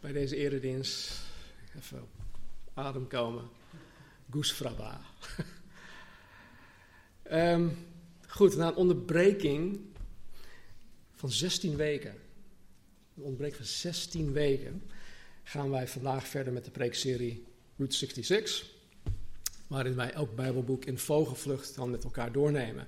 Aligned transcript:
bij 0.00 0.12
deze 0.12 0.36
eredienst. 0.36 1.20
Even 1.76 2.02
op 2.02 2.08
adem 2.74 3.06
komen. 3.06 3.48
Goes 4.30 4.52
Fraba. 4.52 5.00
Ehm, 7.22 7.68
goed, 8.26 8.56
na 8.56 8.68
een 8.68 8.74
onderbreking 8.74 9.80
van 11.14 11.30
16 11.30 11.76
weken, 11.76 12.10
een 13.16 13.22
onderbreking 13.22 13.56
van 13.56 13.66
16 13.66 14.32
weken, 14.32 14.82
gaan 15.42 15.70
wij 15.70 15.88
vandaag 15.88 16.26
verder 16.26 16.52
met 16.52 16.64
de 16.64 16.70
preekserie 16.70 17.44
Route 17.76 17.96
66. 17.96 18.70
Waarin 19.66 19.94
wij 19.94 20.12
elk 20.12 20.34
Bijbelboek 20.34 20.84
in 20.84 20.98
vogelvlucht 20.98 21.74
dan 21.74 21.90
met 21.90 22.04
elkaar 22.04 22.32
doornemen. 22.32 22.86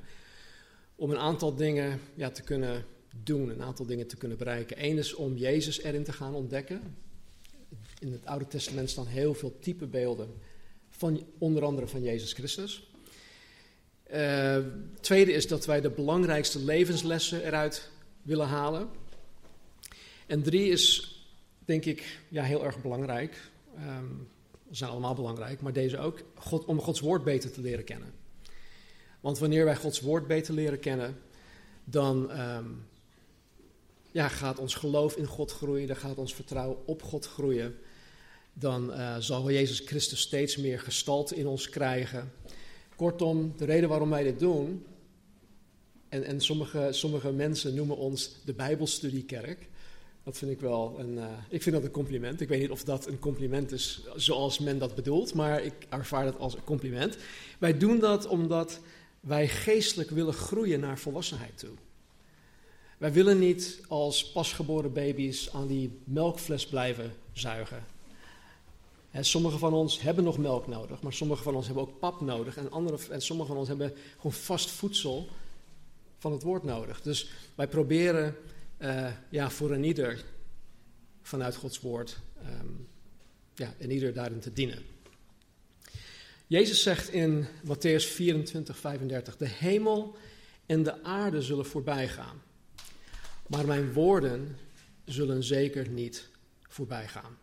Om 0.95 1.11
een 1.11 1.19
aantal 1.19 1.55
dingen 1.55 2.01
ja, 2.15 2.31
te 2.31 2.43
kunnen 2.43 2.85
doen, 3.23 3.49
een 3.49 3.63
aantal 3.63 3.87
dingen 3.87 4.07
te 4.07 4.17
kunnen 4.17 4.39
bereiken. 4.39 4.85
Eén 4.85 4.99
is 4.99 5.15
om 5.15 5.37
Jezus 5.37 5.83
erin 5.83 6.05
te 6.05 6.13
gaan 6.13 6.35
ontdekken. 6.35 6.97
In 7.99 8.13
het 8.13 8.27
Oude 8.27 8.47
Testament 8.47 8.91
staan 8.91 9.07
heel 9.07 9.35
veel 9.35 9.59
typebeelden, 9.59 10.29
van, 10.91 11.27
onder 11.39 11.65
andere 11.65 11.89
van 11.89 12.03
Jezus 12.03 12.33
Christus. 12.33 12.91
Uh, 14.13 14.57
tweede 15.01 15.33
is 15.33 15.49
dat 15.49 15.67
wij 15.67 15.81
de 15.81 15.91
belangrijkste 15.91 16.59
levenslessen 16.59 17.45
eruit 17.45 17.91
willen 18.23 18.47
halen. 18.47 18.89
En 20.27 20.43
drie 20.43 20.71
is, 20.71 21.17
denk 21.65 21.85
ik, 21.85 22.21
ja, 22.29 22.43
heel 22.43 22.65
erg 22.65 22.83
belangrijk. 22.83 23.51
Um, 23.79 24.29
ze 24.71 24.77
zijn 24.77 24.91
allemaal 24.91 25.15
belangrijk, 25.15 25.61
maar 25.61 25.73
deze 25.73 25.99
ook, 25.99 26.23
God, 26.35 26.65
om 26.65 26.81
Gods 26.81 27.01
woord 27.01 27.25
beter 27.25 27.53
te 27.53 27.61
leren 27.61 27.85
kennen. 27.85 28.13
Want 29.21 29.39
wanneer 29.39 29.65
wij 29.65 29.77
Gods 29.77 30.01
woord 30.01 30.27
beter 30.27 30.55
leren 30.55 30.81
kennen, 30.81 31.19
dan 31.85 32.41
um, 32.41 32.85
ja, 34.13 34.29
gaat 34.29 34.59
ons 34.59 34.75
geloof 34.75 35.17
in 35.17 35.27
God 35.27 35.53
groeien, 35.53 35.87
dan 35.87 35.97
gaat 35.97 36.19
ons 36.19 36.35
vertrouwen 36.35 36.87
op 36.87 37.03
God 37.03 37.27
groeien. 37.27 37.75
Dan 38.55 38.91
uh, 38.91 39.17
zal 39.19 39.51
Jezus 39.51 39.81
Christus 39.81 40.21
steeds 40.21 40.57
meer 40.57 40.81
gestalte 40.81 41.37
in 41.37 41.47
ons 41.47 41.69
krijgen. 41.69 42.33
Kortom, 42.97 43.55
de 43.57 43.65
reden 43.65 43.89
waarom 43.89 44.11
wij 44.11 44.23
dit 44.23 44.39
doen, 44.39 44.87
en, 46.09 46.25
en 46.25 46.41
sommige, 46.41 46.89
sommige 46.91 47.33
mensen 47.33 47.75
noemen 47.75 47.97
ons 47.97 48.37
de 48.45 48.53
Bijbelstudiekerk. 48.53 49.69
Dat 50.25 50.39
vind 50.39 50.51
ik 50.51 50.61
wel 50.61 50.97
een, 50.99 51.15
uh, 51.15 51.25
ik 51.49 51.63
vind 51.63 51.75
dat 51.75 51.85
een 51.85 51.91
compliment. 51.91 52.41
Ik 52.41 52.49
weet 52.49 52.61
niet 52.61 52.71
of 52.71 52.85
dat 52.85 53.07
een 53.07 53.19
compliment 53.19 53.73
is 53.73 54.07
zoals 54.17 54.59
men 54.59 54.79
dat 54.79 54.95
bedoelt, 54.95 55.35
maar 55.35 55.63
ik 55.63 55.73
ervaar 55.89 56.25
dat 56.25 56.39
als 56.39 56.55
een 56.55 56.65
compliment. 56.65 57.17
Wij 57.59 57.79
doen 57.79 57.99
dat 57.99 58.27
omdat 58.27 58.81
wij 59.21 59.49
geestelijk 59.49 60.11
willen 60.11 60.35
groeien 60.35 60.81
naar 60.81 60.99
volwassenheid 60.99 61.59
toe. 61.59 61.75
Wij 63.03 63.13
willen 63.13 63.39
niet 63.39 63.81
als 63.89 64.31
pasgeboren 64.31 64.93
baby's 64.93 65.51
aan 65.53 65.67
die 65.67 65.99
melkfles 66.05 66.67
blijven 66.67 67.15
zuigen. 67.33 67.85
En 69.11 69.25
sommige 69.25 69.59
van 69.59 69.73
ons 69.73 70.01
hebben 70.01 70.25
nog 70.25 70.39
melk 70.39 70.67
nodig, 70.67 71.03
maar 71.03 71.13
sommige 71.13 71.43
van 71.43 71.55
ons 71.55 71.67
hebben 71.67 71.85
ook 71.85 71.99
pap 71.99 72.21
nodig. 72.21 72.57
En, 72.57 72.71
andere, 72.71 72.99
en 73.11 73.23
sommige 73.23 73.49
van 73.49 73.57
ons 73.57 73.69
hebben 73.69 73.93
gewoon 74.17 74.33
vast 74.33 74.71
voedsel 74.71 75.29
van 76.19 76.33
het 76.33 76.43
woord 76.43 76.63
nodig. 76.63 77.01
Dus 77.01 77.31
wij 77.55 77.69
proberen 77.69 78.37
uh, 78.79 79.13
ja, 79.29 79.51
voor 79.51 79.71
een 79.71 79.85
ieder 79.85 80.25
vanuit 81.23 81.57
Gods 81.57 81.81
woord 81.81 82.19
um, 82.61 82.89
ja, 83.55 83.75
en 83.79 83.91
ieder 83.91 84.13
daarin 84.13 84.41
te 84.41 84.53
dienen. 84.53 84.83
Jezus 86.47 86.83
zegt 86.83 87.09
in 87.09 87.47
Matthäus 87.65 88.07
24, 88.07 88.77
35: 88.77 89.37
De 89.37 89.49
hemel 89.49 90.17
en 90.67 90.83
de 90.83 91.03
aarde 91.03 91.43
zullen 91.43 91.67
voorbij 91.67 92.09
gaan 92.09 92.43
maar 93.47 93.67
mijn 93.67 93.93
woorden 93.93 94.59
zullen 95.05 95.43
zeker 95.43 95.89
niet 95.89 96.29
voorbij 96.69 97.09
gaan. 97.09 97.39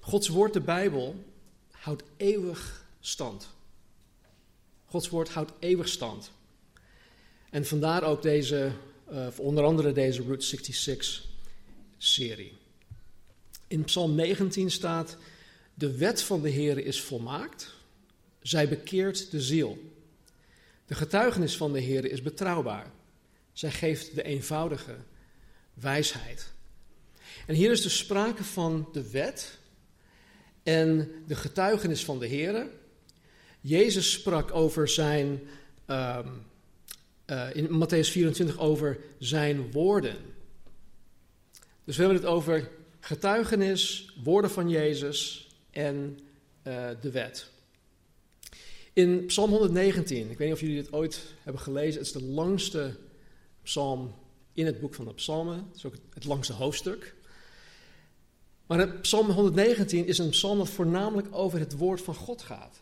Gods 0.00 0.28
woord, 0.28 0.52
de 0.52 0.60
Bijbel, 0.60 1.24
houdt 1.70 2.02
eeuwig 2.16 2.84
stand. 3.00 3.48
Gods 4.84 5.08
woord 5.08 5.28
houdt 5.28 5.52
eeuwig 5.58 5.88
stand. 5.88 6.30
En 7.50 7.66
vandaar 7.66 8.02
ook 8.02 8.22
deze, 8.22 8.70
uh, 9.12 9.26
onder 9.36 9.64
andere 9.64 9.92
deze 9.92 10.22
Route 10.22 10.44
66 10.44 11.26
serie. 11.98 12.52
In 13.66 13.84
Psalm 13.84 14.14
19 14.14 14.70
staat: 14.70 15.16
De 15.74 15.96
wet 15.96 16.22
van 16.22 16.42
de 16.42 16.48
Heer 16.48 16.78
is 16.78 17.00
volmaakt, 17.00 17.74
zij 18.42 18.68
bekeert 18.68 19.30
de 19.30 19.40
ziel. 19.40 19.78
De 20.86 20.94
getuigenis 20.94 21.56
van 21.56 21.72
de 21.72 21.80
Heer 21.80 22.04
is 22.04 22.22
betrouwbaar. 22.22 22.90
Zij 23.58 23.70
geeft 23.70 24.14
de 24.14 24.22
eenvoudige 24.22 24.96
wijsheid. 25.74 26.52
En 27.46 27.54
hier 27.54 27.70
is 27.70 27.82
dus 27.82 27.98
sprake 27.98 28.44
van 28.44 28.88
de 28.92 29.10
wet 29.10 29.58
en 30.62 31.10
de 31.26 31.34
getuigenis 31.34 32.04
van 32.04 32.18
de 32.18 32.26
Heer. 32.26 32.66
Jezus 33.60 34.12
sprak 34.12 34.54
over 34.54 34.88
zijn, 34.88 35.40
um, 35.86 36.46
uh, 37.26 37.48
in 37.54 37.68
Matthäus 37.68 38.10
24 38.10 38.58
over 38.58 38.98
zijn 39.18 39.70
woorden. 39.70 40.16
Dus 41.84 41.96
we 41.96 42.02
hebben 42.02 42.20
het 42.20 42.30
over 42.30 42.70
getuigenis, 43.00 44.12
woorden 44.24 44.50
van 44.50 44.68
Jezus 44.68 45.48
en 45.70 46.18
uh, 46.64 46.88
de 47.00 47.10
wet. 47.10 47.50
In 48.92 49.26
Psalm 49.26 49.50
119, 49.50 50.30
ik 50.30 50.38
weet 50.38 50.46
niet 50.46 50.56
of 50.56 50.60
jullie 50.60 50.82
dit 50.82 50.92
ooit 50.92 51.20
hebben 51.42 51.62
gelezen, 51.62 51.98
het 51.98 52.06
is 52.06 52.12
de 52.12 52.24
langste 52.24 52.96
psalm 53.68 54.14
in 54.52 54.66
het 54.66 54.80
boek 54.80 54.94
van 54.94 55.04
de 55.04 55.14
psalmen. 55.14 55.56
Het 55.56 55.76
is 55.76 55.86
ook 55.86 55.94
het 56.14 56.24
langste 56.24 56.52
hoofdstuk. 56.52 57.14
Maar 58.66 58.88
psalm 58.88 59.30
119 59.30 60.06
is 60.06 60.18
een 60.18 60.30
psalm 60.30 60.58
dat 60.58 60.68
voornamelijk 60.68 61.28
over 61.30 61.58
het 61.58 61.76
woord 61.76 62.00
van 62.00 62.14
God 62.14 62.42
gaat. 62.42 62.80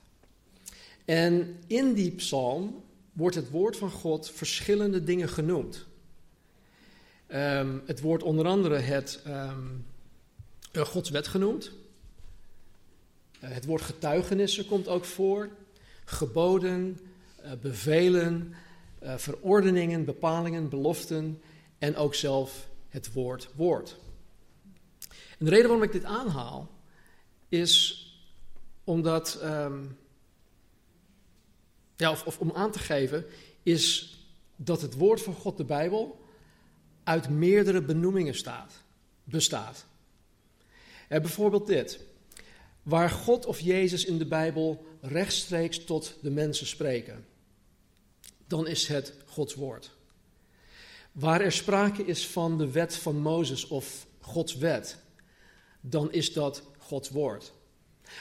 En 1.04 1.58
in 1.66 1.92
die 1.94 2.10
psalm 2.10 2.84
wordt 3.12 3.36
het 3.36 3.50
woord 3.50 3.76
van 3.76 3.91
God 3.91 4.30
verschillende 4.30 5.04
dingen 5.04 5.28
genoemd. 5.28 5.84
Um, 7.28 7.82
het 7.86 8.00
wordt 8.00 8.22
onder 8.22 8.47
andere 8.47 8.76
het 8.76 9.20
um, 9.26 9.86
Gods 10.72 11.10
wet 11.10 11.28
genoemd. 11.28 11.72
Uh, 13.41 13.50
het 13.50 13.64
woord 13.64 13.82
getuigenissen 13.82 14.66
komt 14.66 14.88
ook 14.88 15.04
voor. 15.04 15.48
Geboden, 16.04 16.98
uh, 17.44 17.50
bevelen, 17.60 18.54
uh, 19.06 19.16
verordeningen, 19.16 20.04
bepalingen, 20.04 20.68
beloften 20.68 21.42
en 21.78 21.96
ook 21.96 22.14
zelf 22.14 22.68
het 22.88 23.12
woord 23.12 23.48
woord. 23.54 23.96
En 25.38 25.44
de 25.44 25.50
reden 25.50 25.66
waarom 25.66 25.82
ik 25.82 25.92
dit 25.92 26.04
aanhaal 26.04 26.70
is 27.48 28.04
omdat, 28.84 29.40
um, 29.42 29.98
ja, 31.96 32.10
of, 32.10 32.38
om 32.38 32.52
aan 32.54 32.70
te 32.70 32.78
geven, 32.78 33.24
is 33.62 34.14
dat 34.56 34.80
het 34.80 34.94
woord 34.94 35.22
van 35.22 35.34
God, 35.34 35.56
de 35.56 35.64
Bijbel, 35.64 36.24
uit 37.04 37.28
meerdere 37.28 37.82
benoemingen 37.82 38.34
staat, 38.34 38.82
bestaat. 39.24 39.86
Uh, 41.09 41.18
bijvoorbeeld 41.20 41.66
dit. 41.66 42.00
Waar 42.82 43.10
God 43.10 43.47
of 43.47 43.60
Jezus 43.60 44.04
in 44.04 44.18
de 44.18 44.26
Bijbel 44.26 44.86
rechtstreeks 45.00 45.84
tot 45.84 46.14
de 46.22 46.30
mensen 46.30 46.66
spreken 46.66 47.24
dan 48.47 48.66
is 48.66 48.87
het 48.87 49.13
Gods 49.27 49.54
woord. 49.54 49.91
Waar 51.13 51.41
er 51.41 51.53
sprake 51.53 52.04
is 52.04 52.27
van 52.27 52.59
de 52.59 52.71
wet 52.71 52.97
van 52.97 53.16
Mozes 53.16 53.66
of 53.66 54.07
Gods 54.21 54.57
wet, 54.57 54.98
dan 55.81 56.13
is 56.13 56.33
dat 56.33 56.63
Gods 56.78 57.10
woord. 57.10 57.53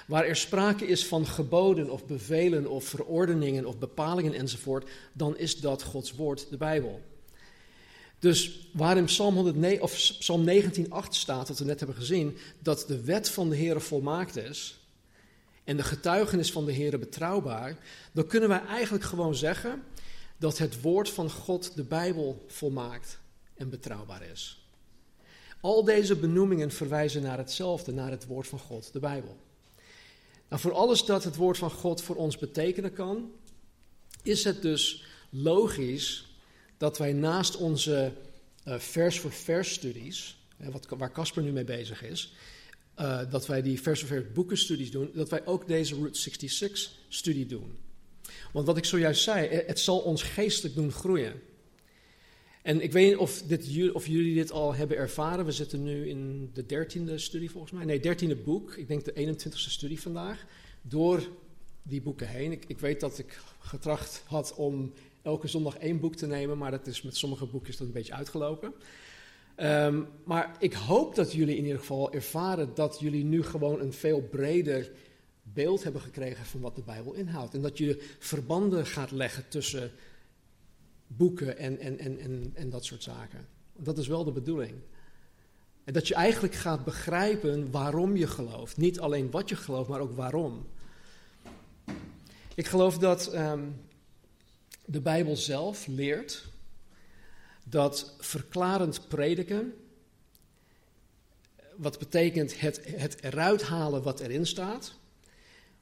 Waar 0.07 0.25
er 0.25 0.35
sprake 0.35 0.87
is 0.87 1.05
van 1.05 1.27
geboden 1.27 1.89
of 1.89 2.05
bevelen 2.05 2.67
of 2.67 2.85
verordeningen 2.85 3.65
of 3.65 3.77
bepalingen 3.77 4.33
enzovoort, 4.33 4.89
dan 5.13 5.37
is 5.37 5.59
dat 5.59 5.83
Gods 5.83 6.11
woord, 6.11 6.49
de 6.49 6.57
Bijbel. 6.57 7.01
Dus 8.19 8.69
waar 8.73 8.97
in 8.97 9.05
Psalm, 9.05 9.35
109, 9.35 9.81
of 9.81 9.93
Psalm 9.93 10.49
19,8 10.49 10.59
staat, 11.09 11.47
wat 11.47 11.59
we 11.59 11.65
net 11.65 11.79
hebben 11.79 11.97
gezien, 11.97 12.37
dat 12.59 12.85
de 12.87 13.01
wet 13.01 13.29
van 13.29 13.49
de 13.49 13.55
Heer 13.55 13.81
volmaakt 13.81 14.37
is 14.37 14.79
en 15.63 15.77
de 15.77 15.83
getuigenis 15.83 16.51
van 16.51 16.65
de 16.65 16.71
Heer 16.71 16.99
betrouwbaar, 16.99 17.77
dan 18.11 18.27
kunnen 18.27 18.49
wij 18.49 18.65
eigenlijk 18.65 19.03
gewoon 19.03 19.35
zeggen 19.35 19.83
dat 20.37 20.57
het 20.57 20.81
woord 20.81 21.09
van 21.09 21.31
God, 21.31 21.75
de 21.75 21.83
Bijbel, 21.83 22.45
volmaakt 22.47 23.19
en 23.53 23.69
betrouwbaar 23.69 24.23
is. 24.31 24.59
Al 25.61 25.83
deze 25.83 26.15
benoemingen 26.15 26.71
verwijzen 26.71 27.21
naar 27.21 27.37
hetzelfde, 27.37 27.91
naar 27.91 28.11
het 28.11 28.25
woord 28.25 28.47
van 28.47 28.59
God, 28.59 28.93
de 28.93 28.99
Bijbel. 28.99 29.37
Nou, 30.49 30.61
voor 30.61 30.73
alles 30.73 31.05
dat 31.05 31.23
het 31.23 31.35
woord 31.35 31.57
van 31.57 31.71
God 31.71 32.01
voor 32.01 32.15
ons 32.15 32.37
betekenen 32.37 32.93
kan, 32.93 33.31
is 34.23 34.43
het 34.43 34.61
dus 34.61 35.03
logisch 35.29 36.25
dat 36.77 36.97
wij 36.97 37.13
naast 37.13 37.55
onze 37.55 38.13
uh, 38.67 38.79
vers 38.79 39.19
voor 39.19 39.31
vers 39.31 39.73
studies, 39.73 40.37
waar 40.89 41.11
Casper 41.11 41.43
nu 41.43 41.51
mee 41.51 41.63
bezig 41.63 42.03
is, 42.03 42.33
uh, 42.99 43.31
dat 43.31 43.47
wij 43.47 43.61
die 43.61 43.81
vers 43.81 43.99
voor 43.99 44.09
vers 44.09 44.31
boekenstudies 44.33 44.91
doen, 44.91 45.11
dat 45.13 45.29
wij 45.29 45.45
ook 45.45 45.67
deze 45.67 45.95
Route 45.95 46.19
66 46.19 46.91
studie 47.07 47.45
doen. 47.45 47.77
Want 48.55 48.67
wat 48.67 48.77
ik 48.77 48.85
zojuist 48.85 49.23
zei, 49.23 49.47
het 49.47 49.79
zal 49.79 49.99
ons 49.99 50.23
geestelijk 50.23 50.75
doen 50.75 50.91
groeien. 50.91 51.41
En 52.61 52.81
ik 52.81 52.91
weet 52.91 53.09
niet 53.09 53.17
of, 53.17 53.41
dit, 53.41 53.91
of 53.91 54.07
jullie 54.07 54.33
dit 54.33 54.51
al 54.51 54.73
hebben 54.73 54.97
ervaren. 54.97 55.45
We 55.45 55.51
zitten 55.51 55.83
nu 55.83 56.09
in 56.09 56.49
de 56.53 56.65
dertiende 56.65 57.17
studie 57.17 57.51
volgens 57.51 57.71
mij. 57.71 57.85
Nee, 57.85 57.99
dertiende 57.99 58.35
boek. 58.35 58.75
Ik 58.75 58.87
denk 58.87 59.05
de 59.05 59.35
21ste 59.35 59.69
studie 59.69 60.01
vandaag. 60.01 60.45
Door 60.81 61.29
die 61.83 62.01
boeken 62.01 62.27
heen. 62.27 62.51
Ik, 62.67 62.79
weet 62.79 62.99
dat 62.99 63.17
ik 63.17 63.39
getracht 63.59 64.23
had 64.25 64.53
om 64.55 64.93
elke 65.21 65.47
zondag 65.47 65.77
één 65.77 65.99
boek 65.99 66.15
te 66.15 66.27
nemen. 66.27 66.57
Maar 66.57 66.71
dat 66.71 66.87
is 66.87 67.01
met 67.01 67.17
sommige 67.17 67.45
boekjes 67.45 67.77
dat 67.77 67.87
een 67.87 67.93
beetje 67.93 68.13
uitgelopen. 68.13 68.73
Um, 69.57 70.07
maar 70.23 70.55
ik 70.59 70.73
hoop 70.73 71.15
dat 71.15 71.31
jullie 71.31 71.57
in 71.57 71.63
ieder 71.63 71.79
geval 71.79 72.13
ervaren 72.13 72.71
dat 72.73 72.97
jullie 72.99 73.23
nu 73.23 73.43
gewoon 73.43 73.79
een 73.79 73.93
veel 73.93 74.21
breder 74.21 74.91
beeld 75.55 75.83
hebben 75.83 76.01
gekregen 76.01 76.45
van 76.45 76.61
wat 76.61 76.75
de 76.75 76.81
Bijbel 76.81 77.13
inhoudt. 77.13 77.53
En 77.53 77.61
dat 77.61 77.77
je 77.77 78.15
verbanden 78.19 78.85
gaat 78.85 79.11
leggen 79.11 79.47
tussen 79.47 79.91
boeken 81.07 81.57
en, 81.57 81.79
en, 81.79 81.99
en, 81.99 82.19
en, 82.19 82.51
en 82.53 82.69
dat 82.69 82.85
soort 82.85 83.03
zaken. 83.03 83.47
Dat 83.77 83.97
is 83.97 84.07
wel 84.07 84.23
de 84.23 84.31
bedoeling. 84.31 84.73
En 85.83 85.93
dat 85.93 86.07
je 86.07 86.15
eigenlijk 86.15 86.53
gaat 86.53 86.85
begrijpen 86.85 87.71
waarom 87.71 88.15
je 88.15 88.27
gelooft. 88.27 88.77
Niet 88.77 88.99
alleen 88.99 89.31
wat 89.31 89.49
je 89.49 89.55
gelooft, 89.55 89.89
maar 89.89 89.99
ook 89.99 90.15
waarom. 90.15 90.65
Ik 92.55 92.67
geloof 92.67 92.97
dat 92.97 93.35
um, 93.35 93.75
de 94.85 95.01
Bijbel 95.01 95.35
zelf 95.35 95.87
leert 95.87 96.45
dat 97.63 98.15
verklarend 98.19 99.07
prediken, 99.07 99.73
wat 101.75 101.99
betekent 101.99 102.59
het, 102.59 102.81
het 102.85 103.23
eruit 103.23 103.63
halen 103.63 104.03
wat 104.03 104.19
erin 104.19 104.45
staat, 104.45 104.95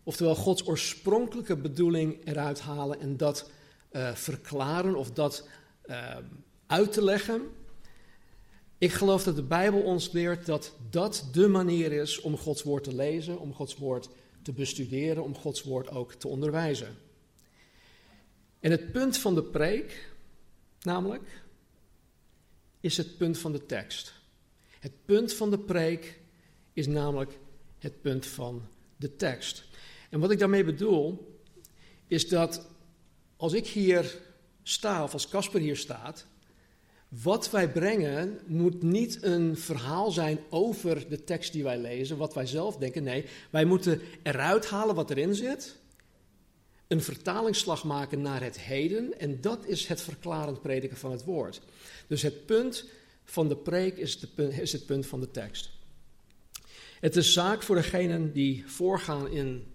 oftewel 0.03 0.35
Gods 0.35 0.67
oorspronkelijke 0.67 1.57
bedoeling 1.57 2.25
eruit 2.25 2.59
halen 2.59 2.99
en 2.99 3.17
dat 3.17 3.49
uh, 3.91 4.15
verklaren 4.15 4.95
of 4.95 5.11
dat 5.11 5.47
uh, 5.85 6.17
uit 6.67 6.91
te 6.91 7.03
leggen. 7.03 7.41
Ik 8.77 8.91
geloof 8.91 9.23
dat 9.23 9.35
de 9.35 9.43
Bijbel 9.43 9.81
ons 9.81 10.11
leert 10.11 10.45
dat 10.45 10.73
dat 10.89 11.27
de 11.31 11.47
manier 11.47 11.91
is 11.91 12.21
om 12.21 12.37
Gods 12.37 12.63
woord 12.63 12.83
te 12.83 12.95
lezen, 12.95 13.39
om 13.39 13.53
Gods 13.53 13.77
woord 13.77 14.09
te 14.41 14.51
bestuderen, 14.51 15.23
om 15.23 15.35
Gods 15.35 15.63
woord 15.63 15.89
ook 15.89 16.13
te 16.13 16.27
onderwijzen. 16.27 16.97
En 18.59 18.71
het 18.71 18.91
punt 18.91 19.17
van 19.17 19.35
de 19.35 19.43
preek, 19.43 20.13
namelijk, 20.81 21.43
is 22.79 22.97
het 22.97 23.17
punt 23.17 23.37
van 23.37 23.51
de 23.51 23.65
tekst. 23.65 24.13
Het 24.79 25.05
punt 25.05 25.33
van 25.33 25.49
de 25.49 25.59
preek 25.59 26.19
is 26.73 26.87
namelijk 26.87 27.39
het 27.79 28.01
punt 28.01 28.25
van 28.25 28.67
de 28.95 29.15
tekst. 29.15 29.63
En 30.13 30.19
wat 30.19 30.31
ik 30.31 30.39
daarmee 30.39 30.63
bedoel, 30.63 31.37
is 32.07 32.27
dat 32.27 32.67
als 33.35 33.53
ik 33.53 33.67
hier 33.67 34.19
sta, 34.63 35.03
of 35.03 35.13
als 35.13 35.29
Casper 35.29 35.59
hier 35.59 35.77
staat, 35.77 36.25
wat 37.07 37.49
wij 37.49 37.71
brengen 37.71 38.39
moet 38.45 38.83
niet 38.83 39.23
een 39.23 39.57
verhaal 39.57 40.11
zijn 40.11 40.39
over 40.49 41.09
de 41.09 41.23
tekst 41.23 41.51
die 41.51 41.63
wij 41.63 41.77
lezen, 41.77 42.17
wat 42.17 42.33
wij 42.33 42.45
zelf 42.45 42.77
denken. 42.77 43.03
Nee, 43.03 43.25
wij 43.49 43.65
moeten 43.65 44.01
eruit 44.23 44.65
halen 44.65 44.95
wat 44.95 45.09
erin 45.09 45.35
zit, 45.35 45.77
een 46.87 47.01
vertalingsslag 47.01 47.83
maken 47.83 48.21
naar 48.21 48.43
het 48.43 48.59
heden, 48.59 49.19
en 49.19 49.41
dat 49.41 49.65
is 49.65 49.87
het 49.87 50.01
verklarend 50.01 50.61
prediken 50.61 50.97
van 50.97 51.11
het 51.11 51.23
woord. 51.23 51.61
Dus 52.07 52.21
het 52.21 52.45
punt 52.45 52.89
van 53.23 53.47
de 53.47 53.57
preek 53.57 53.97
is, 53.97 54.19
de, 54.19 54.61
is 54.61 54.71
het 54.71 54.85
punt 54.85 55.05
van 55.05 55.19
de 55.19 55.31
tekst. 55.31 55.69
Het 56.99 57.15
is 57.15 57.33
zaak 57.33 57.63
voor 57.63 57.75
degenen 57.75 58.33
die 58.33 58.63
voorgaan 58.67 59.31
in 59.31 59.71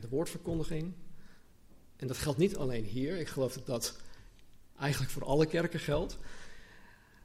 de 0.00 0.08
woordverkondiging, 0.08 0.92
en 1.96 2.06
dat 2.06 2.16
geldt 2.16 2.38
niet 2.38 2.56
alleen 2.56 2.84
hier, 2.84 3.18
ik 3.18 3.28
geloof 3.28 3.52
dat 3.52 3.66
dat 3.66 3.96
eigenlijk 4.78 5.12
voor 5.12 5.24
alle 5.24 5.46
kerken 5.46 5.80
geldt. 5.80 6.18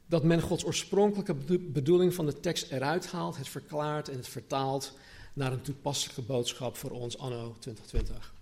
Dat 0.06 0.24
men 0.24 0.42
Gods 0.42 0.66
oorspronkelijke 0.66 1.60
bedoeling 1.60 2.14
van 2.14 2.26
de 2.26 2.40
tekst 2.40 2.72
eruit 2.72 3.08
haalt, 3.08 3.38
het 3.38 3.50
verklaart 3.50 4.10
en 4.10 4.16
het 4.16 4.28
vertaalt 4.28 4.98
naar 5.34 5.52
een 5.52 5.62
toepasselijke 5.62 6.22
boodschap 6.22 6.78
voor 6.78 6.92
ons 6.92 7.18
anno 7.18 7.56
2020. 7.60 8.34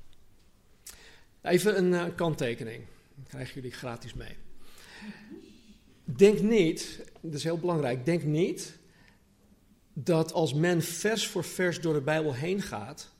Even 1.42 1.78
een 1.78 1.92
uh, 1.92 2.16
kanttekening, 2.16 2.86
krijgen 3.28 3.54
jullie 3.54 3.72
gratis 3.72 4.14
mee. 4.14 4.38
Denk 6.04 6.42
niet, 6.42 7.02
dat 7.22 7.34
is 7.34 7.44
heel 7.44 7.58
belangrijk, 7.58 8.06
denk 8.06 8.24
niet 8.24 8.78
dat 9.94 10.34
als 10.34 10.54
men 10.54 10.82
vers 10.82 11.28
voor 11.28 11.44
vers 11.44 11.82
door 11.82 11.94
de 11.94 12.02
Bijbel 12.02 12.34
heen 12.34 12.62
gaat, 12.62 13.15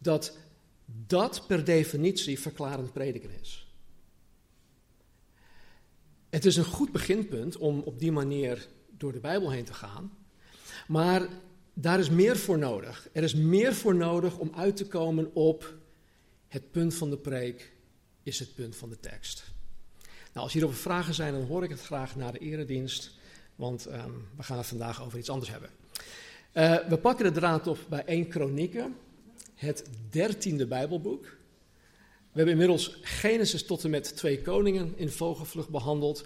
dat 0.00 0.38
dat 1.06 1.44
per 1.46 1.64
definitie 1.64 2.40
verklarend 2.40 2.92
prediken 2.92 3.30
is. 3.40 3.74
Het 6.28 6.44
is 6.44 6.56
een 6.56 6.64
goed 6.64 6.92
beginpunt 6.92 7.56
om 7.56 7.80
op 7.80 7.98
die 7.98 8.12
manier 8.12 8.68
door 8.90 9.12
de 9.12 9.20
Bijbel 9.20 9.50
heen 9.50 9.64
te 9.64 9.74
gaan, 9.74 10.12
maar 10.88 11.28
daar 11.74 11.98
is 11.98 12.10
meer 12.10 12.36
voor 12.36 12.58
nodig. 12.58 13.08
Er 13.12 13.22
is 13.22 13.34
meer 13.34 13.74
voor 13.74 13.94
nodig 13.94 14.38
om 14.38 14.52
uit 14.54 14.76
te 14.76 14.86
komen 14.86 15.34
op 15.34 15.74
het 16.48 16.70
punt 16.70 16.94
van 16.94 17.10
de 17.10 17.18
preek 17.18 17.72
is 18.22 18.38
het 18.38 18.54
punt 18.54 18.76
van 18.76 18.88
de 18.88 19.00
tekst. 19.00 19.44
Nou, 20.32 20.44
als 20.44 20.52
hierover 20.52 20.76
vragen 20.76 21.14
zijn, 21.14 21.32
dan 21.32 21.42
hoor 21.42 21.64
ik 21.64 21.70
het 21.70 21.80
graag 21.80 22.16
na 22.16 22.30
de 22.30 22.38
eredienst, 22.38 23.10
want 23.56 23.86
um, 23.86 24.28
we 24.36 24.42
gaan 24.42 24.58
het 24.58 24.66
vandaag 24.66 25.02
over 25.02 25.18
iets 25.18 25.30
anders 25.30 25.50
hebben. 25.50 25.70
Uh, 26.54 26.88
we 26.88 26.98
pakken 26.98 27.24
de 27.24 27.40
draad 27.40 27.66
op 27.66 27.78
bij 27.88 28.04
1 28.04 28.28
Kronieken, 28.28 28.96
het 29.60 29.84
dertiende 30.10 30.66
Bijbelboek. 30.66 31.22
We 31.22 32.36
hebben 32.36 32.52
inmiddels 32.52 32.98
Genesis 33.02 33.64
tot 33.64 33.84
en 33.84 33.90
met 33.90 34.16
twee 34.16 34.42
koningen 34.42 34.92
in 34.96 35.08
vogelvlucht 35.08 35.68
behandeld. 35.68 36.24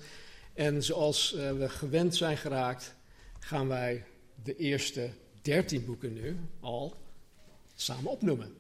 En 0.52 0.82
zoals 0.82 1.34
uh, 1.36 1.52
we 1.52 1.69
gewend 1.69 2.16
zijn 2.16 2.36
geraakt, 2.36 2.94
gaan 3.38 3.69
wij 3.69 4.05
de 4.44 4.56
eerste 4.56 5.10
dertien 5.43 5.84
boeken 5.84 6.12
nu 6.12 6.36
al 6.60 6.96
samen 7.74 8.10
opnoemen. 8.10 8.55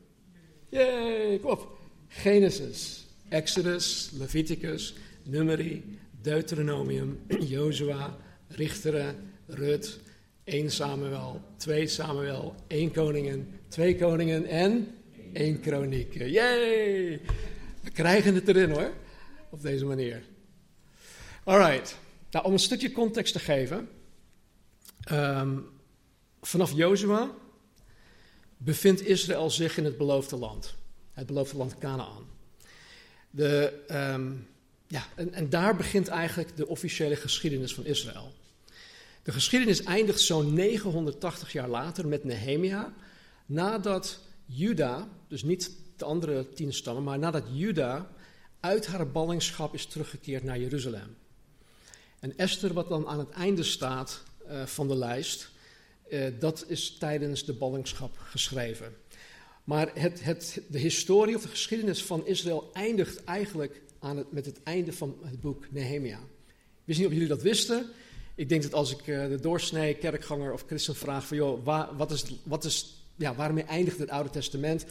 Jee, 0.68 1.40
kom 1.40 1.50
op. 1.50 1.78
Genesis, 2.08 3.06
Exodus, 3.28 4.10
Leviticus, 4.12 4.94
Numeri, 5.22 5.98
Deuteronomium, 6.20 7.20
Jozua, 7.54 8.16
Richteren, 8.48 9.32
Rut, 9.46 9.98
1 10.44 10.70
Samuel, 10.70 11.40
2 11.56 11.86
Samuel, 11.86 12.54
1 12.66 12.92
Koningen, 12.92 13.60
2 13.68 13.96
Koningen 13.96 14.46
en 14.46 14.94
1 15.32 15.60
Kronieken. 15.60 16.30
Yay! 16.30 17.20
We 17.80 17.90
krijgen 17.92 18.34
het 18.34 18.48
erin 18.48 18.70
hoor, 18.70 18.92
op 19.50 19.62
deze 19.62 19.84
manier. 19.84 20.22
Alright, 21.44 21.98
nou 22.30 22.44
om 22.44 22.52
een 22.52 22.58
stukje 22.58 22.92
context 22.92 23.32
te 23.32 23.38
geven. 23.38 23.88
Um, 25.12 25.66
vanaf 26.40 26.72
Jozua 26.72 27.30
bevindt 28.56 29.06
Israël 29.06 29.50
zich 29.50 29.76
in 29.76 29.84
het 29.84 29.98
beloofde 29.98 30.36
land. 30.36 30.74
Het 31.12 31.26
beloofde 31.26 31.56
land 31.56 31.78
Canaan. 31.78 32.26
De, 33.30 33.84
um, 34.14 34.46
ja, 34.86 35.06
en, 35.14 35.32
en 35.32 35.50
daar 35.50 35.76
begint 35.76 36.08
eigenlijk 36.08 36.56
de 36.56 36.66
officiële 36.66 37.16
geschiedenis 37.16 37.74
van 37.74 37.84
Israël. 37.84 38.33
De 39.24 39.32
geschiedenis 39.32 39.82
eindigt 39.82 40.20
zo'n 40.20 40.52
980 40.52 41.52
jaar 41.52 41.68
later 41.68 42.08
met 42.08 42.24
Nehemia, 42.24 42.94
nadat 43.46 44.20
Juda, 44.46 45.08
dus 45.28 45.42
niet 45.42 45.70
de 45.96 46.04
andere 46.04 46.52
tien 46.52 46.72
stammen, 46.72 47.02
maar 47.02 47.18
nadat 47.18 47.44
Juda 47.52 48.10
uit 48.60 48.86
haar 48.86 49.10
ballingschap 49.10 49.74
is 49.74 49.86
teruggekeerd 49.86 50.42
naar 50.42 50.58
Jeruzalem. 50.58 51.16
En 52.20 52.38
Esther, 52.38 52.72
wat 52.72 52.88
dan 52.88 53.06
aan 53.06 53.18
het 53.18 53.30
einde 53.30 53.62
staat 53.62 54.22
uh, 54.48 54.66
van 54.66 54.88
de 54.88 54.96
lijst, 54.96 55.50
uh, 56.08 56.26
dat 56.38 56.64
is 56.68 56.96
tijdens 56.98 57.44
de 57.44 57.52
ballingschap 57.52 58.18
geschreven. 58.18 58.96
Maar 59.64 59.90
het, 59.94 60.24
het, 60.24 60.62
de 60.68 60.78
historie 60.78 61.36
of 61.36 61.42
de 61.42 61.48
geschiedenis 61.48 62.02
van 62.02 62.26
Israël 62.26 62.70
eindigt 62.72 63.24
eigenlijk 63.24 63.82
aan 63.98 64.16
het, 64.16 64.32
met 64.32 64.46
het 64.46 64.62
einde 64.62 64.92
van 64.92 65.18
het 65.22 65.40
boek 65.40 65.66
Nehemia. 65.70 66.18
Ik 66.18 66.84
wist 66.84 66.98
niet 66.98 67.08
of 67.08 67.14
jullie 67.14 67.28
dat 67.28 67.42
wisten. 67.42 67.86
Ik 68.34 68.48
denk 68.48 68.62
dat 68.62 68.74
als 68.74 68.92
ik 68.92 69.06
uh, 69.06 69.28
de 69.28 69.40
doorsnee 69.40 69.94
kerkganger 69.94 70.52
of 70.52 70.64
christen 70.66 70.96
vraag 70.96 71.26
van 71.26 71.36
joh, 71.36 71.64
waar, 71.64 71.96
wat 71.96 72.10
is, 72.10 72.24
wat 72.42 72.64
is, 72.64 72.94
ja, 73.16 73.34
waarmee 73.34 73.64
eindigt 73.64 73.98
het 73.98 74.10
Oude 74.10 74.30
Testament? 74.30 74.86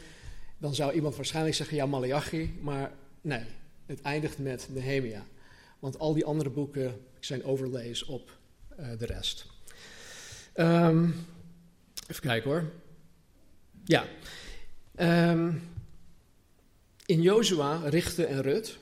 Dan 0.57 0.75
zou 0.75 0.93
iemand 0.93 1.15
waarschijnlijk 1.15 1.55
zeggen 1.55 1.77
ja, 1.77 1.85
Malachi, 1.85 2.57
maar 2.61 2.91
nee, 3.21 3.43
het 3.85 4.01
eindigt 4.01 4.37
met 4.37 4.67
Nehemia. 4.69 5.25
Want 5.79 5.99
al 5.99 6.13
die 6.13 6.25
andere 6.25 6.49
boeken 6.49 7.01
zijn 7.19 7.43
overlays 7.43 8.05
op 8.05 8.37
de 8.97 9.05
rest. 9.05 9.45
Ehm, 10.53 11.09
even 12.07 12.21
kijken 12.21 12.49
hoor. 12.49 12.71
Ja. 13.83 14.05
Um, 15.31 15.61
in 17.05 17.21
Jozua, 17.21 17.81
Richten 17.89 18.27
en 18.27 18.41
Rut 18.41 18.77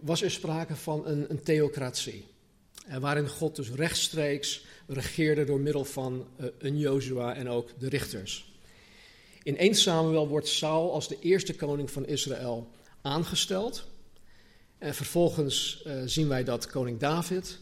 was 0.00 0.22
er 0.22 0.30
sprake 0.30 0.76
van 0.76 1.06
een, 1.06 1.30
een 1.30 1.42
theocratie. 1.42 2.26
En 2.86 3.00
waarin 3.00 3.28
God 3.28 3.56
dus 3.56 3.70
rechtstreeks 3.70 4.64
regeerde 4.86 5.44
door 5.44 5.60
middel 5.60 5.84
van 5.84 6.26
uh, 6.40 6.46
een 6.58 6.78
Jozua 6.78 7.34
en 7.34 7.48
ook 7.48 7.70
de 7.78 7.88
richters. 7.88 8.52
In 9.42 9.56
1 9.56 9.74
Samuel 9.74 10.28
wordt 10.28 10.48
Saul 10.48 10.92
als 10.92 11.08
de 11.08 11.18
eerste 11.20 11.54
koning 11.54 11.90
van 11.90 12.06
Israël 12.06 12.70
aangesteld. 13.02 13.86
En 14.78 14.94
vervolgens 14.94 15.82
uh, 15.86 16.02
zien 16.04 16.28
wij 16.28 16.44
dat 16.44 16.66
koning 16.66 16.98
David 16.98 17.58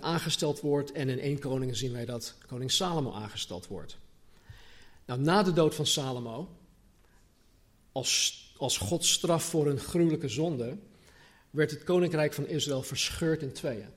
aangesteld 0.00 0.60
wordt. 0.60 0.92
En 0.92 1.08
in 1.08 1.18
1 1.18 1.38
Koningen 1.38 1.76
zien 1.76 1.92
wij 1.92 2.04
dat 2.04 2.34
koning 2.46 2.70
Salomo 2.70 3.12
aangesteld 3.12 3.66
wordt. 3.66 3.96
Nou, 5.06 5.20
na 5.20 5.42
de 5.42 5.52
dood 5.52 5.74
van 5.74 5.86
Salomo, 5.86 6.48
als, 7.92 8.44
als 8.56 8.78
Gods 8.78 9.12
straf 9.12 9.44
voor 9.44 9.66
een 9.66 9.78
gruwelijke 9.78 10.28
zonde, 10.28 10.76
werd 11.50 11.70
het 11.70 11.84
koninkrijk 11.84 12.32
van 12.32 12.46
Israël 12.46 12.82
verscheurd 12.82 13.42
in 13.42 13.52
tweeën. 13.52 13.88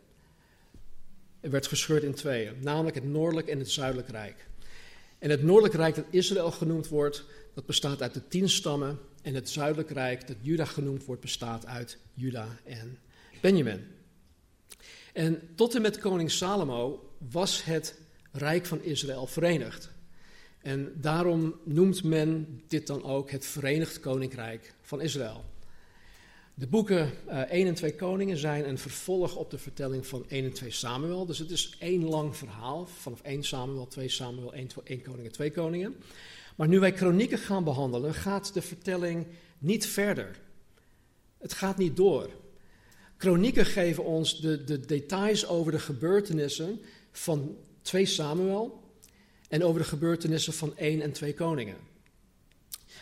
Werd 1.40 1.68
gescheurd 1.68 2.04
in 2.04 2.14
tweeën, 2.14 2.54
namelijk 2.60 2.96
het 2.96 3.04
noordelijk 3.04 3.48
en 3.48 3.60
het 3.60 3.72
zuidelijk 3.72 4.10
rijk. 4.10 4.48
En 5.20 5.30
het 5.30 5.44
noordelijk 5.44 5.74
rijk 5.74 5.96
dat 5.96 6.06
Israël 6.10 6.52
genoemd 6.52 6.88
wordt, 6.88 7.26
dat 7.54 7.66
bestaat 7.66 8.02
uit 8.02 8.14
de 8.14 8.28
tien 8.28 8.50
stammen. 8.50 9.00
En 9.22 9.34
het 9.34 9.50
zuidelijk 9.50 9.90
rijk 9.90 10.28
dat 10.28 10.36
Juda 10.42 10.66
genoemd 10.66 11.06
wordt, 11.06 11.22
bestaat 11.22 11.66
uit 11.66 11.98
Juda 12.14 12.48
en 12.64 12.98
Benjamin. 13.42 13.88
En 15.14 15.50
tot 15.56 15.76
en 15.76 15.82
met 15.82 16.00
koning 16.00 16.32
Salomo 16.32 17.12
was 17.32 17.64
het 17.64 18.00
rijk 18.32 18.66
van 18.66 18.82
Israël 18.82 19.28
verenigd. 19.28 19.90
En 20.62 20.94
daarom 20.96 21.56
noemt 21.64 22.04
men 22.04 22.62
dit 22.68 22.88
dan 22.88 23.04
ook 23.04 23.32
het 23.32 23.46
Verenigd 23.46 24.00
Koninkrijk 24.00 24.74
van 24.82 25.02
Israël. 25.02 25.44
De 26.60 26.68
boeken 26.68 27.12
uh, 27.28 27.42
eh, 27.42 27.52
1 27.52 27.68
en 27.68 27.74
2 27.74 27.96
Koningen 27.96 28.38
zijn 28.38 28.70
een 28.70 28.78
vervolg 28.78 29.36
op 29.36 29.52
de 29.52 29.58
vertelling 29.58 30.08
van 30.08 30.26
1 30.28 30.46
en 30.46 30.54
2 30.54 30.72
Samuel. 30.72 31.26
Dus 31.26 31.40
het 31.40 31.52
is 31.52 31.76
één 31.80 32.04
lang 32.04 32.38
verhaal, 32.38 32.86
vanaf 32.86 33.22
1 33.22 33.44
Samuel, 33.44 33.88
2 33.88 34.10
Samuel, 34.10 34.54
1, 34.54 34.68
1 34.84 35.02
Koningen, 35.02 35.32
2 35.32 35.52
Koningen. 35.52 35.96
Maar 36.56 36.68
nu 36.68 36.80
wij 36.80 36.92
kronieken 36.92 37.38
gaan 37.38 37.64
behandelen, 37.64 38.14
gaat 38.14 38.54
de 38.54 38.62
vertelling 38.62 39.28
niet 39.58 39.86
verder. 39.86 40.40
Het 41.38 41.54
gaat 41.54 41.78
niet 41.78 41.96
door. 41.96 42.30
Kronieken 43.18 43.66
geven 43.66 44.04
ons 44.04 44.42
de, 44.42 44.64
de 44.64 44.80
details 44.80 45.48
over 45.48 45.72
de 45.72 45.80
gebeurtenissen 45.80 46.80
van 47.12 47.58
2 47.82 48.06
Samuel 48.06 48.84
en 49.50 49.64
over 49.64 49.82
de 49.82 49.88
gebeurtenissen 49.88 50.54
van 50.54 50.78
1 50.78 51.02
en 51.02 51.12
2 51.12 51.34
Koningen. 51.34 51.89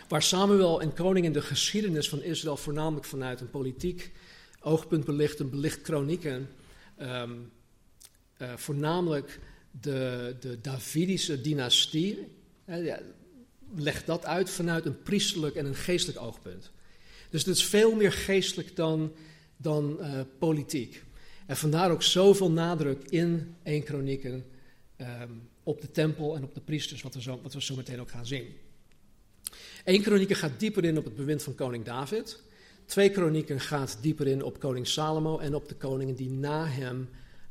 Waar 0.08 0.24
Samuel 0.24 0.82
en 0.82 0.94
Koningen 0.94 1.32
de 1.32 1.42
geschiedenis 1.42 2.10
van 2.10 2.22
Israël 2.22 2.58
voornamelijk 2.58 3.06
vanuit 3.06 3.42
een 3.42 3.50
politiek 3.50 4.12
oogpunt 4.60 5.06
belichten, 5.06 5.50
belicht 5.50 5.82
Kronieken 5.82 6.50
um, 7.02 7.52
uh, 8.38 8.54
voornamelijk 8.56 9.40
de, 9.72 10.36
de 10.40 10.62
Davidische 10.62 11.42
dynastie. 11.42 12.28
Legt 13.76 14.06
dat 14.06 14.26
uit 14.26 14.50
vanuit 14.50 14.86
een 14.86 15.02
priesterlijk 15.02 15.56
en 15.56 15.66
een 15.66 15.76
geestelijk 15.76 16.20
oogpunt. 16.22 16.72
Dus 17.30 17.46
het 17.46 17.56
is 17.56 17.66
veel 17.66 17.96
meer 17.96 18.12
geestelijk 18.12 18.76
dan 18.76 19.12
dan 19.58 19.98
uh, 20.00 20.22
politiek. 20.38 21.04
En 21.46 21.58
vandaar 21.58 21.92
ook 21.92 22.04
zoveel 22.04 22.52
nadruk 22.52 23.04
in 23.10 23.56
1 23.64 23.84
Kronieken 23.84 24.46
um, 24.98 25.50
op 25.64 25.82
de 25.82 25.92
tempel 25.92 26.36
en 26.36 26.44
op 26.44 26.54
de 26.54 26.62
priesters, 26.62 27.02
wat 27.02 27.14
we, 27.14 27.22
zo, 27.22 27.40
wat 27.44 27.54
we 27.54 27.62
zo 27.62 27.76
meteen 27.76 28.00
ook 28.00 28.12
gaan 28.12 28.26
zien. 28.26 28.46
1 29.88 30.02
Kronieken 30.02 30.36
gaat 30.36 30.60
dieper 30.60 30.86
in 30.86 30.98
op 30.98 31.04
het 31.04 31.16
bewind 31.16 31.44
van 31.44 31.56
koning 31.56 31.86
David. 31.86 32.40
2 32.86 33.10
Kronieken 33.10 33.60
gaat 33.60 33.98
dieper 34.02 34.28
in 34.28 34.44
op 34.44 34.60
koning 34.60 34.88
Salomo 34.88 35.38
en 35.38 35.56
op 35.56 35.70
de 35.70 35.76
koningen 35.76 36.16
die 36.16 36.30
na 36.30 36.66
hem 36.66 37.10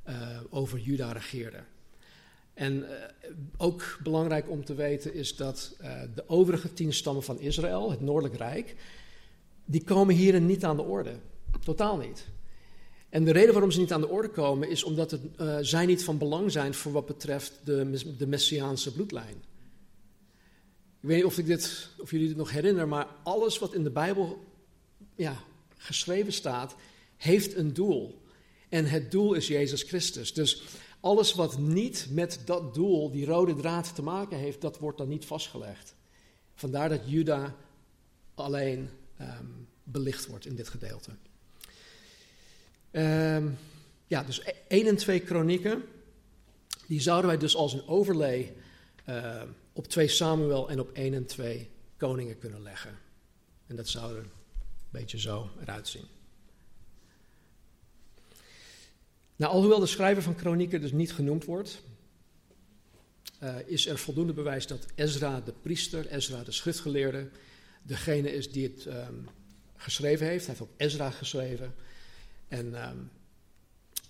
uh, 0.08 0.40
over 0.50 0.78
Juda 0.78 1.12
regeerden. 1.12 1.66
En 2.54 2.76
uh, 2.76 2.88
ook 3.56 3.98
belangrijk 4.02 4.50
om 4.50 4.64
te 4.64 4.74
weten 4.74 5.14
is 5.14 5.36
dat 5.36 5.76
uh, 5.80 6.00
de 6.14 6.28
overige 6.28 6.72
tien 6.72 6.92
stammen 6.92 7.22
van 7.22 7.40
Israël, 7.40 7.90
het 7.90 8.00
Noordelijk 8.00 8.36
Rijk, 8.36 8.74
die 9.64 9.84
komen 9.84 10.14
hierin 10.14 10.46
niet 10.46 10.64
aan 10.64 10.76
de 10.76 10.82
orde. 10.82 11.12
Totaal 11.64 11.96
niet. 11.96 12.26
En 13.08 13.24
de 13.24 13.32
reden 13.32 13.52
waarom 13.52 13.70
ze 13.70 13.80
niet 13.80 13.92
aan 13.92 14.00
de 14.00 14.08
orde 14.08 14.30
komen 14.30 14.68
is 14.68 14.84
omdat 14.84 15.10
het, 15.10 15.20
zij 15.60 15.86
niet 15.86 16.04
van 16.04 16.18
belang 16.18 16.52
zijn 16.52 16.74
voor 16.74 16.92
wat 16.92 17.06
betreft 17.06 17.52
de, 17.64 18.14
de 18.18 18.26
Messiaanse 18.26 18.92
bloedlijn. 18.92 19.42
Ik 21.06 21.12
weet 21.12 21.22
niet 21.22 21.30
of, 21.38 21.44
dit, 21.46 21.88
of 21.98 22.10
jullie 22.10 22.28
dit 22.28 22.36
nog 22.36 22.50
herinneren, 22.50 22.88
maar 22.88 23.06
alles 23.22 23.58
wat 23.58 23.74
in 23.74 23.82
de 23.82 23.90
Bijbel 23.90 24.44
ja, 25.14 25.36
geschreven 25.76 26.32
staat, 26.32 26.74
heeft 27.16 27.54
een 27.54 27.74
doel. 27.74 28.22
En 28.68 28.84
het 28.86 29.10
doel 29.10 29.34
is 29.34 29.46
Jezus 29.46 29.82
Christus. 29.82 30.32
Dus 30.32 30.62
alles 31.00 31.34
wat 31.34 31.58
niet 31.58 32.06
met 32.10 32.40
dat 32.44 32.74
doel, 32.74 33.10
die 33.10 33.26
rode 33.26 33.54
draad 33.54 33.94
te 33.94 34.02
maken 34.02 34.38
heeft, 34.38 34.60
dat 34.60 34.78
wordt 34.78 34.98
dan 34.98 35.08
niet 35.08 35.24
vastgelegd. 35.24 35.94
Vandaar 36.54 36.88
dat 36.88 37.00
Juda 37.04 37.54
alleen 38.34 38.88
um, 39.20 39.68
belicht 39.82 40.26
wordt 40.26 40.46
in 40.46 40.54
dit 40.54 40.68
gedeelte. 40.68 41.10
Um, 42.92 43.58
ja, 44.06 44.22
dus 44.22 44.42
1 44.68 44.86
en 44.86 44.96
2 44.96 45.20
kronieken, 45.20 45.82
die 46.86 47.00
zouden 47.00 47.26
wij 47.26 47.38
dus 47.38 47.56
als 47.56 47.72
een 47.72 47.86
overlay 47.88 48.54
uh, 49.08 49.42
op 49.76 49.86
2 49.86 50.08
Samuel 50.08 50.70
en 50.70 50.80
op 50.80 50.90
1 50.92 51.14
en 51.14 51.26
2 51.26 51.70
koningen 51.96 52.38
kunnen 52.38 52.62
leggen. 52.62 52.98
En 53.66 53.76
dat 53.76 53.88
zou 53.88 54.16
er 54.16 54.22
een 54.22 54.30
beetje 54.90 55.18
zo 55.18 55.50
eruit 55.60 55.88
zien. 55.88 56.04
Nou, 59.36 59.52
alhoewel 59.52 59.78
de 59.78 59.86
schrijver 59.86 60.22
van 60.22 60.34
kronieken 60.34 60.80
dus 60.80 60.92
niet 60.92 61.12
genoemd 61.12 61.44
wordt, 61.44 61.82
uh, 63.42 63.56
is 63.66 63.86
er 63.86 63.98
voldoende 63.98 64.32
bewijs 64.32 64.66
dat 64.66 64.86
Ezra 64.94 65.40
de 65.40 65.52
priester, 65.62 66.06
Ezra 66.06 66.42
de 66.42 66.52
schriftgeleerde, 66.52 67.28
degene 67.82 68.32
is 68.32 68.52
die 68.52 68.68
het 68.68 68.86
um, 68.86 69.28
geschreven 69.76 70.26
heeft. 70.26 70.46
Hij 70.46 70.54
heeft 70.54 70.70
ook 70.70 70.80
Ezra 70.80 71.10
geschreven. 71.10 71.74
En 72.48 72.88
um, 72.88 73.10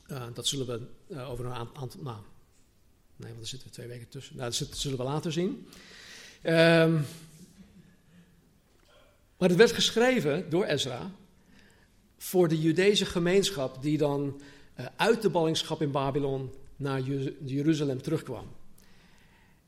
uh, 0.08 0.26
dat 0.34 0.46
zullen 0.46 0.66
we 0.66 0.86
uh, 1.14 1.30
over 1.30 1.44
een 1.44 1.52
aantal. 1.52 1.90
Nou, 2.02 2.18
nee, 3.16 3.30
want 3.30 3.42
er 3.42 3.48
zitten 3.48 3.70
twee 3.70 3.86
weken 3.86 4.08
tussen. 4.08 4.36
Nou, 4.36 4.52
dat 4.58 4.68
zullen 4.76 4.98
we 4.98 5.04
later 5.04 5.32
zien. 5.32 5.66
Um, 6.42 7.04
maar 9.38 9.48
het 9.48 9.56
werd 9.56 9.72
geschreven 9.72 10.50
door 10.50 10.64
Ezra 10.64 11.10
voor 12.18 12.48
de 12.48 12.60
Judese 12.60 13.06
gemeenschap 13.06 13.82
die 13.82 13.98
dan 13.98 14.40
uh, 14.80 14.86
uit 14.96 15.22
de 15.22 15.30
ballingschap 15.30 15.82
in 15.82 15.90
Babylon 15.90 16.54
naar 16.76 17.00
Jeruzalem 17.44 18.02
terugkwam. 18.02 18.46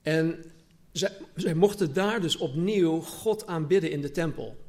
En 0.03 0.45
zij, 0.93 1.13
zij, 1.35 1.55
mochten 1.55 1.93
daar 1.93 2.21
dus 2.21 2.37
opnieuw 2.37 3.01
God 3.01 3.47
aanbidden 3.47 3.91
in 3.91 4.01
de 4.01 4.11
tempel. 4.11 4.67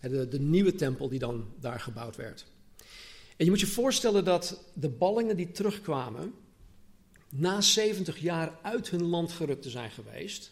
De 0.00 0.40
nieuwe 0.40 0.74
tempel 0.74 1.08
die 1.08 1.18
dan 1.18 1.52
daar 1.60 1.80
gebouwd 1.80 2.16
werd. 2.16 2.46
En 3.36 3.44
je 3.44 3.50
moet 3.50 3.60
je 3.60 3.66
voorstellen 3.66 4.24
dat 4.24 4.64
de 4.74 4.88
ballingen 4.88 5.36
die 5.36 5.50
terugkwamen, 5.50 6.34
na 7.34 7.60
70 7.60 8.18
jaar 8.18 8.58
uit 8.62 8.90
hun 8.90 9.02
land 9.02 9.32
gerukt 9.32 9.62
te 9.62 9.70
zijn 9.70 9.90
geweest, 9.90 10.50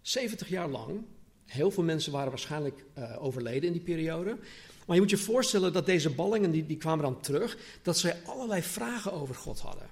70 0.00 0.48
jaar 0.48 0.68
lang, 0.68 1.04
heel 1.46 1.70
veel 1.70 1.82
mensen 1.82 2.12
waren 2.12 2.30
waarschijnlijk 2.30 2.84
uh, 2.98 3.22
overleden 3.22 3.66
in 3.66 3.72
die 3.72 3.82
periode, 3.82 4.38
maar 4.86 4.96
je 4.96 5.02
moet 5.02 5.10
je 5.10 5.16
voorstellen 5.16 5.72
dat 5.72 5.86
deze 5.86 6.10
ballingen, 6.10 6.50
die, 6.50 6.66
die 6.66 6.76
kwamen 6.76 7.04
dan 7.04 7.20
terug, 7.20 7.58
dat 7.82 7.98
zij 7.98 8.22
allerlei 8.24 8.62
vragen 8.62 9.12
over 9.12 9.34
God 9.34 9.60
hadden. 9.60 9.90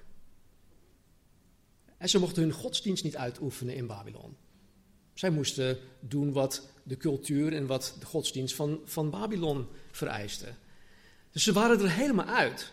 En 1.97 2.09
ze 2.09 2.19
mochten 2.19 2.43
hun 2.43 2.51
godsdienst 2.51 3.03
niet 3.03 3.15
uitoefenen 3.15 3.75
in 3.75 3.87
Babylon. 3.87 4.35
Zij 5.13 5.29
moesten 5.29 5.77
doen 5.99 6.31
wat 6.31 6.69
de 6.83 6.97
cultuur 6.97 7.53
en 7.53 7.65
wat 7.65 7.95
de 7.99 8.05
godsdienst 8.05 8.55
van, 8.55 8.81
van 8.85 9.09
Babylon 9.09 9.67
vereiste. 9.91 10.53
Dus 11.31 11.43
ze 11.43 11.53
waren 11.53 11.79
er 11.79 11.91
helemaal 11.91 12.25
uit. 12.25 12.71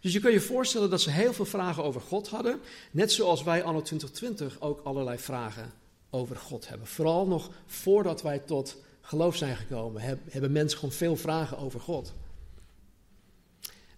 Dus 0.00 0.12
je 0.12 0.20
kunt 0.20 0.32
je 0.32 0.40
voorstellen 0.40 0.90
dat 0.90 1.00
ze 1.00 1.10
heel 1.10 1.32
veel 1.32 1.44
vragen 1.44 1.84
over 1.84 2.00
God 2.00 2.28
hadden. 2.28 2.60
Net 2.90 3.12
zoals 3.12 3.42
wij 3.42 3.62
anno 3.62 3.82
2020 3.82 4.60
ook 4.60 4.80
allerlei 4.84 5.18
vragen 5.18 5.72
over 6.10 6.36
God 6.36 6.68
hebben. 6.68 6.86
Vooral 6.86 7.26
nog 7.26 7.50
voordat 7.66 8.22
wij 8.22 8.38
tot 8.38 8.76
geloof 9.00 9.36
zijn 9.36 9.56
gekomen, 9.56 10.02
hebben 10.30 10.52
mensen 10.52 10.78
gewoon 10.78 10.94
veel 10.94 11.16
vragen 11.16 11.58
over 11.58 11.80
God. 11.80 12.12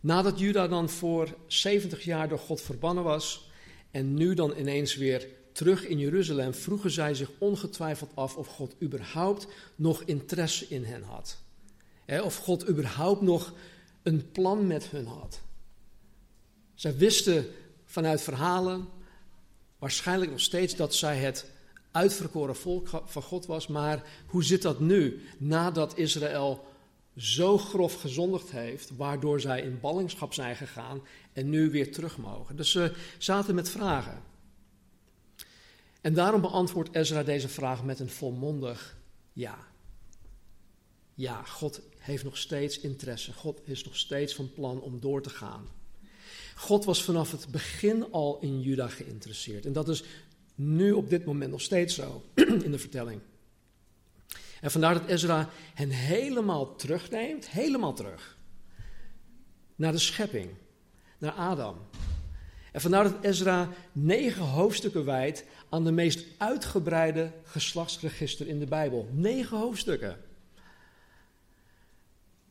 Nadat 0.00 0.38
Juda 0.38 0.68
dan 0.68 0.88
voor 0.88 1.34
70 1.46 2.04
jaar 2.04 2.28
door 2.28 2.38
God 2.38 2.60
verbannen 2.60 3.04
was 3.04 3.50
en 3.90 4.14
nu 4.14 4.34
dan 4.34 4.54
ineens 4.58 4.96
weer 4.96 5.26
terug 5.52 5.86
in 5.86 5.98
Jeruzalem, 5.98 6.54
vroegen 6.54 6.90
zij 6.90 7.14
zich 7.14 7.30
ongetwijfeld 7.38 8.10
af 8.14 8.36
of 8.36 8.46
God 8.46 8.74
überhaupt 8.82 9.46
nog 9.74 10.02
interesse 10.02 10.66
in 10.68 10.84
hen 10.84 11.02
had. 11.02 11.38
Of 12.22 12.36
God 12.36 12.68
überhaupt 12.68 13.20
nog 13.20 13.52
een 14.02 14.30
plan 14.32 14.66
met 14.66 14.84
hun 14.84 15.06
had. 15.06 15.40
Zij 16.78 16.96
wisten 16.96 17.46
vanuit 17.84 18.22
verhalen 18.22 18.88
waarschijnlijk 19.78 20.30
nog 20.30 20.40
steeds 20.40 20.76
dat 20.76 20.94
zij 20.94 21.16
het 21.16 21.50
uitverkoren 21.90 22.56
volk 22.56 23.02
van 23.04 23.22
God 23.22 23.46
was. 23.46 23.66
Maar 23.66 24.02
hoe 24.26 24.44
zit 24.44 24.62
dat 24.62 24.80
nu, 24.80 25.20
nadat 25.38 25.96
Israël 25.96 26.66
zo 27.16 27.58
grof 27.58 28.00
gezondigd 28.00 28.50
heeft, 28.50 28.96
waardoor 28.96 29.40
zij 29.40 29.62
in 29.62 29.80
ballingschap 29.80 30.34
zijn 30.34 30.56
gegaan 30.56 31.02
en 31.32 31.50
nu 31.50 31.70
weer 31.70 31.92
terug 31.92 32.18
mogen? 32.18 32.56
Dus 32.56 32.70
ze 32.70 32.92
zaten 33.18 33.54
met 33.54 33.70
vragen. 33.70 34.22
En 36.00 36.14
daarom 36.14 36.40
beantwoordt 36.40 36.94
Ezra 36.94 37.22
deze 37.22 37.48
vraag 37.48 37.84
met 37.84 38.00
een 38.00 38.10
volmondig 38.10 38.96
ja. 39.32 39.58
Ja, 41.14 41.42
God 41.42 41.80
heeft 41.98 42.24
nog 42.24 42.36
steeds 42.36 42.80
interesse. 42.80 43.32
God 43.32 43.60
is 43.64 43.84
nog 43.84 43.96
steeds 43.96 44.34
van 44.34 44.52
plan 44.52 44.80
om 44.80 45.00
door 45.00 45.22
te 45.22 45.30
gaan. 45.30 45.77
God 46.58 46.84
was 46.84 47.04
vanaf 47.04 47.30
het 47.30 47.48
begin 47.50 48.12
al 48.12 48.38
in 48.40 48.60
Juda 48.60 48.88
geïnteresseerd. 48.88 49.66
En 49.66 49.72
dat 49.72 49.88
is 49.88 50.04
nu 50.54 50.92
op 50.92 51.10
dit 51.10 51.24
moment 51.24 51.50
nog 51.50 51.60
steeds 51.60 51.94
zo 51.94 52.24
in 52.64 52.70
de 52.70 52.78
vertelling. 52.78 53.20
En 54.60 54.70
vandaar 54.70 54.94
dat 54.94 55.08
Ezra 55.08 55.48
hen 55.74 55.90
helemaal 55.90 56.76
terugneemt, 56.76 57.50
helemaal 57.50 57.94
terug. 57.94 58.36
Naar 59.76 59.92
de 59.92 59.98
schepping, 59.98 60.50
naar 61.18 61.32
Adam. 61.32 61.76
En 62.72 62.80
vandaar 62.80 63.04
dat 63.04 63.24
Ezra 63.24 63.68
negen 63.92 64.42
hoofdstukken 64.42 65.04
wijdt 65.04 65.44
aan 65.68 65.84
de 65.84 65.92
meest 65.92 66.24
uitgebreide 66.38 67.32
geslachtsregister 67.44 68.48
in 68.48 68.58
de 68.58 68.66
Bijbel. 68.66 69.08
Negen 69.12 69.58
hoofdstukken. 69.58 70.16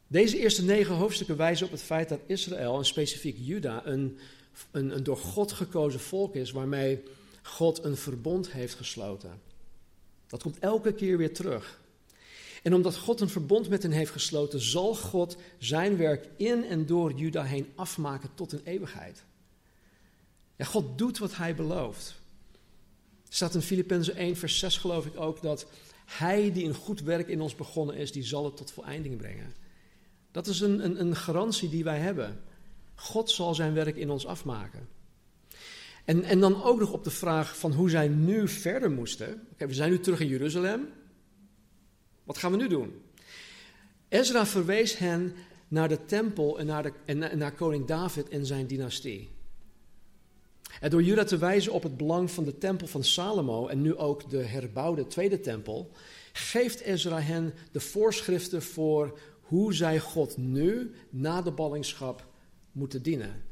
Deze 0.08 0.40
eerste 0.40 0.64
negen 0.64 0.96
hoofdstukken 0.96 1.38
wijzen 1.38 1.66
op 1.66 1.72
het 1.72 1.82
feit 1.82 2.10
dat 2.10 2.20
Israël, 2.26 2.78
en 2.78 2.86
specifiek 2.86 3.38
Juda, 3.40 3.86
een, 3.86 4.18
een, 4.72 4.96
een 4.96 5.04
door 5.04 5.18
God 5.18 5.52
gekozen 5.52 6.00
volk 6.00 6.36
is 6.36 6.52
waarmee 6.52 7.04
God 7.42 7.84
een 7.84 7.98
verbond 7.98 8.52
heeft 8.52 8.76
gesloten. 8.76 9.42
Dat 10.28 10.42
komt 10.42 10.60
elke 10.60 10.94
keer 10.94 11.18
weer 11.18 11.34
terug. 11.34 11.80
En 12.64 12.74
omdat 12.74 12.98
God 12.98 13.22
een 13.22 13.30
verbond 13.30 13.70
met 13.70 13.84
hen 13.84 13.92
heeft 13.92 14.12
gesloten, 14.12 14.62
zal 14.62 14.96
God 14.96 15.38
zijn 15.58 15.98
werk 15.98 16.28
in 16.36 16.64
en 16.64 16.86
door 16.86 17.14
Juda 17.14 17.44
heen 17.44 17.72
afmaken 17.76 18.30
tot 18.34 18.52
een 18.52 18.62
eeuwigheid. 18.64 19.24
Ja, 20.56 20.66
God 20.66 20.98
doet 20.98 21.18
wat 21.18 21.36
hij 21.36 21.56
belooft. 21.56 22.16
Er 23.28 23.34
staat 23.34 23.56
in 23.56 23.62
Filippenzen 23.62 24.16
1, 24.16 24.36
vers 24.36 24.60
6 24.60 24.78
geloof 24.78 25.06
ik 25.06 25.20
ook, 25.20 25.42
dat 25.42 25.66
hij 26.06 26.52
die 26.52 26.66
een 26.66 26.74
goed 26.74 27.02
werk 27.02 27.28
in 27.28 27.42
ons 27.42 27.56
begonnen 27.56 27.96
is, 27.96 28.12
die 28.12 28.24
zal 28.24 28.46
het 28.46 28.58
tot 28.58 28.72
voleinding 28.72 29.18
brengen. 29.18 29.54
Dat 30.32 30.48
is 30.48 30.60
een, 30.60 30.86
een, 30.86 31.00
een 31.00 31.16
garantie 31.16 31.70
die 31.70 31.84
wij 31.84 32.00
hebben. 32.00 32.40
God 32.96 33.30
zal 33.30 33.56
zijn 33.56 33.74
werk 33.74 33.96
in 33.96 34.10
ons 34.10 34.26
afmaken. 34.26 34.88
En, 36.06 36.24
en 36.24 36.40
dan 36.40 36.64
ook 36.64 36.80
nog 36.80 36.92
op 36.92 37.04
de 37.04 37.12
vraag 37.12 37.58
van 37.58 37.74
hoe 37.74 37.90
zij 37.90 38.08
nu 38.08 38.48
verder 38.48 38.92
moesten. 38.92 39.48
Oké, 39.52 39.68
we 39.68 39.74
zijn 39.74 39.90
nu 39.90 40.00
terug 40.00 40.20
in 40.20 40.28
Jeruzalem. 40.28 40.90
Wat 42.24 42.38
gaan 42.38 42.52
we 42.52 42.58
nu 42.58 42.68
doen? 42.68 43.02
Ezra 44.10 44.46
verwees 44.46 44.98
hen 44.98 45.36
naar 45.68 45.90
de 45.90 46.06
tempel 46.06 46.60
en 46.60 46.66
naar, 46.66 46.84
de, 46.84 46.92
en 47.06 47.38
naar 47.38 47.54
koning 47.54 47.86
David 47.86 48.30
en 48.30 48.46
zijn 48.46 48.68
dynastie. 48.68 49.30
En 50.80 50.90
door 50.90 51.04
Juda 51.04 51.24
te 51.24 51.38
wijzen 51.38 51.72
op 51.72 51.84
het 51.84 51.98
belang 51.98 52.32
van 52.32 52.44
de 52.44 52.58
tempel 52.58 52.88
van 52.88 53.04
Salomo 53.04 53.68
en 53.68 53.82
nu 53.82 53.96
ook 53.96 54.30
de 54.30 54.44
herbouwde 54.44 55.08
tweede 55.08 55.40
tempel, 55.40 55.92
geeft 56.34 56.82
Ezra 56.82 57.20
hen 57.20 57.54
de 57.72 57.80
voorschriften 57.80 58.62
voor 58.62 59.20
hoe 59.48 59.74
zij 59.74 60.00
God 60.00 60.38
nu, 60.38 60.92
na 61.10 61.42
de 61.42 61.52
ballingschap, 61.52 62.28
moeten 62.72 63.02
dienen. 63.02 63.44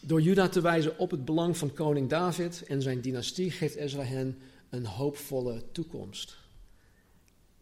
Door 0.00 0.22
Juda 0.22 0.48
te 0.48 0.60
wijzen 0.60 0.98
op 0.98 1.10
het 1.10 1.24
belang 1.24 1.56
van 1.56 1.72
koning 1.72 2.08
David 2.08 2.64
en 2.66 2.82
zijn 2.82 3.00
dynastie 3.00 3.50
geeft 3.50 3.74
Ezra 3.74 4.02
hen 4.02 4.38
een 4.70 4.86
hoopvolle 4.86 5.62
toekomst. 5.72 6.36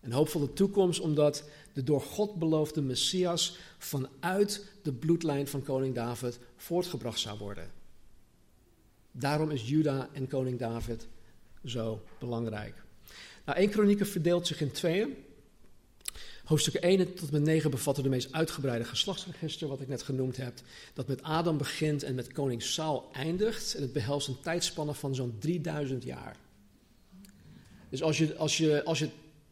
Een 0.01 0.13
hoopvolle 0.13 0.53
toekomst 0.53 1.01
omdat 1.01 1.45
de 1.73 1.83
door 1.83 2.01
God 2.01 2.35
beloofde 2.35 2.83
Messias 2.83 3.59
vanuit 3.79 4.67
de 4.83 4.93
bloedlijn 4.93 5.49
van 5.49 5.63
koning 5.63 5.95
David 5.95 6.39
voortgebracht 6.57 7.19
zou 7.19 7.39
worden. 7.39 7.71
Daarom 9.13 9.51
is 9.51 9.69
Juda 9.69 10.09
en 10.13 10.29
koning 10.29 10.59
David 10.59 11.07
zo 11.65 12.03
belangrijk. 12.19 12.75
Nou, 13.45 13.59
1 13.59 13.71
Kronieken 13.71 14.07
verdeelt 14.07 14.47
zich 14.47 14.61
in 14.61 14.73
tweeën. 14.73 15.17
Hoofdstukken 16.51 16.83
1 16.83 17.15
tot 17.15 17.31
met 17.31 17.43
9 17.43 17.71
bevatten 17.71 18.03
de 18.03 18.09
meest 18.09 18.33
uitgebreide 18.33 18.85
geslachtsregister, 18.85 19.69
wat 19.69 19.81
ik 19.81 19.89
net 19.89 20.03
genoemd 20.03 20.37
heb. 20.37 20.55
Dat 20.95 21.09
met 21.09 21.23
Adam 21.23 21.59
begint 21.59 22.03
en 22.03 22.15
met 22.15 22.33
koning 22.33 22.63
Saul 22.63 23.09
eindigt. 23.13 23.75
En 23.75 23.83
het 23.83 23.93
behelst 23.93 24.29
een 24.29 24.41
tijdspanne 24.41 24.95
van 24.95 25.15
zo'n 25.15 25.37
3000 25.39 26.05
jaar. 26.05 26.37
Dus 27.89 28.03
als 28.03 28.19
je, 28.19 28.37
als 28.37 28.57
je, 28.57 28.85
als 28.85 28.99
je 28.99 29.09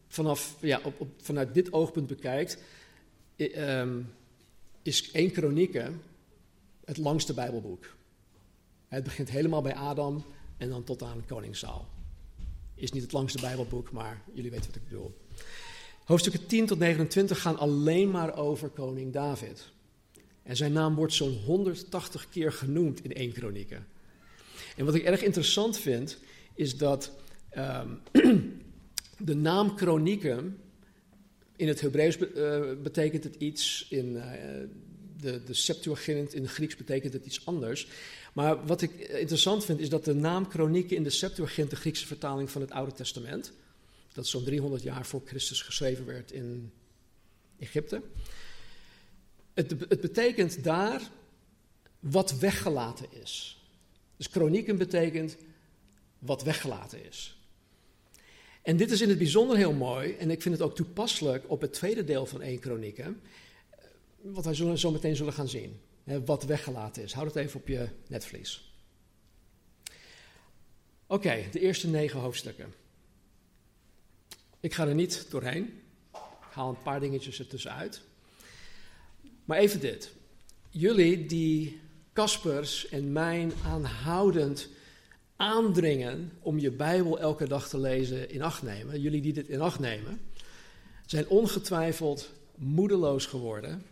vanaf, 0.09 0.57
ja, 0.61 0.81
op, 0.99 1.09
vanuit 1.17 1.55
dit 1.55 1.73
oogpunt 1.73 2.07
bekijkt, 2.07 2.59
ehm, 3.37 4.01
is 4.83 5.11
1 5.11 5.31
Kronieken 5.31 6.03
het 6.85 6.97
langste 6.97 7.35
Bijbelboek. 7.35 7.97
Het 8.89 9.05
begint 9.05 9.31
helemaal 9.31 9.63
bij 9.63 9.75
Adam 9.75 10.25
en 10.57 10.69
dan 10.69 10.85
tot 10.85 11.03
aan 11.03 11.27
koning 11.27 11.57
Saul. 11.57 11.87
Is 12.75 12.93
niet 12.93 13.03
het 13.03 13.13
langste 13.13 13.41
Bijbelboek, 13.41 13.93
maar 13.93 14.23
jullie 14.33 14.51
weten 14.51 14.67
wat 14.67 14.77
ik 14.77 14.89
bedoel. 14.89 15.15
Hoofdstukken 16.09 16.47
10 16.47 16.67
tot 16.67 16.79
29 16.79 17.41
gaan 17.41 17.59
alleen 17.59 18.11
maar 18.11 18.37
over 18.37 18.69
koning 18.69 19.13
David. 19.13 19.71
En 20.43 20.57
zijn 20.57 20.73
naam 20.73 20.95
wordt 20.95 21.13
zo'n 21.13 21.33
180 21.33 22.29
keer 22.29 22.53
genoemd 22.53 23.05
in 23.05 23.15
één 23.15 23.33
kronieken. 23.33 23.87
En 24.77 24.85
wat 24.85 24.95
ik 24.95 25.03
erg 25.03 25.23
interessant 25.23 25.79
vind, 25.79 26.19
is 26.55 26.77
dat 26.77 27.13
um, 27.57 28.01
de 29.31 29.35
naam 29.35 29.75
kronieken, 29.75 30.59
in 31.57 31.69
het 31.69 31.81
Hebreeuws 31.81 32.19
uh, 32.19 32.61
betekent 32.83 33.25
het 33.25 33.35
iets, 33.35 33.87
in 33.91 34.07
uh, 34.07 34.25
de, 35.21 35.45
de 35.45 35.55
Septuagint, 35.55 36.35
in 36.35 36.43
het 36.43 36.51
Grieks 36.51 36.77
betekent 36.77 37.13
het 37.13 37.27
iets 37.27 37.47
anders. 37.47 37.89
Maar 38.33 38.67
wat 38.67 38.83
ik 38.83 38.93
interessant 38.99 39.65
vind, 39.65 39.81
is 39.81 39.89
dat 39.89 40.05
de 40.05 40.15
naam 40.15 40.49
kronieken 40.49 40.97
in 40.97 41.03
de 41.03 41.11
Septuagint, 41.11 41.71
de 41.71 41.77
Griekse 41.77 42.07
vertaling 42.07 42.51
van 42.51 42.61
het 42.61 42.71
Oude 42.71 42.93
Testament, 42.93 43.53
dat 44.13 44.27
zo'n 44.27 44.45
300 44.45 44.83
jaar 44.83 45.07
voor 45.07 45.23
Christus 45.25 45.63
geschreven 45.63 46.07
werd 46.07 46.33
in 46.33 46.73
Egypte. 47.59 48.03
Het, 49.55 49.71
het 49.71 50.01
betekent 50.01 50.65
daar 50.65 51.11
wat 52.01 52.39
weggelaten 52.39 53.07
is. 53.23 53.63
Dus 54.17 54.31
kronieken 54.31 54.79
betekent 54.79 55.37
wat 56.19 56.43
weggelaten 56.43 57.05
is. 57.05 57.39
En 58.63 58.77
dit 58.77 58.91
is 58.91 59.01
in 59.01 59.09
het 59.09 59.19
bijzonder 59.19 59.57
heel 59.57 59.73
mooi, 59.73 60.13
en 60.13 60.31
ik 60.31 60.43
vind 60.43 60.55
het 60.55 60.65
ook 60.65 60.75
toepasselijk 60.75 61.51
op 61.51 61.61
het 61.61 61.73
tweede 61.73 62.05
deel 62.05 62.27
van 62.27 62.43
1 62.43 62.59
Kronieken, 62.59 63.21
wat 64.21 64.45
wij 64.45 64.55
zullen, 64.55 64.79
zo 64.79 64.91
meteen 64.91 65.17
zullen 65.17 65.33
gaan 65.33 65.49
zien. 65.49 65.81
Wat 66.25 66.45
weggelaten 66.45 67.03
is. 67.03 67.13
Houd 67.13 67.27
het 67.27 67.37
even 67.37 67.61
op 67.61 67.69
je 67.69 67.89
netvlies. 68.07 68.73
Oké, 71.07 71.45
de 71.53 71.61
eerste 71.61 71.89
negen 71.89 72.21
hoofdstukken. 72.21 72.75
Ik 74.61 74.75
ga 74.75 74.87
er 74.87 74.95
niet 74.95 75.27
doorheen. 75.31 75.65
Ik 76.13 76.55
haal 76.55 76.69
een 76.69 76.83
paar 76.83 77.01
dingetjes 77.01 77.39
ertussenuit. 77.39 78.01
Maar 79.45 79.59
even 79.59 79.81
dit. 79.81 80.13
Jullie 80.71 81.27
die 81.27 81.81
Kaspers 82.13 82.89
en 82.89 83.13
mijn 83.13 83.53
aanhoudend 83.65 84.69
aandringen 85.37 86.33
om 86.41 86.59
je 86.59 86.71
Bijbel 86.71 87.19
elke 87.19 87.49
dag 87.49 87.69
te 87.69 87.79
lezen 87.79 88.31
in 88.31 88.43
acht 88.43 88.63
nemen, 88.63 89.01
jullie 89.01 89.21
die 89.21 89.33
dit 89.33 89.49
in 89.49 89.61
acht 89.61 89.79
nemen, 89.79 90.21
zijn 91.07 91.29
ongetwijfeld 91.29 92.31
moedeloos 92.55 93.27
geworden 93.27 93.83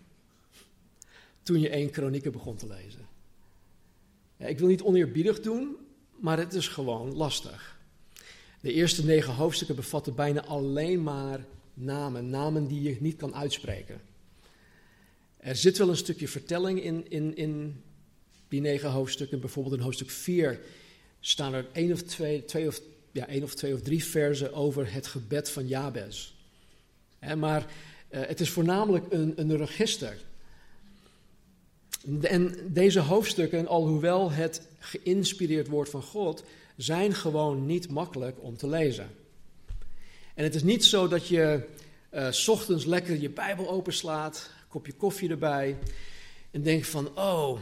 toen 1.43 1.61
je 1.61 1.69
één 1.69 1.91
kronieken 1.91 2.33
begon 2.33 2.57
te 2.57 2.67
lezen. 2.67 3.07
Ja, 4.37 4.47
ik 4.47 4.59
wil 4.59 4.69
niet 4.69 4.83
oneerbiedig 4.83 5.41
doen, 5.41 5.77
maar 6.17 6.39
het 6.39 6.55
is 6.55 6.69
gewoon 6.69 7.15
lastig. 7.15 7.76
De 8.61 8.73
eerste 8.73 9.05
negen 9.05 9.35
hoofdstukken 9.35 9.77
bevatten 9.77 10.15
bijna 10.15 10.45
alleen 10.45 11.03
maar 11.03 11.45
namen, 11.75 12.31
namen 12.31 12.67
die 12.67 12.83
je 12.83 12.97
niet 13.01 13.17
kan 13.17 13.35
uitspreken. 13.35 14.01
Er 15.37 15.57
zit 15.57 15.79
wel 15.79 15.89
een 15.89 15.97
stukje 15.97 16.29
vertelling 16.29 16.83
in, 16.83 17.11
in, 17.11 17.37
in 17.37 17.83
die 18.49 18.61
negen 18.61 18.91
hoofdstukken. 18.91 19.41
Bijvoorbeeld 19.41 19.75
in 19.75 19.83
hoofdstuk 19.83 20.11
4 20.11 20.61
staan 21.21 21.55
er 21.55 21.67
één 21.73 21.93
of 21.93 22.03
twee, 22.03 22.45
twee 22.45 22.67
of, 22.67 22.81
ja, 23.13 23.29
één 23.29 23.43
of 23.43 23.55
twee 23.55 23.75
of 23.75 23.81
drie 23.81 24.05
versen 24.05 24.55
over 24.55 24.93
het 24.93 25.07
gebed 25.07 25.51
van 25.51 25.67
Jabez. 25.67 26.33
maar 27.37 27.67
uh, 28.11 28.21
het 28.27 28.41
is 28.41 28.51
voornamelijk 28.51 29.05
een, 29.13 29.33
een 29.37 29.57
register. 29.57 30.19
En 32.21 32.55
deze 32.67 33.01
hoofdstukken, 33.01 33.67
alhoewel 33.67 34.31
het 34.31 34.63
geïnspireerd 34.79 35.69
wordt 35.69 35.91
van 35.91 36.03
God, 36.03 36.45
zijn 36.77 37.15
gewoon 37.15 37.67
niet 37.67 37.91
makkelijk 37.91 38.43
om 38.43 38.57
te 38.57 38.69
lezen. 38.69 39.11
En 40.35 40.45
het 40.45 40.55
is 40.55 40.63
niet 40.63 40.85
zo 40.85 41.09
dat 41.09 41.29
je 41.29 41.69
uh, 42.13 42.31
s 42.31 42.49
ochtends 42.49 42.85
lekker 42.85 43.21
je 43.21 43.31
Bijbel 43.31 43.71
openslaat, 43.71 44.51
kopje 44.69 44.93
koffie 44.93 45.31
erbij, 45.31 45.79
en 46.51 46.63
denkt 46.63 46.87
van, 46.87 47.19
oh, 47.19 47.61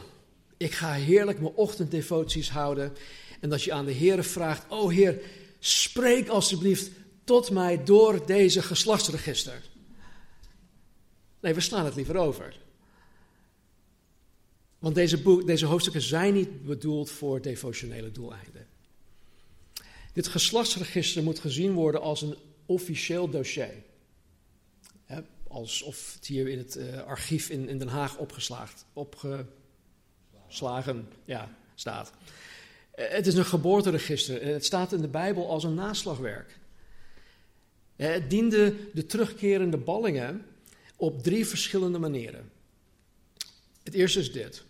Ik 0.57 0.71
ga 0.71 0.93
heerlijk 0.93 1.39
mijn 1.39 1.53
ochtenddevoties 1.53 2.49
houden. 2.49 2.93
En 3.39 3.49
dat 3.49 3.63
je 3.63 3.73
aan 3.73 3.85
de 3.85 3.91
Heer 3.91 4.23
vraagt: 4.23 4.65
O 4.69 4.89
Heer, 4.89 5.21
spreek 5.59 6.27
alsjeblieft 6.27 6.91
tot 7.23 7.51
mij 7.51 7.83
door 7.83 8.25
deze 8.25 8.61
geslachtsregister. 8.61 9.61
Nee, 11.39 11.53
we 11.53 11.61
slaan 11.61 11.85
het 11.85 11.95
liever 11.95 12.15
over. 12.15 12.59
Want 14.79 14.95
deze, 14.95 15.21
boek, 15.21 15.45
deze 15.45 15.65
hoofdstukken 15.65 16.01
zijn 16.01 16.33
niet 16.33 16.63
bedoeld 16.63 17.09
voor 17.09 17.41
devotionele 17.41 18.11
doeleinden. 18.11 18.67
Dit 20.15 20.27
geslachtsregister 20.27 21.23
moet 21.23 21.39
gezien 21.39 21.73
worden 21.73 22.01
als 22.01 22.21
een 22.21 22.35
officieel 22.65 23.29
dossier. 23.29 23.73
alsof 25.47 26.13
het 26.13 26.27
hier 26.27 26.47
in 26.47 26.57
het 26.57 26.75
uh, 26.75 27.01
archief 27.01 27.49
in, 27.49 27.69
in 27.69 27.77
Den 27.77 27.87
Haag 27.87 28.17
opgeslagen 28.93 31.07
ja, 31.25 31.55
staat. 31.73 32.11
Uh, 32.95 33.05
het 33.07 33.27
is 33.27 33.33
een 33.33 33.45
geboorteregister. 33.45 34.45
Het 34.45 34.65
staat 34.65 34.93
in 34.93 35.01
de 35.01 35.07
Bijbel 35.07 35.49
als 35.49 35.63
een 35.63 35.73
naslagwerk. 35.73 36.59
Uh, 37.95 38.07
het 38.07 38.29
diende 38.29 38.75
de 38.93 39.05
terugkerende 39.05 39.77
ballingen 39.77 40.45
op 40.95 41.23
drie 41.23 41.47
verschillende 41.47 41.99
manieren. 41.99 42.51
Het 43.83 43.93
eerste 43.93 44.19
is 44.19 44.31
dit. 44.31 44.63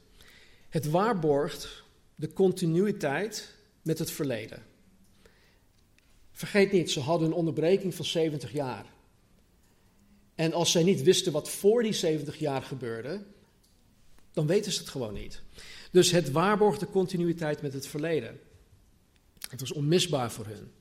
Het 0.70 0.90
waarborgt 0.90 1.84
de 2.16 2.34
continuïteit 2.34 3.54
met 3.82 4.00
het 4.00 4.12
verleden. 4.12 4.74
Vergeet 6.36 6.72
niet, 6.72 6.92
ze 6.92 7.00
hadden 7.00 7.28
een 7.28 7.34
onderbreking 7.34 7.96
van 7.96 8.06
70 8.06 8.52
jaar. 8.52 8.86
En 10.36 10.54
als 10.54 10.72
zij 10.72 10.84
niet 10.84 11.04
wisten 11.04 11.32
wat 11.32 11.50
voor 11.50 11.84
die 11.84 11.94
70 11.94 12.40
jaar 12.40 12.62
gebeurde, 12.62 13.24
dan 14.34 14.48
weten 14.48 14.72
ze 14.72 14.80
het 14.80 14.90
gewoon 14.90 15.14
niet. 15.14 15.42
Dus 15.92 16.12
het 16.12 16.32
waarborgt 16.32 16.80
de 16.80 16.90
continuïteit 16.90 17.62
met 17.62 17.74
het 17.74 17.88
verleden. 17.88 18.40
Het 19.50 19.60
was 19.60 19.72
onmisbaar 19.72 20.32
voor 20.32 20.46
hun. 20.46 20.72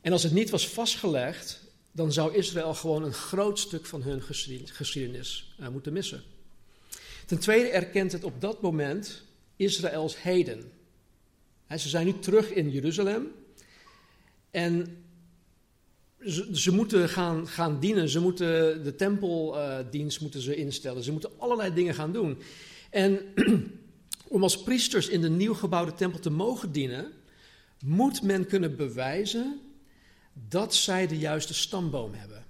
En 0.00 0.12
als 0.12 0.22
het 0.22 0.32
niet 0.32 0.50
was 0.50 0.68
vastgelegd, 0.68 1.62
dan 1.92 2.12
zou 2.12 2.34
Israël 2.34 2.74
gewoon 2.74 3.02
een 3.02 3.12
groot 3.12 3.58
stuk 3.58 3.86
van 3.86 4.02
hun 4.02 4.22
geschiedenis 4.64 5.54
uh, 5.60 5.68
moeten 5.68 5.92
missen. 5.92 6.22
Ten 7.26 7.38
tweede 7.38 7.68
erkent 7.68 8.12
het 8.12 8.24
op 8.24 8.40
dat 8.40 8.62
moment 8.62 9.22
Israëls 9.56 10.22
heden. 10.22 10.72
ze 11.68 11.88
zijn 11.88 12.06
nu 12.06 12.18
terug 12.18 12.50
in 12.50 12.70
Jeruzalem. 12.70 13.32
En 14.56 15.04
ze, 16.20 16.48
ze, 16.52 16.72
moeten 16.72 17.08
gaan, 17.08 17.48
gaan 17.48 17.80
dienen. 17.80 18.08
Ze 18.08 18.20
moeten 18.20 18.82
de 18.84 18.94
tempeldienst 18.94 20.16
uh, 20.16 20.22
moeten 20.22 20.40
ze 20.40 20.56
instellen. 20.56 21.02
Ze 21.02 21.12
moeten 21.12 21.30
allerlei 21.38 21.74
dingen 21.74 21.94
gaan 21.94 22.12
doen. 22.12 22.38
En 22.90 23.20
om 24.28 24.42
als 24.42 24.62
priesters 24.62 25.08
in 25.08 25.20
de 25.20 25.28
nieuw 25.28 25.54
gebouwde 25.54 25.94
tempel 25.94 26.20
te 26.20 26.30
mogen 26.30 26.72
dienen, 26.72 27.12
moet 27.84 28.22
men 28.22 28.46
kunnen 28.46 28.76
bewijzen 28.76 29.60
dat 30.48 30.74
zij 30.74 31.06
de 31.06 31.18
juiste 31.18 31.54
stamboom 31.54 32.14
hebben. 32.14 32.44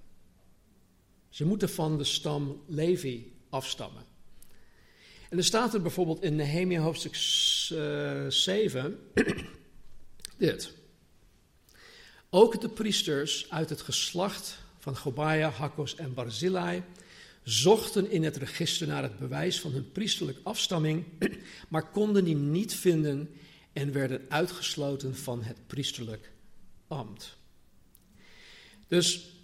Ze 1.28 1.44
moeten 1.44 1.68
van 1.68 1.98
de 1.98 2.04
stam 2.04 2.62
Levi 2.66 3.32
afstammen. 3.48 4.04
En 5.30 5.38
er 5.38 5.44
staat 5.44 5.74
er 5.74 5.82
bijvoorbeeld 5.82 6.22
in 6.22 6.36
Nehemia 6.36 6.80
hoofdstuk 6.80 7.14
7 8.32 8.98
dit. 10.38 10.75
Ook 12.30 12.60
de 12.60 12.68
priesters 12.68 13.50
uit 13.50 13.68
het 13.68 13.80
geslacht 13.80 14.58
van 14.78 14.96
Gobaya, 14.96 15.50
Hakkos 15.50 15.96
en 15.96 16.14
Barzillai 16.14 16.82
zochten 17.42 18.10
in 18.10 18.24
het 18.24 18.36
register 18.36 18.86
naar 18.86 19.02
het 19.02 19.18
bewijs 19.18 19.60
van 19.60 19.72
hun 19.72 19.92
priesterlijke 19.92 20.40
afstamming, 20.44 21.04
maar 21.68 21.90
konden 21.90 22.24
die 22.24 22.36
niet 22.36 22.74
vinden 22.74 23.30
en 23.72 23.92
werden 23.92 24.26
uitgesloten 24.28 25.16
van 25.16 25.42
het 25.42 25.66
priesterlijk 25.66 26.32
ambt. 26.86 27.36
Dus 28.86 29.34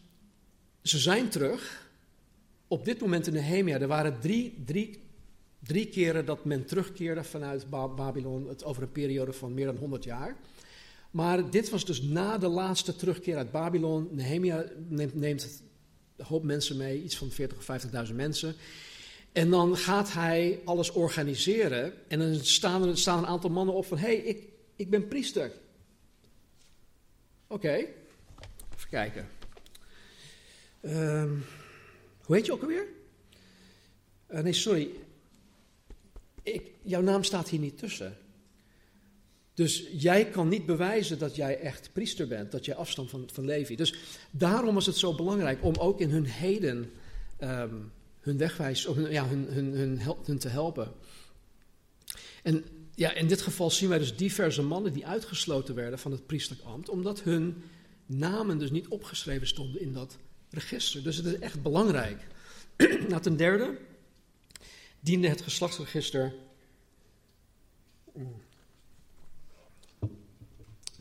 ze 0.82 0.98
zijn 0.98 1.28
terug. 1.28 1.90
Op 2.68 2.84
dit 2.84 3.00
moment 3.00 3.26
in 3.26 3.32
Nehemia, 3.32 3.80
er 3.80 3.86
waren 3.86 4.20
drie, 4.20 4.62
drie 4.64 5.02
Drie 5.62 5.86
keren 5.86 6.26
dat 6.26 6.44
men 6.44 6.64
terugkeerde 6.64 7.24
vanuit 7.24 7.70
Babylon, 7.70 8.48
het 8.48 8.64
over 8.64 8.82
een 8.82 8.92
periode 8.92 9.32
van 9.32 9.54
meer 9.54 9.66
dan 9.66 9.76
100 9.76 10.04
jaar. 10.04 10.36
Maar 11.12 11.50
dit 11.50 11.70
was 11.70 11.84
dus 11.84 12.02
na 12.02 12.38
de 12.38 12.48
laatste 12.48 12.96
terugkeer 12.96 13.36
uit 13.36 13.50
Babylon. 13.50 14.08
Nehemia 14.10 14.64
neemt, 14.88 15.14
neemt 15.14 15.62
een 16.16 16.24
hoop 16.24 16.42
mensen 16.42 16.76
mee, 16.76 17.02
iets 17.02 17.16
van 17.16 17.30
40.000 17.30 17.36
of 17.56 17.82
50.000 18.08 18.14
mensen. 18.14 18.54
En 19.32 19.50
dan 19.50 19.76
gaat 19.76 20.12
hij 20.12 20.60
alles 20.64 20.90
organiseren. 20.90 21.92
En 22.08 22.18
dan 22.18 22.34
staan 22.34 22.88
er 22.88 22.98
staan 22.98 23.18
een 23.18 23.26
aantal 23.26 23.50
mannen 23.50 23.74
op 23.74 23.86
van: 23.86 23.98
hé, 23.98 24.06
hey, 24.06 24.16
ik, 24.16 24.48
ik 24.76 24.90
ben 24.90 25.08
priester. 25.08 25.52
Oké, 27.46 27.72
even 27.72 28.88
kijken. 28.90 29.28
Um, 30.82 31.44
hoe 32.22 32.36
heet 32.36 32.46
je 32.46 32.52
ook 32.52 32.62
alweer? 32.62 32.86
Uh, 34.30 34.40
nee, 34.40 34.52
sorry 34.52 34.90
ik, 36.42 36.70
jouw 36.82 37.00
naam 37.00 37.24
staat 37.24 37.48
hier 37.48 37.60
niet 37.60 37.78
tussen. 37.78 38.16
Dus 39.62 39.86
jij 39.92 40.26
kan 40.26 40.48
niet 40.48 40.66
bewijzen 40.66 41.18
dat 41.18 41.36
jij 41.36 41.58
echt 41.58 41.90
priester 41.92 42.28
bent, 42.28 42.52
dat 42.52 42.64
jij 42.64 42.74
afstand 42.74 43.10
van, 43.10 43.28
van 43.32 43.44
Levi. 43.44 43.76
Dus 43.76 43.94
daarom 44.30 44.74
was 44.74 44.86
het 44.86 44.96
zo 44.96 45.14
belangrijk 45.14 45.64
om 45.64 45.74
ook 45.74 46.00
in 46.00 46.10
hun 46.10 46.26
heden 46.26 46.90
um, 47.40 47.92
hun 48.20 48.36
wegwijs, 48.36 48.86
of 48.86 49.10
ja, 49.10 49.28
hun, 49.28 49.46
hun, 49.48 49.72
hun, 49.72 50.00
hun 50.24 50.38
te 50.38 50.48
helpen. 50.48 50.92
En 52.42 52.64
ja, 52.94 53.12
in 53.12 53.26
dit 53.26 53.40
geval 53.40 53.70
zien 53.70 53.88
wij 53.88 53.98
dus 53.98 54.16
diverse 54.16 54.62
mannen 54.62 54.92
die 54.92 55.06
uitgesloten 55.06 55.74
werden 55.74 55.98
van 55.98 56.12
het 56.12 56.26
priesterlijk 56.26 56.66
ambt, 56.68 56.88
omdat 56.88 57.22
hun 57.22 57.62
namen 58.06 58.58
dus 58.58 58.70
niet 58.70 58.88
opgeschreven 58.88 59.46
stonden 59.46 59.80
in 59.80 59.92
dat 59.92 60.18
register. 60.50 61.02
Dus 61.02 61.16
het 61.16 61.26
is 61.26 61.38
echt 61.38 61.62
belangrijk. 61.62 62.26
nou, 63.08 63.22
ten 63.22 63.36
derde, 63.36 63.78
diende 65.00 65.28
het 65.28 65.40
geslachtsregister. 65.40 66.32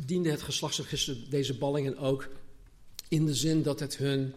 Diende 0.06 0.30
het 0.30 0.42
geslachtsregister 0.42 1.18
deze 1.30 1.58
ballingen 1.58 1.98
ook 1.98 2.30
in 3.08 3.26
de 3.26 3.36
zin 3.36 3.62
dat 3.62 3.80
het 3.80 3.98
hun 3.98 4.34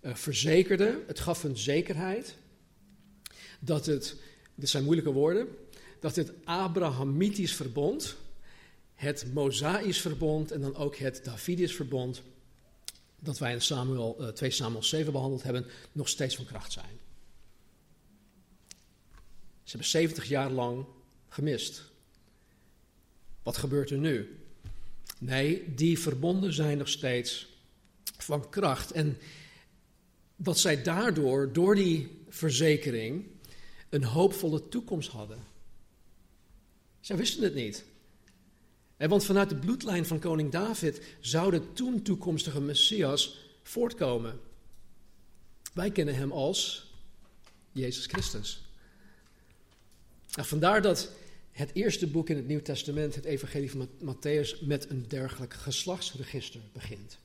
uh, 0.00 0.14
verzekerde, 0.14 1.02
het 1.06 1.20
gaf 1.20 1.42
hun 1.42 1.56
zekerheid, 1.56 2.36
dat 3.60 3.86
het, 3.86 4.16
dit 4.54 4.68
zijn 4.68 4.84
moeilijke 4.84 5.12
woorden, 5.12 5.48
dat 6.00 6.16
het 6.16 6.32
Abrahamitisch 6.44 7.54
verbond, 7.54 8.16
het 8.94 9.26
Mosaïsch 9.32 10.00
verbond 10.00 10.50
en 10.50 10.60
dan 10.60 10.76
ook 10.76 10.96
het 10.96 11.24
Davidisch 11.24 11.74
verbond, 11.74 12.22
dat 13.18 13.38
wij 13.38 13.52
in 13.52 13.62
Samuel, 13.62 14.16
uh, 14.20 14.28
2 14.28 14.50
Samuel 14.50 14.82
7 14.82 15.12
behandeld 15.12 15.42
hebben, 15.42 15.66
nog 15.92 16.08
steeds 16.08 16.36
van 16.36 16.44
kracht 16.44 16.72
zijn. 16.72 17.00
Ze 19.62 19.72
hebben 19.72 19.88
70 19.88 20.24
jaar 20.28 20.50
lang 20.50 20.86
gemist. 21.28 21.82
Wat 23.42 23.56
gebeurt 23.56 23.90
er 23.90 23.98
nu? 23.98 24.45
Nee, 25.18 25.74
die 25.74 25.98
verbonden 25.98 26.52
zijn 26.52 26.78
nog 26.78 26.88
steeds 26.88 27.46
van 28.18 28.48
kracht. 28.48 28.90
En 28.90 29.18
dat 30.36 30.58
zij 30.58 30.82
daardoor, 30.82 31.52
door 31.52 31.74
die 31.74 32.24
verzekering, 32.28 33.24
een 33.88 34.04
hoopvolle 34.04 34.68
toekomst 34.68 35.10
hadden. 35.10 35.44
Zij 37.00 37.16
wisten 37.16 37.42
het 37.42 37.54
niet. 37.54 37.84
want 38.96 39.24
vanuit 39.24 39.48
de 39.48 39.56
bloedlijn 39.56 40.06
van 40.06 40.18
koning 40.18 40.50
David 40.50 41.02
zou 41.20 41.50
de 41.50 41.72
toen 41.72 42.02
toekomstige 42.02 42.60
Messias 42.60 43.38
voortkomen. 43.62 44.40
Wij 45.72 45.90
kennen 45.90 46.14
hem 46.14 46.32
als 46.32 46.90
Jezus 47.72 48.06
Christus. 48.06 48.64
Nou, 50.34 50.48
vandaar 50.48 50.82
dat 50.82 51.10
het 51.56 51.70
eerste 51.72 52.06
boek 52.06 52.30
in 52.30 52.36
het 52.36 52.46
Nieuw 52.46 52.62
Testament, 52.62 53.14
het 53.14 53.24
Evangelie 53.24 53.70
van 53.70 53.88
Matthäus, 53.88 54.60
met 54.60 54.90
een 54.90 55.04
dergelijk 55.08 55.54
geslachtsregister 55.54 56.60
begint. 56.72 57.18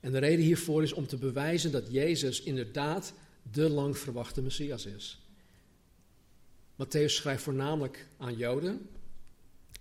En 0.00 0.12
de 0.12 0.18
reden 0.18 0.44
hiervoor 0.44 0.82
is 0.82 0.92
om 0.92 1.06
te 1.06 1.16
bewijzen 1.16 1.72
dat 1.72 1.84
Jezus 1.90 2.42
inderdaad 2.42 3.12
de 3.52 3.68
lang 3.68 3.98
verwachte 3.98 4.42
Messias 4.42 4.86
is. 4.86 5.20
Matthäus 6.74 7.12
schrijft 7.12 7.42
voornamelijk 7.42 8.06
aan 8.16 8.36
Joden. 8.36 8.88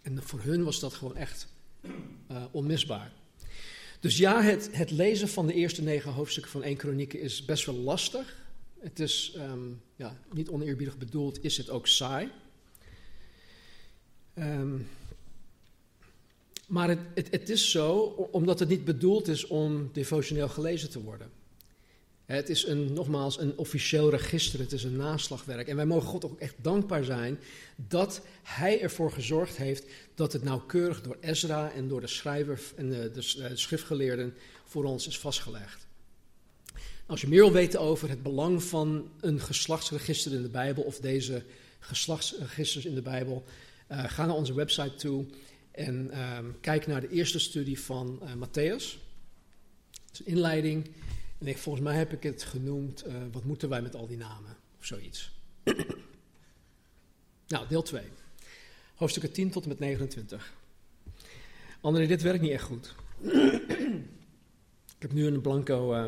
En 0.01 0.23
voor 0.23 0.41
hun 0.41 0.63
was 0.63 0.79
dat 0.79 0.93
gewoon 0.93 1.15
echt 1.15 1.47
uh, 2.31 2.45
onmisbaar. 2.51 3.11
Dus 3.99 4.17
ja, 4.17 4.41
het, 4.41 4.69
het, 4.71 4.91
lezen 4.91 5.27
van 5.27 5.47
de 5.47 5.53
eerste 5.53 5.81
negen 5.81 6.11
hoofdstukken 6.11 6.51
van 6.51 6.63
1 6.63 6.77
Kronieken 6.77 7.19
is 7.19 7.45
best 7.45 7.65
wel 7.65 7.75
lastig. 7.75 8.45
Het 8.79 8.99
is 8.99 9.33
um, 9.37 9.81
ja, 9.95 10.17
niet 10.33 10.49
oneerbiedig 10.49 10.97
bedoeld, 10.97 11.43
is 11.43 11.57
het 11.57 11.69
ook 11.69 11.87
saai. 11.87 12.31
Um, 14.39 14.87
maar 16.67 16.89
het, 16.89 17.27
het, 17.31 17.49
is 17.49 17.71
zo 17.71 17.97
omdat 18.31 18.59
het 18.59 18.69
niet 18.69 18.85
bedoeld 18.85 19.27
is 19.27 19.47
om 19.47 19.89
devotioneel 19.93 20.49
gelezen 20.49 20.89
te 20.89 21.01
worden. 21.01 21.31
Het 22.25 22.49
is 22.49 22.65
een, 22.65 22.93
nogmaals 22.93 23.39
een 23.39 23.57
officieel 23.57 24.09
register, 24.09 24.59
het 24.59 24.71
is 24.71 24.83
een 24.83 24.95
naslagwerk. 24.95 25.67
En 25.67 25.75
wij 25.75 25.85
mogen 25.85 26.07
God 26.07 26.25
ook 26.25 26.39
echt 26.39 26.55
dankbaar 26.61 27.03
zijn 27.03 27.39
dat 27.75 28.21
Hij 28.43 28.81
ervoor 28.81 29.11
gezorgd 29.11 29.57
heeft 29.57 29.85
dat 30.15 30.33
het 30.33 30.43
nauwkeurig 30.43 31.01
door 31.01 31.17
Ezra 31.19 31.71
en 31.71 31.87
door 31.87 32.01
de 32.01 32.07
schrijver 32.07 32.61
en 32.75 32.89
de, 32.89 33.11
de, 33.11 33.33
de 33.35 33.57
schriftgeleerden 33.57 34.33
voor 34.65 34.83
ons 34.83 35.07
is 35.07 35.19
vastgelegd. 35.19 35.87
Als 37.05 37.21
je 37.21 37.27
meer 37.27 37.41
wil 37.41 37.51
weten 37.51 37.79
over 37.79 38.09
het 38.09 38.23
belang 38.23 38.63
van 38.63 39.11
een 39.19 39.41
geslachtsregister 39.41 40.33
in 40.33 40.41
de 40.41 40.49
Bijbel 40.49 40.83
of 40.83 40.99
deze 40.99 41.43
geslachtsregisters 41.79 42.85
in 42.85 42.95
de 42.95 43.01
Bijbel, 43.01 43.43
ga 43.87 44.25
naar 44.25 44.35
onze 44.35 44.53
website 44.53 44.95
toe 44.95 45.25
en 45.77 46.09
uh, 46.13 46.39
kijk 46.61 46.87
naar 46.87 47.01
de 47.01 47.09
eerste 47.09 47.39
studie 47.39 47.79
van 47.79 48.19
uh, 48.23 48.33
Matthäus. 48.33 48.99
Het 49.91 50.11
is 50.11 50.19
een 50.19 50.25
inleiding. 50.25 50.91
En 51.37 51.47
ik, 51.47 51.57
volgens 51.57 51.83
mij 51.83 51.95
heb 51.95 52.13
ik 52.13 52.23
het 52.23 52.43
genoemd, 52.43 53.07
uh, 53.07 53.13
wat 53.31 53.43
moeten 53.43 53.69
wij 53.69 53.81
met 53.81 53.95
al 53.95 54.07
die 54.07 54.17
namen? 54.17 54.57
Of 54.79 54.85
zoiets. 54.85 55.31
nou, 57.47 57.67
deel 57.67 57.81
2. 57.81 58.03
Hoofdstukken 58.95 59.33
10 59.33 59.51
tot 59.51 59.63
en 59.63 59.69
met 59.69 59.79
29. 59.79 60.53
André, 61.81 62.07
dit 62.07 62.21
werkt 62.21 62.41
niet 62.41 62.51
echt 62.51 62.63
goed. 62.63 62.95
ik 64.97 65.01
heb 65.01 65.11
nu 65.11 65.25
een 65.25 65.41
blanco 65.41 65.93
uh, 65.95 66.07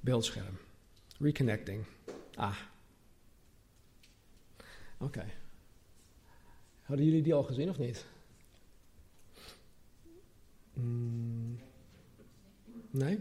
beeldscherm. 0.00 0.58
Reconnecting. 1.18 1.84
Ah. 2.34 2.56
Oké. 4.98 5.24
Hadden 6.86 7.06
jullie 7.06 7.22
die 7.22 7.34
al 7.34 7.42
gezien 7.42 7.68
of 7.68 7.78
niet? 7.78 8.04
Mm. 10.72 11.58
Nee? 12.90 13.20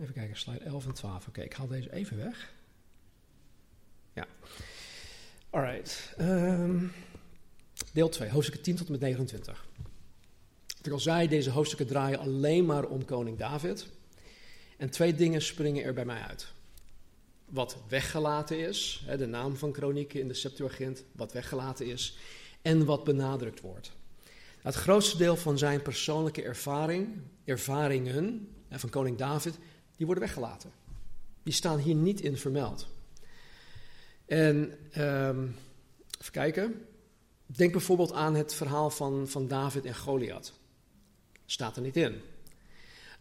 Even 0.00 0.14
kijken, 0.14 0.36
slide 0.36 0.64
11 0.64 0.86
en 0.86 0.92
12. 0.92 1.28
Oké, 1.28 1.40
ik 1.40 1.52
haal 1.52 1.66
deze 1.66 1.92
even 1.92 2.16
weg. 2.16 2.52
Ja. 4.12 4.26
Alright. 5.50 6.14
Um, 6.20 6.92
deel 7.92 8.08
2, 8.08 8.30
hoofdstukken 8.30 8.64
10 8.64 8.76
tot 8.76 8.86
en 8.86 8.92
met 8.92 9.00
29. 9.00 9.66
Wat 10.76 10.86
ik 10.86 10.92
al 10.92 10.98
zei, 10.98 11.28
deze 11.28 11.50
hoofdstukken 11.50 11.86
draaien 11.86 12.18
alleen 12.18 12.64
maar 12.64 12.84
om 12.84 13.04
koning 13.04 13.38
David. 13.38 13.86
En 14.76 14.90
twee 14.90 15.14
dingen 15.14 15.42
springen 15.42 15.84
er 15.84 15.94
bij 15.94 16.04
mij 16.04 16.20
uit. 16.20 16.52
Wat 17.52 17.76
weggelaten 17.88 18.58
is, 18.58 19.04
de 19.18 19.26
naam 19.26 19.56
van 19.56 19.72
kronieken 19.72 20.20
in 20.20 20.28
de 20.28 20.34
Septuagint, 20.34 21.04
wat 21.12 21.32
weggelaten 21.32 21.86
is, 21.86 22.16
en 22.62 22.84
wat 22.84 23.04
benadrukt 23.04 23.60
wordt. 23.60 23.92
Het 24.62 24.74
grootste 24.74 25.16
deel 25.16 25.36
van 25.36 25.58
zijn 25.58 25.82
persoonlijke 25.82 26.42
ervaring, 26.42 27.08
ervaringen 27.44 28.48
van 28.70 28.90
koning 28.90 29.16
David, 29.16 29.58
die 29.96 30.06
worden 30.06 30.24
weggelaten. 30.24 30.72
Die 31.42 31.52
staan 31.52 31.78
hier 31.78 31.94
niet 31.94 32.20
in 32.20 32.36
vermeld. 32.36 32.88
En 34.26 34.56
um, 34.98 35.56
even 36.20 36.32
kijken. 36.32 36.86
Denk 37.46 37.72
bijvoorbeeld 37.72 38.12
aan 38.12 38.34
het 38.34 38.54
verhaal 38.54 38.90
van, 38.90 39.28
van 39.28 39.48
David 39.48 39.84
en 39.84 39.96
Goliath. 39.96 40.52
Staat 41.46 41.76
er 41.76 41.82
niet 41.82 41.96
in. 41.96 42.20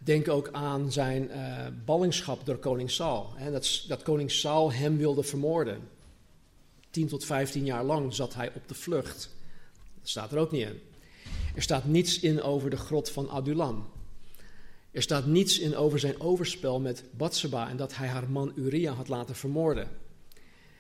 Denk 0.04 0.28
ook 0.30 0.50
aan 0.52 0.92
zijn 0.92 1.30
uh, 1.30 1.68
ballingschap 1.86 2.46
door 2.46 2.58
koning 2.58 2.92
Saul. 2.92 3.34
Hè, 3.36 3.52
dat, 3.52 3.86
dat 3.88 4.04
koning 4.04 4.32
Saul 4.32 4.72
hem 4.72 4.98
wilde 4.98 5.24
vermoorden. 5.24 5.90
10 6.90 7.08
tot 7.08 7.26
15 7.26 7.66
jaar 7.66 7.84
lang 7.84 8.14
zat 8.14 8.34
hij 8.34 8.52
op 8.54 8.68
de 8.68 8.74
vlucht. 8.74 9.30
Dat 10.00 10.10
staat 10.10 10.32
er 10.32 10.38
ook 10.38 10.52
niet 10.52 10.68
in. 10.68 10.80
Er 11.56 11.62
staat 11.62 11.86
niets 11.86 12.20
in 12.20 12.42
over 12.42 12.70
de 12.70 12.78
grot 12.78 13.10
van 13.10 13.30
Adulam. 13.30 13.90
Er 14.92 15.02
staat 15.02 15.26
niets 15.26 15.60
in 15.60 15.76
over 15.76 16.00
zijn 16.00 16.20
overspel 16.20 16.80
met 16.80 17.04
Batseba 17.12 17.70
en 17.70 17.78
dat 17.78 17.96
hij 17.96 18.08
haar 18.08 18.30
man 18.30 18.52
Uria 18.56 18.94
had 18.94 19.08
laten 19.08 19.36
vermoorden. 19.36 19.88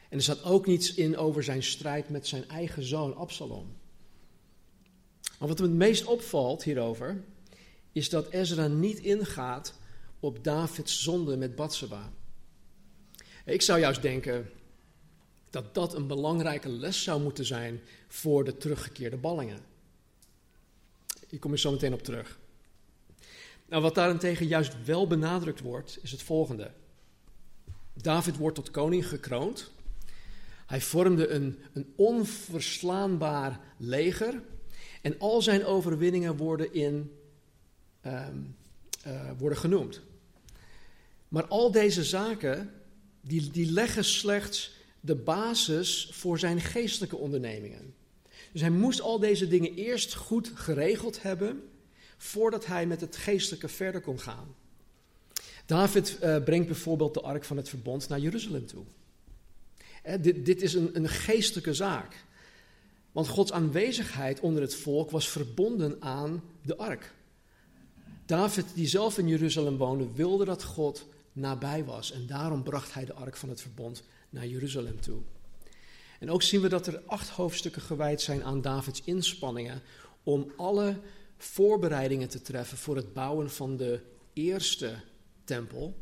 En 0.09 0.17
er 0.17 0.23
staat 0.23 0.43
ook 0.43 0.65
niets 0.65 0.93
in 0.93 1.17
over 1.17 1.43
zijn 1.43 1.63
strijd 1.63 2.09
met 2.09 2.27
zijn 2.27 2.47
eigen 2.47 2.83
zoon 2.83 3.15
Absalom. 3.15 3.67
Maar 5.39 5.47
wat 5.47 5.59
me 5.59 5.65
het 5.65 5.73
meest 5.73 6.05
opvalt 6.05 6.63
hierover, 6.63 7.23
is 7.91 8.09
dat 8.09 8.29
Ezra 8.29 8.67
niet 8.67 8.99
ingaat 8.99 9.73
op 10.19 10.43
Davids 10.43 11.03
zonde 11.03 11.37
met 11.37 11.55
Batseba. 11.55 12.11
Ik 13.45 13.61
zou 13.61 13.79
juist 13.79 14.01
denken 14.01 14.49
dat 15.49 15.73
dat 15.73 15.95
een 15.95 16.07
belangrijke 16.07 16.69
les 16.69 17.03
zou 17.03 17.21
moeten 17.21 17.45
zijn 17.45 17.79
voor 18.07 18.43
de 18.43 18.57
teruggekeerde 18.57 19.17
ballingen. 19.17 19.59
Hier 21.29 21.39
kom 21.39 21.53
ik 21.53 21.59
zo 21.59 21.71
meteen 21.71 21.93
op 21.93 22.03
terug. 22.03 22.39
Nou, 23.65 23.81
wat 23.81 23.95
daarentegen 23.95 24.47
juist 24.47 24.85
wel 24.85 25.07
benadrukt 25.07 25.59
wordt, 25.59 25.99
is 26.01 26.11
het 26.11 26.21
volgende. 26.21 26.71
David 27.93 28.37
wordt 28.37 28.55
tot 28.55 28.71
koning 28.71 29.07
gekroond. 29.07 29.71
Hij 30.65 30.81
vormde 30.81 31.27
een, 31.27 31.59
een 31.73 31.93
onverslaanbaar 31.95 33.59
leger. 33.77 34.41
En 35.01 35.19
al 35.19 35.41
zijn 35.41 35.65
overwinningen 35.65 36.37
worden, 36.37 36.73
in, 36.73 37.11
um, 38.05 38.55
worden 39.37 39.57
genoemd. 39.57 40.01
Maar 41.27 41.45
al 41.45 41.71
deze 41.71 42.03
zaken, 42.03 42.71
die, 43.21 43.51
die 43.51 43.71
leggen 43.71 44.05
slechts 44.05 44.71
de 44.99 45.15
basis 45.15 46.09
voor 46.11 46.39
zijn 46.39 46.61
geestelijke 46.61 47.15
ondernemingen. 47.15 47.93
Dus 48.51 48.61
hij 48.61 48.69
moest 48.69 49.01
al 49.01 49.19
deze 49.19 49.47
dingen 49.47 49.73
eerst 49.73 50.13
goed 50.13 50.51
geregeld 50.55 51.21
hebben 51.21 51.63
voordat 52.17 52.65
hij 52.65 52.85
met 52.85 53.01
het 53.01 53.15
geestelijke 53.15 53.67
verder 53.67 54.01
kon 54.01 54.19
gaan. 54.19 54.55
David 55.65 56.17
uh, 56.23 56.43
brengt 56.43 56.67
bijvoorbeeld 56.67 57.13
de 57.13 57.21
ark 57.21 57.43
van 57.43 57.57
het 57.57 57.69
verbond 57.69 58.09
naar 58.09 58.19
Jeruzalem 58.19 58.65
toe. 58.65 58.83
Eh, 60.03 60.21
dit, 60.21 60.45
dit, 60.45 60.61
is 60.61 60.73
een, 60.73 60.95
een 60.95 61.09
geestelijke 61.09 61.73
zaak. 61.73 62.25
Want 63.11 63.27
Gods 63.27 63.51
aanwezigheid 63.51 64.39
onder 64.39 64.61
het 64.61 64.75
volk 64.75 65.11
was 65.11 65.29
verbonden 65.29 66.01
aan 66.01 66.43
de 66.61 66.77
ark. 66.77 67.13
David, 68.25 68.65
die 68.73 68.87
zelf 68.87 69.17
in 69.17 69.27
Jeruzalem 69.27 69.77
woonde, 69.77 70.11
wilde 70.13 70.45
dat 70.45 70.63
God 70.63 71.05
nabij 71.31 71.85
was. 71.85 72.11
En 72.11 72.27
daarom 72.27 72.63
bracht 72.63 72.93
hij 72.93 73.05
de 73.05 73.13
ark 73.13 73.37
van 73.37 73.49
het 73.49 73.61
verbond 73.61 74.03
naar 74.29 74.47
Jeruzalem 74.47 75.01
toe. 75.01 75.21
En 76.19 76.31
ook 76.31 76.41
zien 76.41 76.61
we 76.61 76.69
dat 76.69 76.87
er 76.87 77.01
acht 77.05 77.29
hoofdstukken 77.29 77.81
gewijd 77.81 78.21
zijn 78.21 78.43
aan 78.43 78.61
Davids 78.61 79.01
inspanningen 79.03 79.81
om 80.23 80.51
alle 80.57 80.99
voorbereidingen 81.37 82.29
te 82.29 82.41
treffen 82.41 82.77
voor 82.77 82.95
het 82.95 83.13
bouwen 83.13 83.51
van 83.51 83.77
de 83.77 84.01
eerste 84.33 84.95
tempel, 85.43 85.95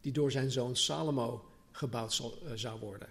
die 0.00 0.12
door 0.12 0.30
zijn 0.30 0.50
zoon 0.50 0.76
Salomo 0.76 1.44
gebouwd 1.72 2.18
uh, 2.18 2.50
zou 2.54 2.80
worden. 2.80 3.08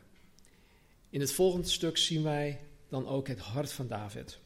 In 1.10 1.19
het 1.19 1.32
volgende 1.32 1.67
stuk 1.67 1.98
zien 1.98 2.24
wij 2.24 2.60
dan 2.89 3.08
ook 3.08 3.28
het 3.28 3.39
hart 3.39 3.72
van 3.72 3.88
David. 3.88 4.39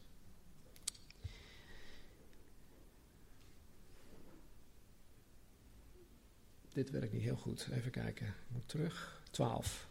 Dit 6.78 6.90
werkt 6.90 7.12
niet 7.12 7.22
heel 7.22 7.36
goed. 7.36 7.68
Even 7.72 7.90
kijken. 7.90 8.34
Moet 8.48 8.68
terug. 8.68 9.20
12. 9.30 9.88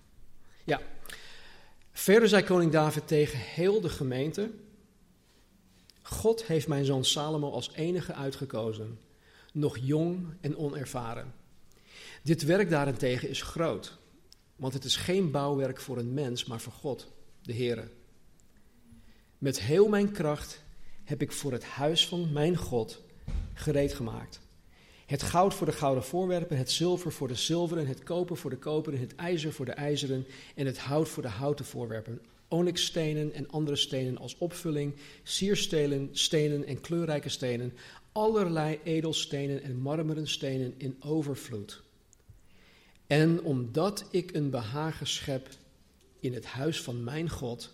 Ja. 0.63 0.82
Verder 1.91 2.30
zei 2.30 2.43
koning 2.43 2.71
David 2.71 3.08
tegen 3.08 3.39
heel 3.39 3.82
de 3.82 3.89
gemeente: 3.89 4.52
God 6.02 6.45
heeft 6.45 6.67
mijn 6.67 6.86
zoon 6.86 7.06
Salomo 7.06 7.52
als 7.52 7.71
enige 7.73 8.13
uitgekozen, 8.13 9.00
nog 9.54 9.78
jong 9.78 10.28
en 10.41 10.58
onervaren. 10.58 11.34
Dit 12.23 12.43
werk 12.43 12.69
daarentegen 12.69 13.30
is 13.30 13.41
groot, 13.41 13.97
want 14.56 14.73
het 14.73 14.84
is 14.84 14.95
geen 14.95 15.32
bouwwerk 15.32 15.80
voor 15.80 15.97
een 15.97 16.13
mens, 16.13 16.45
maar 16.45 16.60
voor 16.60 16.73
God, 16.73 17.12
de 17.41 17.54
Heere. 17.54 17.89
Met 19.38 19.62
heel 19.62 19.88
mijn 19.88 20.12
kracht 20.12 20.63
heb 21.04 21.21
ik 21.21 21.32
voor 21.32 21.52
het 21.52 21.63
huis 21.63 22.08
van 22.08 22.34
mijn 22.34 22.58
God 22.58 23.02
gereed 23.54 23.93
gemaakt. 23.93 24.45
Het 25.08 25.24
goud 25.24 25.54
voor 25.54 25.65
de 25.65 25.74
gouden 25.74 26.04
voorwerpen, 26.04 26.58
het 26.58 26.72
zilver 26.72 27.12
voor 27.12 27.28
de 27.28 27.36
zilveren, 27.36 27.88
het 27.88 28.04
koper 28.04 28.38
voor 28.38 28.50
de 28.50 28.58
koperen, 28.58 29.00
het 29.00 29.15
ijzer 29.15 29.54
voor 29.54 29.65
de 29.65 29.72
ijzeren 29.72 30.26
en 30.56 30.65
het 30.65 30.78
hout 30.78 31.10
voor 31.10 31.24
de 31.24 31.30
houten 31.30 31.65
voorwerpen. 31.65 32.22
Onyxstenen 32.48 33.34
en 33.34 33.50
andere 33.50 33.78
stenen 33.78 34.17
als 34.17 34.38
opvulling, 34.38 34.96
sierstenen 35.24 36.10
stenen 36.12 36.65
en 36.65 36.82
kleurrijke 36.82 37.30
stenen, 37.30 37.74
allerlei 38.12 38.80
edelstenen 38.84 39.63
en 39.63 39.78
marmeren 39.78 40.28
stenen 40.28 40.74
in 40.78 40.96
overvloed. 41.00 41.82
En 43.08 43.43
omdat 43.43 44.08
ik 44.12 44.34
een 44.34 44.50
behagen 44.50 45.08
schep 45.08 45.50
in 46.20 46.34
het 46.34 46.46
huis 46.46 46.82
van 46.82 47.04
mijn 47.04 47.30
God, 47.30 47.74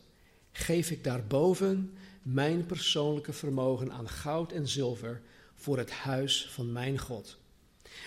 geef 0.52 0.92
ik 0.92 1.04
daarboven 1.04 1.94
mijn 2.22 2.66
persoonlijke 2.66 3.34
vermogen 3.34 3.92
aan 3.92 4.10
goud 4.10 4.52
en 4.52 4.68
zilver 4.68 5.22
voor 5.64 5.78
het 5.78 5.92
huis 5.92 6.48
van 6.50 6.72
mijn 6.72 7.00
God. 7.00 7.38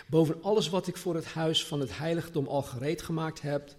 Boven 0.07 0.43
alles 0.43 0.69
wat 0.69 0.87
ik 0.87 0.97
voor 0.97 1.15
het 1.15 1.25
huis 1.25 1.67
van 1.67 1.81
het 1.81 1.99
heiligdom 1.99 2.47
al 2.47 2.63
gereed 2.63 3.03
gemaakt 3.03 3.41
heb. 3.41 3.75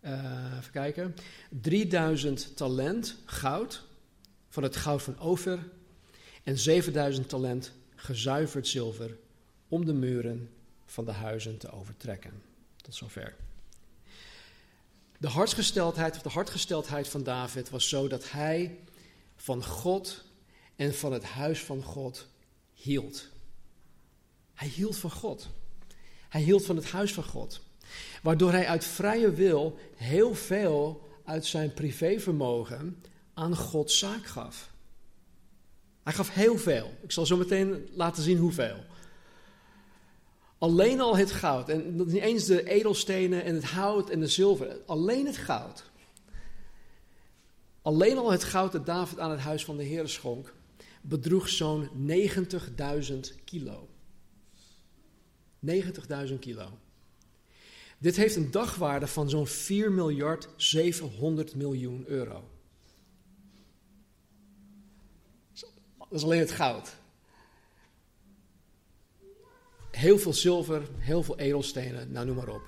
Uh, 0.00 0.56
even 0.58 0.72
kijken. 0.72 1.14
3000 1.48 2.56
talent 2.56 3.16
goud 3.24 3.84
van 4.48 4.62
het 4.62 4.76
goud 4.76 5.02
van 5.02 5.20
Ofer. 5.20 5.58
En 6.42 6.58
7000 6.58 7.28
talent 7.28 7.72
gezuiverd 7.94 8.66
zilver 8.66 9.16
om 9.68 9.84
de 9.84 9.92
muren 9.92 10.50
van 10.86 11.04
de 11.04 11.12
huizen 11.12 11.58
te 11.58 11.70
overtrekken. 11.70 12.42
Tot 12.76 12.94
zover. 12.94 13.34
De 15.18 15.28
hartsgesteldheid 15.28 16.16
of 16.16 16.22
de 16.22 16.28
hartgesteldheid 16.28 17.08
van 17.08 17.22
David 17.22 17.70
was 17.70 17.88
zo 17.88 18.08
dat 18.08 18.30
hij 18.30 18.78
van 19.36 19.64
God 19.64 20.26
en 20.78 20.94
van 20.94 21.12
het 21.12 21.24
huis 21.24 21.64
van 21.64 21.82
God 21.82 22.26
hield. 22.74 23.28
Hij 24.54 24.68
hield 24.68 24.96
van 24.96 25.10
God. 25.10 25.48
Hij 26.28 26.40
hield 26.40 26.64
van 26.64 26.76
het 26.76 26.90
huis 26.90 27.12
van 27.12 27.24
God. 27.24 27.60
Waardoor 28.22 28.52
hij 28.52 28.66
uit 28.66 28.84
vrije 28.84 29.32
wil 29.32 29.78
heel 29.96 30.34
veel 30.34 31.08
uit 31.24 31.46
zijn 31.46 31.74
privévermogen 31.74 33.02
aan 33.34 33.56
Gods 33.56 33.98
zaak 33.98 34.26
gaf. 34.26 34.70
Hij 36.02 36.12
gaf 36.12 36.34
heel 36.34 36.58
veel. 36.58 36.94
Ik 37.02 37.12
zal 37.12 37.26
zo 37.26 37.36
meteen 37.36 37.88
laten 37.92 38.22
zien 38.22 38.38
hoeveel. 38.38 38.84
Alleen 40.58 41.00
al 41.00 41.16
het 41.16 41.30
goud, 41.30 41.68
en 41.68 41.96
niet 41.96 42.22
eens 42.22 42.44
de 42.44 42.68
edelstenen 42.68 43.44
en 43.44 43.54
het 43.54 43.64
hout 43.64 44.10
en 44.10 44.20
de 44.20 44.28
zilver, 44.28 44.76
alleen 44.86 45.26
het 45.26 45.36
goud. 45.36 45.84
Alleen 47.82 48.18
al 48.18 48.30
het 48.30 48.44
goud 48.44 48.72
dat 48.72 48.86
David 48.86 49.18
aan 49.18 49.30
het 49.30 49.40
huis 49.40 49.64
van 49.64 49.76
de 49.76 49.84
Heer 49.84 50.08
schonk, 50.08 50.56
bedroeg 51.02 51.48
zo'n 51.48 51.88
90.000 52.08 53.44
kilo. 53.44 53.88
90.000 55.66 56.38
kilo. 56.40 56.78
Dit 57.98 58.16
heeft 58.16 58.36
een 58.36 58.50
dagwaarde 58.50 59.06
van 59.06 59.30
zo'n 59.30 59.46
4 59.46 59.92
miljard 59.92 60.48
700 60.56 61.54
miljoen 61.54 62.04
euro. 62.06 62.50
Dat 65.98 66.18
is 66.18 66.22
alleen 66.22 66.40
het 66.40 66.50
goud. 66.50 66.96
Heel 69.90 70.18
veel 70.18 70.32
zilver, 70.32 70.88
heel 70.98 71.22
veel 71.22 71.38
edelstenen, 71.38 72.12
nou 72.12 72.26
noem 72.26 72.36
maar 72.36 72.48
op. 72.48 72.62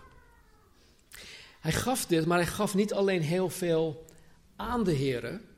Hij 1.61 1.73
gaf 1.73 2.07
dit, 2.07 2.27
maar 2.27 2.39
hij 2.39 2.47
gaf 2.47 2.75
niet 2.75 2.93
alleen 2.93 3.23
heel 3.23 3.49
veel 3.49 4.05
aan 4.57 4.85
de 4.85 4.93
heren. 4.93 5.50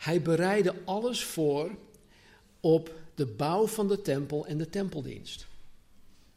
Hij 0.00 0.22
bereidde 0.22 0.74
alles 0.84 1.24
voor 1.24 1.70
op 2.60 2.94
de 3.14 3.26
bouw 3.26 3.66
van 3.66 3.88
de 3.88 4.02
tempel 4.02 4.46
en 4.46 4.58
de 4.58 4.68
tempeldienst. 4.68 5.46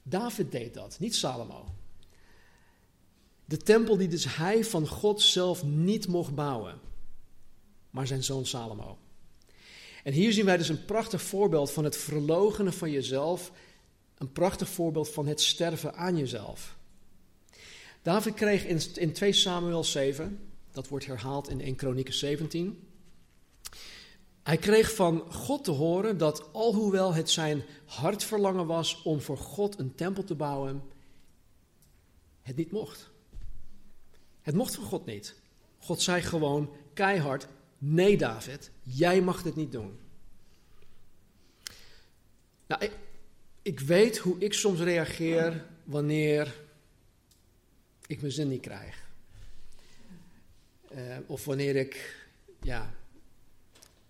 David 0.04 0.52
deed 0.52 0.73
dat, 0.73 0.97
niet 0.99 1.15
Salomo. 1.15 1.65
De 3.45 3.58
tempel 3.58 3.97
die 3.97 4.08
dus 4.08 4.36
hij 4.36 4.65
van 4.65 4.88
God 4.88 5.21
zelf 5.21 5.63
niet 5.63 6.08
mocht 6.08 6.36
bouwen, 6.36 6.80
maar 7.89 8.08
zijn 8.08 8.23
zoon 8.23 8.45
Salomo. 8.45 8.97
En 10.04 10.13
hier 10.13 10.34
zien 10.34 10.45
wij 10.45 10.58
dus 10.58 10.69
een 10.69 10.86
prachtig 10.86 11.21
voorbeeld 11.21 11.71
van 11.71 11.84
het 11.84 11.97
verlogenen 11.97 12.73
van 12.73 12.91
jezelf, 12.91 13.52
een 14.17 14.32
prachtig 14.32 14.69
voorbeeld 14.69 15.10
van 15.10 15.28
het 15.28 15.41
sterven 15.41 15.95
aan 15.95 16.17
jezelf. 16.17 16.76
David 18.02 18.34
kreeg 18.34 18.65
in, 18.65 18.82
in 18.95 19.13
2 19.13 19.34
Samuel 19.34 19.84
7, 19.84 20.39
dat 20.71 20.88
wordt 20.88 21.06
herhaald 21.06 21.49
in 21.49 21.62
1 21.62 21.76
Kronieken 21.76 22.13
17, 22.13 22.88
hij 24.43 24.58
kreeg 24.58 24.95
van 24.95 25.32
God 25.32 25.63
te 25.63 25.71
horen 25.71 26.17
dat 26.17 26.53
alhoewel 26.53 27.13
het 27.13 27.29
zijn 27.29 27.63
hartverlangen 27.86 28.65
was 28.65 29.01
om 29.01 29.21
voor 29.21 29.38
God 29.38 29.79
een 29.79 29.95
tempel 29.95 30.23
te 30.23 30.36
bouwen, 30.36 30.84
het 32.41 32.56
niet 32.56 32.71
mocht. 32.71 33.10
Het 34.41 34.56
mocht 34.56 34.75
van 34.75 34.84
God 34.84 35.06
niet. 35.06 35.36
God 35.77 36.01
zei 36.01 36.21
gewoon 36.21 36.73
keihard: 36.93 37.47
Nee, 37.77 38.17
David, 38.17 38.71
jij 38.84 39.21
mag 39.21 39.41
dit 39.41 39.56
niet 39.56 39.71
doen. 39.71 39.99
Nou, 42.67 42.84
ik, 42.84 42.91
ik 43.62 43.79
weet 43.79 44.17
hoe 44.17 44.39
ik 44.39 44.53
soms 44.53 44.79
reageer 44.79 45.65
wanneer 45.84 46.56
ik 48.08 48.21
mijn 48.21 48.34
zin 48.34 48.49
niet 48.49 48.62
krijg. 48.62 49.12
Uh, 50.95 51.17
of 51.25 51.45
wanneer 51.45 51.75
ik 51.75 52.25
ja, 52.62 52.93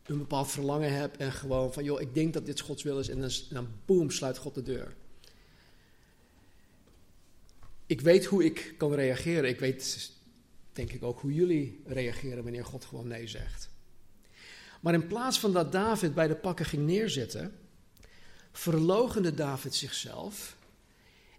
een 0.05 0.17
bepaald 0.17 0.51
verlangen 0.51 0.93
heb 0.93 1.17
en 1.17 1.31
gewoon 1.31 1.73
van, 1.73 1.83
joh, 1.83 2.01
ik 2.01 2.13
denk 2.13 2.33
dat 2.33 2.45
dit 2.45 2.59
Gods 2.59 2.83
wil 2.83 2.99
is 2.99 3.09
en 3.09 3.29
dan, 3.49 3.67
boem, 3.85 4.09
sluit 4.09 4.37
God 4.37 4.55
de 4.55 4.63
deur. 4.63 4.95
Ik 7.85 8.01
weet 8.01 8.25
hoe 8.25 8.45
ik 8.45 8.73
kan 8.77 8.93
reageren. 8.93 9.49
Ik 9.49 9.59
weet, 9.59 10.11
denk 10.73 10.91
ik, 10.91 11.03
ook 11.03 11.19
hoe 11.19 11.33
jullie 11.33 11.81
reageren 11.85 12.43
wanneer 12.43 12.65
God 12.65 12.85
gewoon 12.85 13.07
nee 13.07 13.27
zegt. 13.27 13.69
Maar 14.79 14.93
in 14.93 15.07
plaats 15.07 15.39
van 15.39 15.53
dat 15.53 15.71
David 15.71 16.13
bij 16.13 16.27
de 16.27 16.35
pakken 16.35 16.65
ging 16.65 16.85
neerzitten, 16.85 17.55
verlogende 18.51 19.33
David 19.33 19.75
zichzelf 19.75 20.57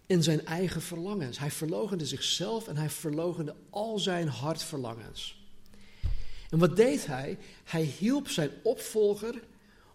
in 0.07 0.23
zijn 0.23 0.47
eigen 0.47 0.83
verlangens. 0.83 1.39
Hij 1.39 1.51
verlogende 1.51 2.07
zichzelf 2.07 2.69
en 2.69 2.77
hij 2.77 2.91
verlogende 2.91 3.55
al 3.71 3.99
zijn 3.99 4.29
hartverlangens. 4.29 5.44
En 6.55 6.61
wat 6.61 6.77
deed 6.77 7.07
hij? 7.07 7.39
Hij 7.65 7.83
hielp 7.83 8.29
zijn 8.29 8.51
opvolger 8.63 9.43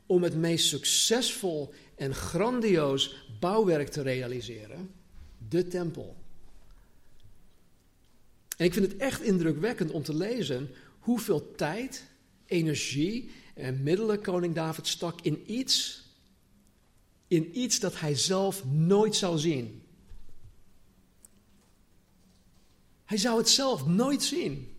om 0.05 0.23
het 0.23 0.35
meest 0.35 0.67
succesvol 0.67 1.73
en 1.95 2.15
grandioos 2.15 3.27
bouwwerk 3.39 3.87
te 3.89 4.01
realiseren: 4.01 4.91
de 5.49 5.67
tempel. 5.67 6.15
En 8.57 8.65
ik 8.65 8.73
vind 8.73 8.91
het 8.91 8.97
echt 8.97 9.21
indrukwekkend 9.21 9.91
om 9.91 10.03
te 10.03 10.15
lezen 10.15 10.69
hoeveel 10.99 11.55
tijd, 11.55 12.05
energie 12.45 13.31
en 13.55 13.83
middelen 13.83 14.21
koning 14.21 14.55
David 14.55 14.87
stak 14.87 15.21
in 15.21 15.51
iets, 15.51 16.03
in 17.27 17.59
iets 17.59 17.79
dat 17.79 17.99
hij 17.99 18.15
zelf 18.15 18.65
nooit 18.65 19.15
zou 19.15 19.37
zien. 19.37 19.83
Hij 23.05 23.17
zou 23.17 23.37
het 23.37 23.49
zelf 23.49 23.85
nooit 23.85 24.23
zien. 24.23 24.77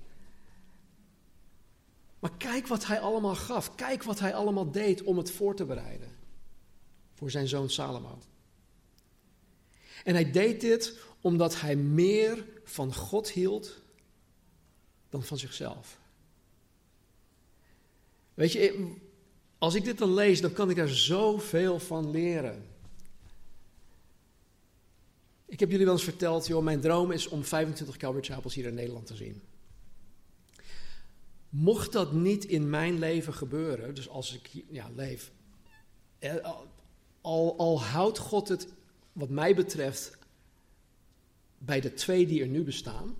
Maar 2.20 2.36
kijk 2.36 2.66
wat 2.66 2.86
hij 2.86 3.00
allemaal 3.00 3.34
gaf. 3.34 3.74
Kijk 3.74 4.02
wat 4.02 4.18
hij 4.18 4.34
allemaal 4.34 4.70
deed 4.70 5.02
om 5.02 5.16
het 5.16 5.30
voor 5.30 5.54
te 5.54 5.64
bereiden. 5.64 6.08
Voor 7.14 7.30
zijn 7.30 7.48
zoon 7.48 7.70
Salomo. 7.70 8.18
En 10.04 10.14
hij 10.14 10.30
deed 10.30 10.60
dit 10.60 10.98
omdat 11.20 11.60
hij 11.60 11.76
meer 11.76 12.46
van 12.64 12.94
God 12.94 13.30
hield 13.30 13.80
dan 15.08 15.22
van 15.22 15.38
zichzelf. 15.38 15.98
Weet 18.34 18.52
je, 18.52 18.94
als 19.58 19.74
ik 19.74 19.84
dit 19.84 19.98
dan 19.98 20.14
lees, 20.14 20.40
dan 20.40 20.52
kan 20.52 20.70
ik 20.70 20.78
er 20.78 20.96
zoveel 20.96 21.78
van 21.78 22.10
leren. 22.10 22.66
Ik 25.46 25.60
heb 25.60 25.70
jullie 25.70 25.84
wel 25.84 25.94
eens 25.94 26.04
verteld, 26.04 26.46
joh, 26.46 26.62
mijn 26.62 26.80
droom 26.80 27.10
is 27.10 27.28
om 27.28 27.44
25 27.44 27.96
Calvary 27.96 28.24
Chapels 28.24 28.54
hier 28.54 28.66
in 28.66 28.74
Nederland 28.74 29.06
te 29.06 29.16
zien. 29.16 29.42
Mocht 31.50 31.92
dat 31.92 32.12
niet 32.12 32.44
in 32.44 32.70
mijn 32.70 32.98
leven 32.98 33.34
gebeuren, 33.34 33.94
dus 33.94 34.08
als 34.08 34.34
ik 34.34 34.64
ja, 34.68 34.90
leef, 34.94 35.32
eh, 36.18 36.34
al, 37.20 37.58
al 37.58 37.82
houdt 37.82 38.18
God 38.18 38.48
het, 38.48 38.68
wat 39.12 39.28
mij 39.28 39.54
betreft, 39.54 40.18
bij 41.58 41.80
de 41.80 41.94
twee 41.94 42.26
die 42.26 42.40
er 42.42 42.48
nu 42.48 42.62
bestaan, 42.62 43.16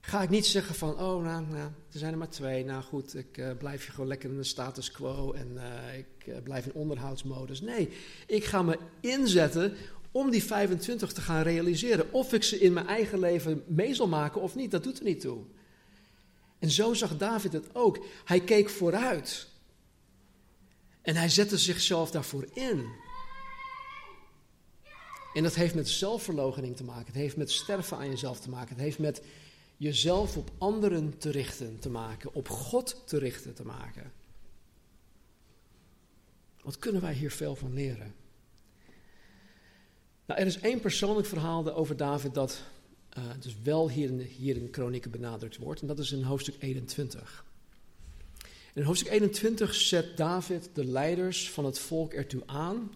ga 0.00 0.22
ik 0.22 0.30
niet 0.30 0.46
zeggen 0.46 0.74
van, 0.74 0.90
oh, 0.90 1.22
nou, 1.24 1.46
nou 1.46 1.70
er 1.92 1.98
zijn 1.98 2.12
er 2.12 2.18
maar 2.18 2.28
twee, 2.28 2.64
nou 2.64 2.82
goed, 2.82 3.14
ik 3.14 3.38
uh, 3.38 3.50
blijf 3.58 3.84
je 3.84 3.90
gewoon 3.90 4.08
lekker 4.08 4.30
in 4.30 4.36
de 4.36 4.44
status 4.44 4.90
quo 4.90 5.32
en 5.32 5.48
uh, 5.54 5.98
ik 5.98 6.42
blijf 6.42 6.66
in 6.66 6.72
onderhoudsmodus. 6.72 7.60
Nee, 7.60 7.88
ik 8.26 8.44
ga 8.44 8.62
me 8.62 8.78
inzetten 9.00 9.74
om 10.10 10.30
die 10.30 10.44
25 10.44 11.12
te 11.12 11.20
gaan 11.20 11.42
realiseren. 11.42 12.12
Of 12.12 12.32
ik 12.32 12.42
ze 12.42 12.60
in 12.60 12.72
mijn 12.72 12.86
eigen 12.86 13.18
leven 13.18 13.62
mee 13.66 13.94
zal 13.94 14.08
maken 14.08 14.40
of 14.40 14.54
niet, 14.54 14.70
dat 14.70 14.82
doet 14.82 14.98
er 14.98 15.04
niet 15.04 15.20
toe. 15.20 15.38
En 16.60 16.70
zo 16.70 16.94
zag 16.94 17.16
David 17.16 17.52
het 17.52 17.74
ook. 17.74 18.04
Hij 18.24 18.40
keek 18.40 18.70
vooruit. 18.70 19.48
En 21.02 21.16
hij 21.16 21.28
zette 21.28 21.58
zichzelf 21.58 22.10
daarvoor 22.10 22.46
in. 22.52 22.88
En 25.34 25.42
dat 25.42 25.54
heeft 25.54 25.74
met 25.74 25.88
zelfverloochening 25.88 26.76
te 26.76 26.84
maken. 26.84 27.06
Het 27.06 27.14
heeft 27.14 27.36
met 27.36 27.50
sterven 27.50 27.96
aan 27.96 28.08
jezelf 28.08 28.40
te 28.40 28.50
maken. 28.50 28.68
Het 28.68 28.84
heeft 28.84 28.98
met 28.98 29.22
jezelf 29.76 30.36
op 30.36 30.50
anderen 30.58 31.18
te 31.18 31.30
richten 31.30 31.78
te 31.78 31.90
maken. 31.90 32.34
Op 32.34 32.48
God 32.48 33.02
te 33.06 33.18
richten 33.18 33.54
te 33.54 33.64
maken. 33.64 34.12
Wat 36.62 36.78
kunnen 36.78 37.00
wij 37.00 37.12
hier 37.12 37.30
veel 37.30 37.56
van 37.56 37.74
leren? 37.74 38.14
Nou, 40.26 40.40
er 40.40 40.46
is 40.46 40.58
één 40.58 40.80
persoonlijk 40.80 41.26
verhaal 41.26 41.74
over 41.74 41.96
David 41.96 42.34
dat 42.34 42.62
uh, 43.18 43.24
dus 43.40 43.56
wel 43.62 43.90
hier 43.90 44.08
in, 44.08 44.18
hier 44.18 44.56
in 44.56 44.70
Kronieken 44.70 45.10
benadrukt 45.10 45.56
wordt. 45.56 45.80
En 45.80 45.86
dat 45.86 45.98
is 45.98 46.12
in 46.12 46.22
hoofdstuk 46.22 46.54
21. 46.58 47.44
In 48.74 48.82
hoofdstuk 48.82 49.12
21 49.12 49.74
zet 49.74 50.16
David 50.16 50.70
de 50.74 50.84
leiders 50.84 51.50
van 51.50 51.64
het 51.64 51.78
volk 51.78 52.12
ertoe 52.12 52.42
aan 52.46 52.92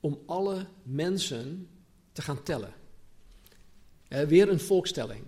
om 0.00 0.22
alle 0.26 0.66
mensen 0.82 1.68
te 2.12 2.22
gaan 2.22 2.42
tellen. 2.42 2.74
Uh, 4.08 4.22
weer 4.22 4.48
een 4.48 4.60
volkstelling. 4.60 5.22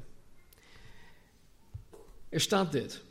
Er 2.29 2.41
staat 2.41 2.73
dit. 2.73 3.03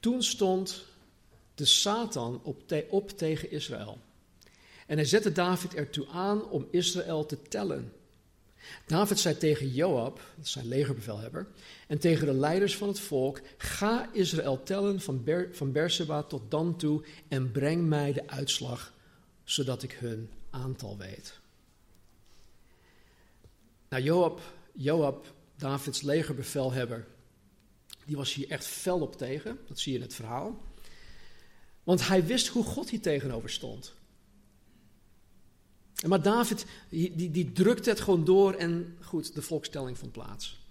Toen 0.00 0.22
stond 0.22 0.84
de 1.54 1.64
Satan 1.64 2.42
op 2.88 3.16
tegen 3.16 3.50
Israël. 3.50 3.98
En 4.86 4.96
hij 4.96 5.04
zette 5.04 5.32
David 5.32 5.74
ertoe 5.74 6.06
aan 6.08 6.48
om 6.48 6.68
Israël 6.70 7.26
te 7.26 7.42
tellen. 7.42 7.92
David 8.86 9.18
zei 9.18 9.36
tegen 9.36 9.68
Joab, 9.68 10.20
zijn 10.40 10.68
legerbevelhebber, 10.68 11.46
en 11.86 11.98
tegen 11.98 12.26
de 12.26 12.34
leiders 12.34 12.76
van 12.76 12.88
het 12.88 13.00
volk: 13.00 13.40
Ga 13.56 14.08
Israël 14.12 14.62
tellen 14.62 15.00
van, 15.00 15.24
Ber 15.24 15.48
van 15.52 15.72
Beersheba 15.72 16.22
tot 16.22 16.50
dan 16.50 16.76
toe 16.76 17.04
en 17.28 17.50
breng 17.50 17.86
mij 17.86 18.12
de 18.12 18.28
uitslag, 18.28 18.92
zodat 19.44 19.82
ik 19.82 19.92
hun 19.92 20.30
aantal 20.50 20.96
weet. 20.96 21.38
Nou, 23.88 24.02
Joab, 24.02 24.40
Joab, 24.72 25.34
Davids 25.56 26.02
legerbevelhebber, 26.02 27.06
die 28.04 28.16
was 28.16 28.34
hier 28.34 28.50
echt 28.50 28.66
fel 28.66 29.00
op 29.00 29.16
tegen. 29.16 29.58
Dat 29.68 29.78
zie 29.78 29.92
je 29.92 29.98
in 29.98 30.04
het 30.04 30.14
verhaal. 30.14 30.60
Want 31.82 32.06
hij 32.06 32.26
wist 32.26 32.46
hoe 32.46 32.64
God 32.64 32.90
hier 32.90 33.00
tegenover 33.00 33.50
stond. 33.50 33.94
Maar 36.06 36.22
David, 36.22 36.66
die, 36.88 37.30
die 37.30 37.52
drukte 37.52 37.90
het 37.90 38.00
gewoon 38.00 38.24
door 38.24 38.52
en 38.52 38.96
goed, 39.00 39.34
de 39.34 39.42
volkstelling 39.42 39.98
vond 39.98 40.12
plaats. 40.12 40.64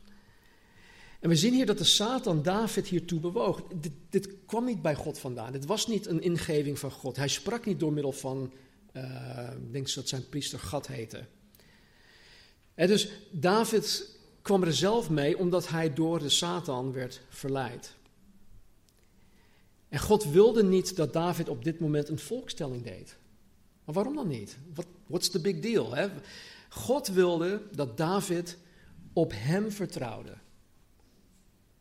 En 1.19 1.29
we 1.29 1.35
zien 1.35 1.53
hier 1.53 1.65
dat 1.65 1.77
de 1.77 1.83
Satan 1.83 2.43
David 2.43 2.87
hiertoe 2.87 3.19
bewoog. 3.19 3.63
Dit, 3.75 3.91
dit, 4.09 4.29
kwam 4.45 4.65
niet 4.65 4.81
bij 4.81 4.95
God 4.95 5.19
vandaan. 5.19 5.51
Dit 5.51 5.65
was 5.65 5.87
niet 5.87 6.05
een 6.05 6.21
ingeving 6.21 6.79
van 6.79 6.91
God. 6.91 7.15
Hij 7.15 7.27
sprak 7.27 7.65
niet 7.65 7.79
door 7.79 7.93
middel 7.93 8.11
van, 8.11 8.53
uh, 8.93 9.49
ik 9.65 9.71
denk 9.71 9.93
dat 9.93 10.07
zijn 10.07 10.29
priester 10.29 10.59
Gad 10.59 10.87
heette. 10.87 11.25
Dus 12.75 13.09
David 13.31 14.17
kwam 14.41 14.63
er 14.63 14.73
zelf 14.73 15.09
mee 15.09 15.37
omdat 15.37 15.69
hij 15.69 15.93
door 15.93 16.19
de 16.19 16.29
Satan 16.29 16.91
werd 16.91 17.21
verleid. 17.29 17.95
En 19.89 19.99
God 19.99 20.25
wilde 20.25 20.63
niet 20.63 20.95
dat 20.95 21.13
David 21.13 21.49
op 21.49 21.63
dit 21.63 21.79
moment 21.79 22.09
een 22.09 22.19
volkstelling 22.19 22.83
deed. 22.83 23.17
Maar 23.85 23.95
waarom 23.95 24.15
dan 24.15 24.27
niet? 24.27 24.57
What, 24.73 24.85
what's 25.07 25.29
the 25.29 25.39
big 25.39 25.61
deal? 25.61 26.09
God 26.69 27.07
wilde 27.07 27.61
dat 27.71 27.97
David 27.97 28.57
op 29.13 29.31
hem 29.35 29.71
vertrouwde. 29.71 30.33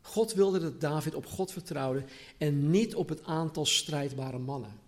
God 0.01 0.33
wilde 0.33 0.59
dat 0.59 0.81
David 0.81 1.15
op 1.15 1.25
God 1.25 1.51
vertrouwde 1.51 2.03
en 2.37 2.69
niet 2.69 2.95
op 2.95 3.09
het 3.09 3.23
aantal 3.23 3.65
strijdbare 3.65 4.37
mannen. 4.37 4.79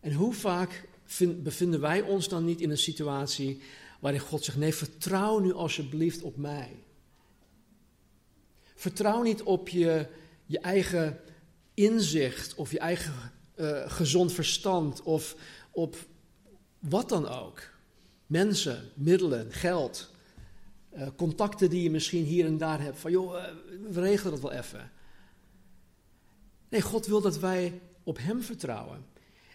En 0.00 0.12
hoe 0.12 0.32
vaak 0.32 0.88
bevinden 1.36 1.80
wij 1.80 2.00
ons 2.00 2.28
dan 2.28 2.44
niet 2.44 2.60
in 2.60 2.70
een 2.70 2.78
situatie 2.78 3.62
waarin 4.00 4.20
God 4.20 4.44
zegt: 4.44 4.58
Nee, 4.58 4.74
vertrouw 4.74 5.38
nu 5.38 5.52
alsjeblieft 5.52 6.22
op 6.22 6.36
mij. 6.36 6.76
Vertrouw 8.74 9.22
niet 9.22 9.42
op 9.42 9.68
je, 9.68 10.06
je 10.46 10.58
eigen 10.58 11.20
inzicht 11.74 12.54
of 12.54 12.70
je 12.70 12.78
eigen 12.78 13.32
uh, 13.56 13.90
gezond 13.90 14.32
verstand 14.32 15.02
of 15.02 15.36
op 15.70 15.96
wat 16.88 17.08
dan 17.08 17.28
ook. 17.28 17.62
Mensen, 18.26 18.90
middelen, 18.94 19.52
geld, 19.52 20.10
uh, 20.96 21.06
contacten 21.16 21.70
die 21.70 21.82
je 21.82 21.90
misschien 21.90 22.24
hier 22.24 22.46
en 22.46 22.58
daar 22.58 22.80
hebt. 22.80 22.98
Van 22.98 23.10
joh, 23.10 23.34
uh, 23.34 23.44
we 23.90 24.00
regelen 24.00 24.32
dat 24.32 24.40
wel 24.40 24.52
even. 24.52 24.90
Nee, 26.68 26.82
God 26.82 27.06
wil 27.06 27.20
dat 27.20 27.38
wij 27.38 27.80
op 28.02 28.18
Hem 28.18 28.42
vertrouwen. 28.42 29.04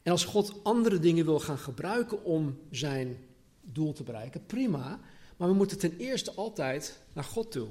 En 0.04 0.12
als 0.12 0.26
God 0.26 0.54
andere 0.64 1.00
dingen 1.00 1.26
wil 1.26 1.40
gaan 1.40 1.58
gebruiken 1.58 2.24
om 2.24 2.60
zijn 2.72 3.18
doel 3.62 3.94
te 3.94 4.04
bereiken, 4.04 4.46
prima. 4.46 5.00
Maar 5.38 5.48
we 5.48 5.54
moeten 5.54 5.80
ten 5.80 5.98
eerste 5.98 6.34
altijd 6.34 7.00
naar 7.14 7.24
God 7.24 7.52
toe. 7.52 7.68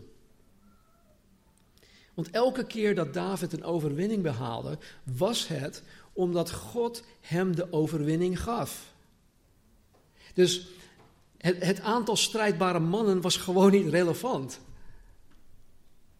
Want 2.14 2.30
elke 2.30 2.66
keer 2.66 2.94
dat 2.94 3.14
David 3.14 3.52
een 3.52 3.64
overwinning 3.64 4.22
behaalde, 4.22 4.78
was 5.16 5.48
het 5.48 5.82
omdat 6.12 6.52
God 6.52 7.02
hem 7.20 7.56
de 7.56 7.72
overwinning 7.72 8.40
gaf. 8.42 8.94
Dus 10.38 10.66
het, 11.38 11.64
het, 11.64 11.80
aantal 11.80 12.16
strijdbare 12.16 12.78
mannen 12.78 13.20
was 13.20 13.36
gewoon 13.36 13.70
niet 13.70 13.88
relevant. 13.88 14.60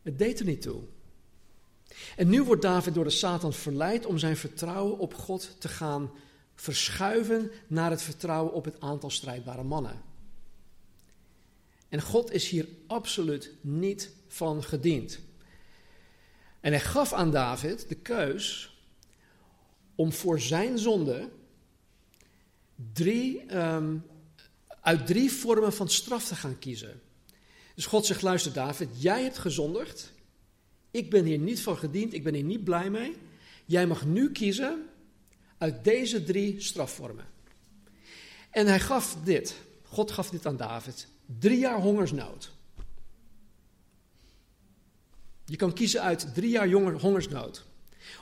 Het 0.03 0.19
deed 0.19 0.39
er 0.39 0.45
niet 0.45 0.63
toe. 0.63 0.81
En 2.17 2.29
nu 2.29 2.43
wordt 2.43 2.63
David 2.63 2.95
door 2.95 3.05
de 3.05 3.11
Satan 3.11 3.53
verleid 3.53 4.07
om 4.07 4.19
zijn 4.19 4.37
vertrouwen 4.37 4.99
op 4.99 5.15
God 5.15 5.57
te 5.59 5.69
gaan 5.69 6.11
verschuiven 6.55 7.51
naar 7.67 7.91
het 7.91 8.03
vertrouwen 8.03 8.53
op 8.53 8.65
het 8.65 8.81
aantal 8.81 9.11
strijdbare 9.11 9.63
mannen. 9.63 10.03
En 11.89 12.03
God 12.03 12.33
is 12.33 12.49
hier 12.49 12.69
absoluut 12.87 13.53
niet 13.61 14.11
van 14.29 14.63
gediend. 14.65 15.19
En 16.61 16.73
hij 16.73 16.81
gaf 16.81 17.13
aan 17.13 17.31
David 17.31 17.89
de 17.89 17.95
keus 17.95 18.77
om 19.95 20.13
voor 20.13 20.41
zijn 20.41 20.79
zonde 20.79 21.29
drie, 22.93 23.57
um, 23.57 24.05
uit 24.81 25.07
drie 25.07 25.33
vormen 25.33 25.73
van 25.73 25.89
straf 25.89 26.25
te 26.25 26.35
gaan 26.35 26.59
kiezen. 26.59 27.01
Dus 27.75 27.87
God 27.87 28.07
zegt: 28.07 28.23
luister, 28.23 28.53
David, 28.53 28.89
jij 29.03 29.23
hebt 29.23 29.39
gezondigd. 29.39 30.13
Ik 30.91 31.11
ben 31.11 31.25
hier 31.25 31.39
niet 31.39 31.61
van 31.61 31.77
gediend, 31.77 32.15
ik 32.15 32.25
ben 32.25 32.35
hier 32.35 32.45
niet 32.45 32.65
blij 32.65 32.91
mee. 32.91 33.17
Jij 33.65 33.87
mag 33.87 34.07
nu 34.07 34.33
kiezen 34.33 34.89
uit 35.59 35.85
deze 35.85 36.25
drie 36.25 36.61
strafvormen. 36.61 37.25
En 38.51 38.67
hij 38.67 38.81
gaf 38.81 39.17
dit. 39.25 39.55
God 39.83 40.11
gaf 40.11 40.31
dit 40.31 40.47
aan 40.47 40.57
David. 40.57 41.07
Drie 41.39 41.59
jaar 41.59 41.81
hongersnood. 41.81 42.53
Je 45.45 45.57
kan 45.57 45.73
kiezen 45.73 46.03
uit 46.03 46.35
drie 46.35 46.51
jaar 46.51 46.71
hongersnood. 46.71 47.65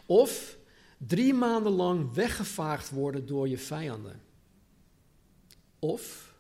Of 0.06 0.56
drie 0.98 1.34
maanden 1.34 1.72
lang 1.72 2.14
weggevaagd 2.14 2.90
worden 2.90 3.26
door 3.26 3.48
je 3.48 3.58
vijanden. 3.58 4.20
Of 5.78 6.34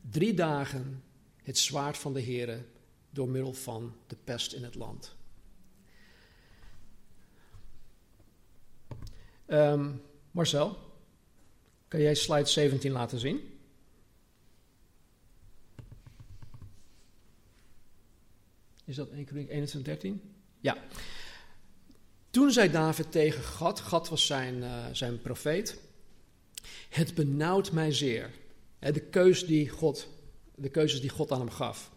drie 0.00 0.34
dagen 0.34 1.02
het 1.42 1.58
zwaard 1.58 1.98
van 1.98 2.12
de 2.12 2.22
Heere 2.22 2.64
door 3.10 3.28
middel 3.28 3.52
van 3.52 3.96
de 4.06 4.16
pest 4.24 4.52
in 4.52 4.64
het 4.64 4.74
land. 4.74 5.14
Um, 9.46 10.02
Marcel, 10.30 10.78
kan 11.88 12.00
jij 12.00 12.14
slide 12.14 12.46
17 12.46 12.92
laten 12.92 13.18
zien? 13.18 13.58
Is 18.84 18.96
dat 18.96 19.10
1 19.10 19.24
Koning 19.24 19.48
21, 19.48 19.82
13? 19.82 20.34
Ja. 20.60 20.76
Toen 22.30 22.50
zei 22.50 22.70
David 22.70 23.12
tegen 23.12 23.42
Gad, 23.42 23.80
Gad 23.80 24.08
was 24.08 24.26
zijn, 24.26 24.54
uh, 24.54 24.86
zijn 24.92 25.20
profeet, 25.20 25.80
het 26.88 27.14
benauwt 27.14 27.72
mij 27.72 27.92
zeer. 27.92 28.30
De, 28.92 29.00
keus 29.00 29.46
die 29.46 29.68
God, 29.68 30.08
de 30.54 30.68
keuzes 30.68 31.00
die 31.00 31.10
God 31.10 31.32
aan 31.32 31.38
hem 31.38 31.50
gaf. 31.50 31.90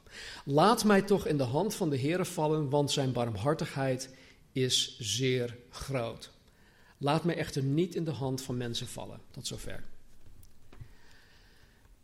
Laat 0.46 0.84
mij 0.84 1.02
toch 1.02 1.26
in 1.26 1.38
de 1.38 1.44
hand 1.44 1.76
van 1.76 1.90
de 1.90 2.00
Heere 2.00 2.26
vallen, 2.26 2.70
want 2.70 2.92
zijn 2.92 3.12
barmhartigheid 3.12 4.10
is 4.52 4.98
zeer 5.00 5.58
groot. 5.70 6.32
Laat 6.98 7.24
mij 7.24 7.36
echter 7.36 7.64
niet 7.64 7.96
in 7.96 8.04
de 8.04 8.12
hand 8.12 8.42
van 8.42 8.58
mensen 8.58 8.88
vallen. 8.88 9.22
Tot 9.32 9.48
zover. 9.48 9.84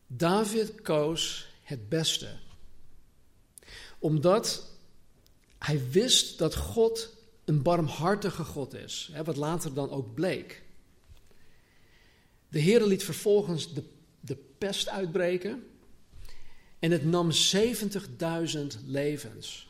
David 0.08 0.82
koos 0.82 1.48
het 1.62 1.90
beste. 1.90 2.30
Omdat 4.00 4.72
hij 5.58 5.90
wist 5.90 6.38
dat 6.38 6.56
God 6.56 7.16
een 7.46 7.62
barmhartige 7.62 8.44
God 8.44 8.74
is. 8.74 9.10
Hè, 9.12 9.24
wat 9.24 9.36
later 9.36 9.74
dan 9.74 9.90
ook 9.90 10.14
bleek. 10.14 10.64
De 12.50 12.60
Heer 12.60 12.86
liet 12.86 13.04
vervolgens 13.04 13.74
de 13.74 13.84
pest 14.64 14.90
uitbreken. 14.90 15.64
En 16.80 16.92
het 16.92 17.06
nam 17.06 17.30
70.000 17.32 18.86
levens. 18.86 19.70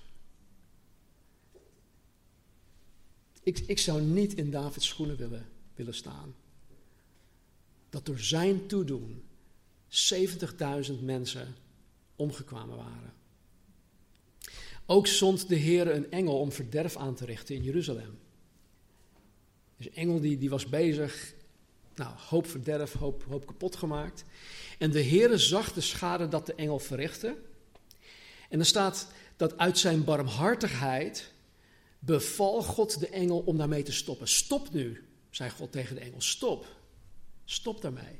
Ik, 3.44 3.60
ik 3.60 3.80
zou 3.80 4.02
niet 4.02 4.34
in 4.34 4.52
Davids 4.52 4.88
schoenen 4.88 5.18
willen, 5.18 5.46
willen 5.76 5.94
staan. 5.94 6.36
Dat 7.89 8.06
door 8.06 8.20
zijn 8.20 8.68
toedoen 8.68 9.24
70.000 9.89 11.00
mensen 11.02 11.56
omgekwamen 12.16 12.78
waren. 12.78 13.14
Ook 14.86 15.08
zond 15.08 15.48
de 15.48 15.56
Heer 15.56 15.96
een 15.96 16.12
engel 16.12 16.39
om 16.39 16.52
verderf 16.52 16.96
aan 16.96 17.16
te 17.16 17.26
richten 17.26 17.56
in 17.56 17.64
Jeruzalem. 17.64 18.20
Dus 19.78 19.86
een 19.86 19.96
engel 19.96 20.20
die, 20.20 20.38
die 20.38 20.50
was 20.50 20.70
bezig, 20.70 21.34
nou, 21.96 22.14
hoop 22.30 22.48
verderf, 22.48 22.94
hoop, 22.94 23.24
hoop 23.30 23.46
kapot 23.46 23.76
gemaakt. 23.76 24.24
En 24.78 24.91
de 24.91 25.00
Heer 25.00 25.39
zag 25.39 25.74
de 25.74 25.82
schade 25.82 26.28
dat 26.28 26.46
de 26.46 26.56
engel 26.56 26.80
verrichtte. 26.80 27.38
En 28.50 28.60
er 28.60 28.66
staat 28.66 29.08
dat 29.38 29.58
uit 29.58 29.78
zijn 29.78 30.04
barmhartigheid 30.04 31.32
beval 32.00 32.64
God 32.64 33.00
de 33.00 33.08
engel 33.08 33.39
om 33.39 33.58
daarmee 33.58 33.84
te 33.84 33.91
stoppen. 33.91 34.28
Stop 34.28 34.74
nu, 34.74 35.08
zei 35.30 35.50
God 35.50 35.72
tegen 35.72 35.96
de 35.96 36.02
engel. 36.02 36.22
Stop. 36.22 36.66
Stop 37.46 37.82
daarmee. 37.82 38.20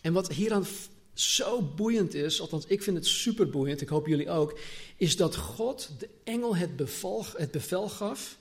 En 0.00 0.12
wat 0.12 0.32
hieraan 0.32 0.66
zo 1.12 1.62
boeiend 1.62 2.14
is, 2.14 2.40
althans 2.40 2.66
ik 2.66 2.82
vind 2.82 2.96
het 2.96 3.06
super 3.06 3.50
boeiend, 3.50 3.80
ik 3.80 3.88
hoop 3.88 4.06
jullie 4.06 4.30
ook, 4.30 4.58
is 4.96 5.16
dat 5.16 5.36
God 5.36 5.90
de 5.98 6.08
engel 6.24 6.56
het 6.56 6.76
bevel, 6.76 7.24
het 7.36 7.50
bevel 7.50 7.88
gaf 7.88 8.38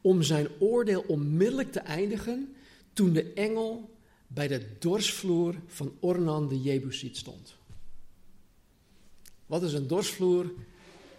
om 0.00 0.22
zijn 0.22 0.48
oordeel 0.58 1.04
onmiddellijk 1.06 1.72
te 1.72 1.80
eindigen 1.80 2.54
toen 2.92 3.12
de 3.12 3.32
engel 3.32 3.90
bij 4.26 4.48
de 4.48 4.66
dorsvloer 4.78 5.54
van 5.66 5.92
Ornan 6.00 6.48
de 6.48 6.60
Jebusiet 6.60 7.16
stond. 7.16 7.56
Wat 9.46 9.62
is 9.62 9.72
een 9.72 9.86
dorsvloer? 9.86 10.52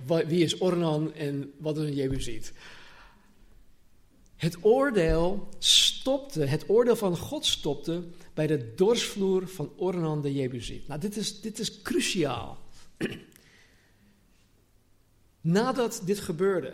Wie 0.05 0.43
is 0.43 0.61
Ornan 0.61 1.13
en 1.13 1.53
wat 1.57 1.78
is 1.78 1.84
een 1.84 1.95
Jebusiet? 1.95 2.53
Het 4.36 4.57
oordeel 4.61 5.47
stopte, 5.59 6.45
het 6.45 6.69
oordeel 6.69 6.95
van 6.95 7.17
God 7.17 7.45
stopte 7.45 8.03
bij 8.34 8.47
de 8.47 8.73
dorsvloer 8.75 9.47
van 9.47 9.71
Ornan 9.75 10.21
de 10.21 10.34
Jebusiet. 10.34 10.88
Nou, 10.88 10.99
dit 10.99 11.17
is, 11.17 11.41
dit 11.41 11.59
is 11.59 11.82
cruciaal. 11.82 12.57
Nadat 15.41 16.01
dit 16.05 16.19
gebeurde, 16.19 16.73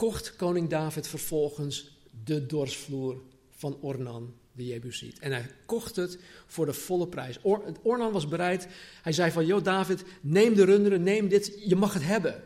kocht 0.00 0.36
koning 0.36 0.68
David 0.68 1.06
vervolgens 1.06 1.98
de 2.24 2.46
dorsvloer 2.46 3.22
van 3.50 3.78
Ornan 3.80 4.34
de 4.52 4.66
Jebusiet. 4.66 5.18
En 5.18 5.32
hij 5.32 5.50
kocht 5.66 5.96
het 5.96 6.18
voor 6.46 6.66
de 6.66 6.72
volle 6.72 7.08
prijs. 7.08 7.38
Ornan 7.82 8.12
was 8.12 8.28
bereid, 8.28 8.68
hij 9.02 9.12
zei 9.12 9.30
van, 9.30 9.46
joh 9.46 9.64
David, 9.64 10.04
neem 10.20 10.54
de 10.54 10.64
runderen, 10.64 11.02
neem 11.02 11.28
dit, 11.28 11.62
je 11.64 11.76
mag 11.76 11.92
het 11.92 12.02
hebben. 12.02 12.42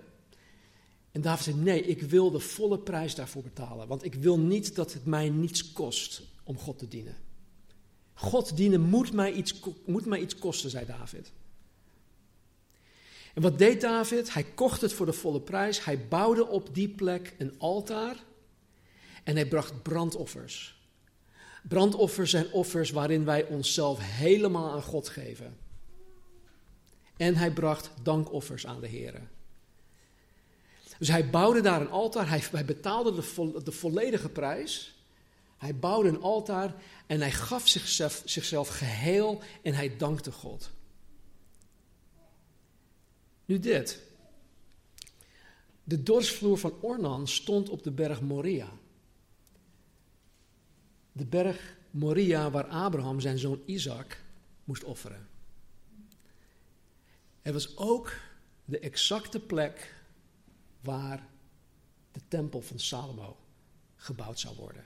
En 1.10 1.20
David 1.20 1.44
zei, 1.44 1.56
nee, 1.56 1.82
ik 1.82 2.02
wil 2.02 2.30
de 2.30 2.40
volle 2.40 2.78
prijs 2.78 3.14
daarvoor 3.14 3.42
betalen, 3.42 3.88
want 3.88 4.04
ik 4.04 4.14
wil 4.14 4.38
niet 4.38 4.74
dat 4.74 4.92
het 4.92 5.04
mij 5.04 5.28
niets 5.28 5.72
kost 5.72 6.22
om 6.44 6.58
God 6.58 6.78
te 6.78 6.88
dienen. 6.88 7.16
God 8.14 8.56
dienen 8.56 8.80
moet 8.80 9.12
mij 9.12 9.32
iets, 9.32 9.60
moet 9.86 10.06
mij 10.06 10.20
iets 10.20 10.38
kosten, 10.38 10.70
zei 10.70 10.86
David. 10.86 11.32
En 13.34 13.42
wat 13.42 13.58
deed 13.58 13.80
David? 13.80 14.34
Hij 14.34 14.44
kocht 14.44 14.80
het 14.80 14.92
voor 14.92 15.06
de 15.06 15.12
volle 15.12 15.40
prijs. 15.40 15.84
Hij 15.84 16.08
bouwde 16.08 16.46
op 16.46 16.74
die 16.74 16.88
plek 16.88 17.34
een 17.38 17.54
altaar 17.58 18.16
en 19.24 19.34
hij 19.34 19.46
bracht 19.46 19.82
brandoffers. 19.82 20.82
Brandoffers 21.68 22.30
zijn 22.30 22.52
offers 22.52 22.90
waarin 22.90 23.24
wij 23.24 23.46
onszelf 23.46 23.98
helemaal 24.02 24.70
aan 24.70 24.82
God 24.82 25.08
geven. 25.08 25.56
En 27.16 27.36
hij 27.36 27.50
bracht 27.50 27.90
dankoffers 28.02 28.66
aan 28.66 28.80
de 28.80 28.86
Heer. 28.86 29.20
Dus 30.98 31.08
hij 31.08 31.30
bouwde 31.30 31.60
daar 31.60 31.80
een 31.80 31.90
altaar, 31.90 32.28
hij, 32.28 32.64
betaalde 32.64 33.14
de, 33.14 33.62
de 33.64 33.72
volledige 33.72 34.28
prijs. 34.28 34.94
Hij 35.58 35.76
bouwde 35.76 36.08
een 36.08 36.20
altaar 36.20 36.74
en 37.06 37.20
hij 37.20 37.32
gaf 37.32 37.68
zichzelf, 37.68 38.22
zichzelf 38.24 38.68
geheel 38.68 39.42
en 39.62 39.74
hij 39.74 39.96
dankte 39.96 40.32
God. 40.32 40.70
Nu 43.44 43.58
dit. 43.58 44.02
De 45.84 46.02
dorsvloer 46.02 46.58
van 46.58 46.80
Ornan 46.80 47.28
stond 47.28 47.68
op 47.68 47.82
de 47.82 47.90
berg 47.90 48.20
Moria. 48.20 48.68
De 51.12 51.26
berg 51.26 51.76
Moria 51.90 52.50
waar 52.50 52.66
Abraham 52.66 53.20
zijn 53.20 53.38
zoon 53.38 53.62
Isaac 53.66 54.22
moest 54.64 54.84
offeren. 54.84 55.28
Het 57.42 57.52
was 57.52 57.76
ook 57.76 58.12
de 58.64 58.78
exacte 58.78 59.40
plek 59.40 59.94
waar 60.80 61.26
de 62.12 62.20
tempel 62.28 62.60
van 62.60 62.78
Salomo 62.78 63.36
gebouwd 63.96 64.40
zou 64.40 64.56
worden. 64.56 64.84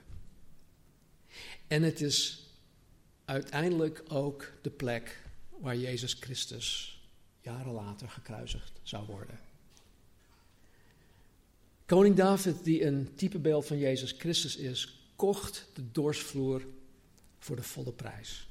En 1.67 1.83
het 1.83 2.01
is 2.01 2.47
uiteindelijk 3.25 4.03
ook 4.07 4.51
de 4.61 4.69
plek 4.69 5.23
waar 5.49 5.77
Jezus 5.77 6.13
Christus 6.13 6.98
jaren 7.49 7.73
later 7.73 8.09
gekruisigd 8.09 8.79
zou 8.83 9.05
worden. 9.05 9.39
Koning 11.85 12.15
David, 12.15 12.63
die 12.63 12.85
een 12.85 13.09
typebeeld 13.15 13.65
van 13.65 13.77
Jezus 13.77 14.11
Christus 14.11 14.55
is, 14.55 14.99
kocht 15.15 15.67
de 15.73 15.91
dorsvloer 15.91 16.65
voor 17.39 17.55
de 17.55 17.63
volle 17.63 17.91
prijs. 17.91 18.47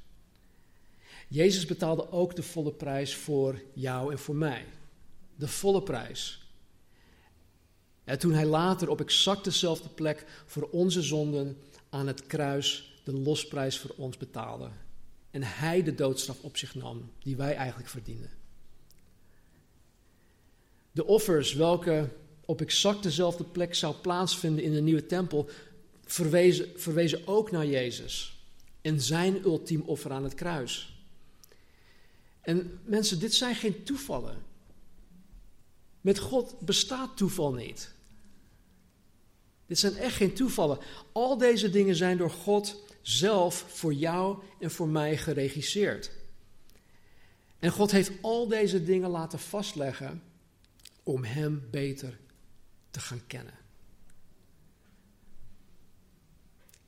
Jezus 1.27 1.65
betaalde 1.65 2.11
ook 2.11 2.35
de 2.35 2.43
volle 2.43 2.71
prijs 2.71 3.15
voor 3.15 3.61
jou 3.73 4.11
en 4.11 4.19
voor 4.19 4.35
mij. 4.35 4.65
De 5.35 5.47
volle 5.47 5.83
prijs. 5.83 6.41
En 8.03 8.19
toen 8.19 8.33
hij 8.33 8.45
later 8.45 8.89
op 8.89 8.99
exact 8.99 9.43
dezelfde 9.43 9.89
plek 9.89 10.43
voor 10.45 10.69
onze 10.71 11.01
zonden 11.01 11.57
aan 11.89 12.07
het 12.07 12.25
kruis 12.27 12.99
de 13.03 13.11
losprijs 13.13 13.77
voor 13.77 13.93
ons 13.97 14.17
betaalde. 14.17 14.69
En 15.31 15.43
hij 15.43 15.83
de 15.83 15.95
doodstraf 15.95 16.41
op 16.41 16.57
zich 16.57 16.75
nam 16.75 17.11
die 17.19 17.35
wij 17.35 17.55
eigenlijk 17.55 17.89
verdienen. 17.89 18.38
De 20.99 21.05
offers 21.05 21.53
welke 21.53 22.09
op 22.45 22.61
exact 22.61 23.03
dezelfde 23.03 23.43
plek 23.43 23.75
zou 23.75 23.95
plaatsvinden 23.95 24.63
in 24.63 24.73
de 24.73 24.81
nieuwe 24.81 25.05
tempel, 25.05 25.49
verwezen, 26.05 26.69
verwezen 26.75 27.27
ook 27.27 27.51
naar 27.51 27.65
Jezus 27.65 28.39
en 28.81 29.01
zijn 29.01 29.43
ultiem 29.43 29.81
offer 29.81 30.11
aan 30.11 30.23
het 30.23 30.33
kruis. 30.33 31.03
En 32.41 32.79
mensen, 32.83 33.19
dit 33.19 33.33
zijn 33.33 33.55
geen 33.55 33.83
toevallen. 33.83 34.37
Met 36.01 36.19
God 36.19 36.59
bestaat 36.59 37.17
toeval 37.17 37.53
niet. 37.53 37.93
Dit 39.65 39.79
zijn 39.79 39.97
echt 39.97 40.15
geen 40.15 40.33
toevallen. 40.33 40.79
Al 41.11 41.37
deze 41.37 41.69
dingen 41.69 41.95
zijn 41.95 42.17
door 42.17 42.31
God 42.31 42.83
zelf 43.01 43.65
voor 43.67 43.93
jou 43.93 44.37
en 44.59 44.71
voor 44.71 44.87
mij 44.87 45.17
geregisseerd. 45.17 46.11
En 47.59 47.71
God 47.71 47.91
heeft 47.91 48.11
al 48.21 48.47
deze 48.47 48.83
dingen 48.83 49.09
laten 49.09 49.39
vastleggen 49.39 50.28
om 51.09 51.23
Hem 51.23 51.67
beter 51.71 52.19
te 52.91 52.99
gaan 52.99 53.21
kennen. 53.27 53.53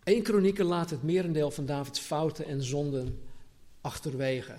Eén 0.03 0.24
kronieken 0.24 0.65
laat 0.65 0.89
het 0.89 1.03
merendeel 1.03 1.51
van 1.51 1.65
Davids 1.65 1.99
fouten 1.99 2.45
en 2.45 2.63
zonden 2.63 3.22
achterwege. 3.82 4.55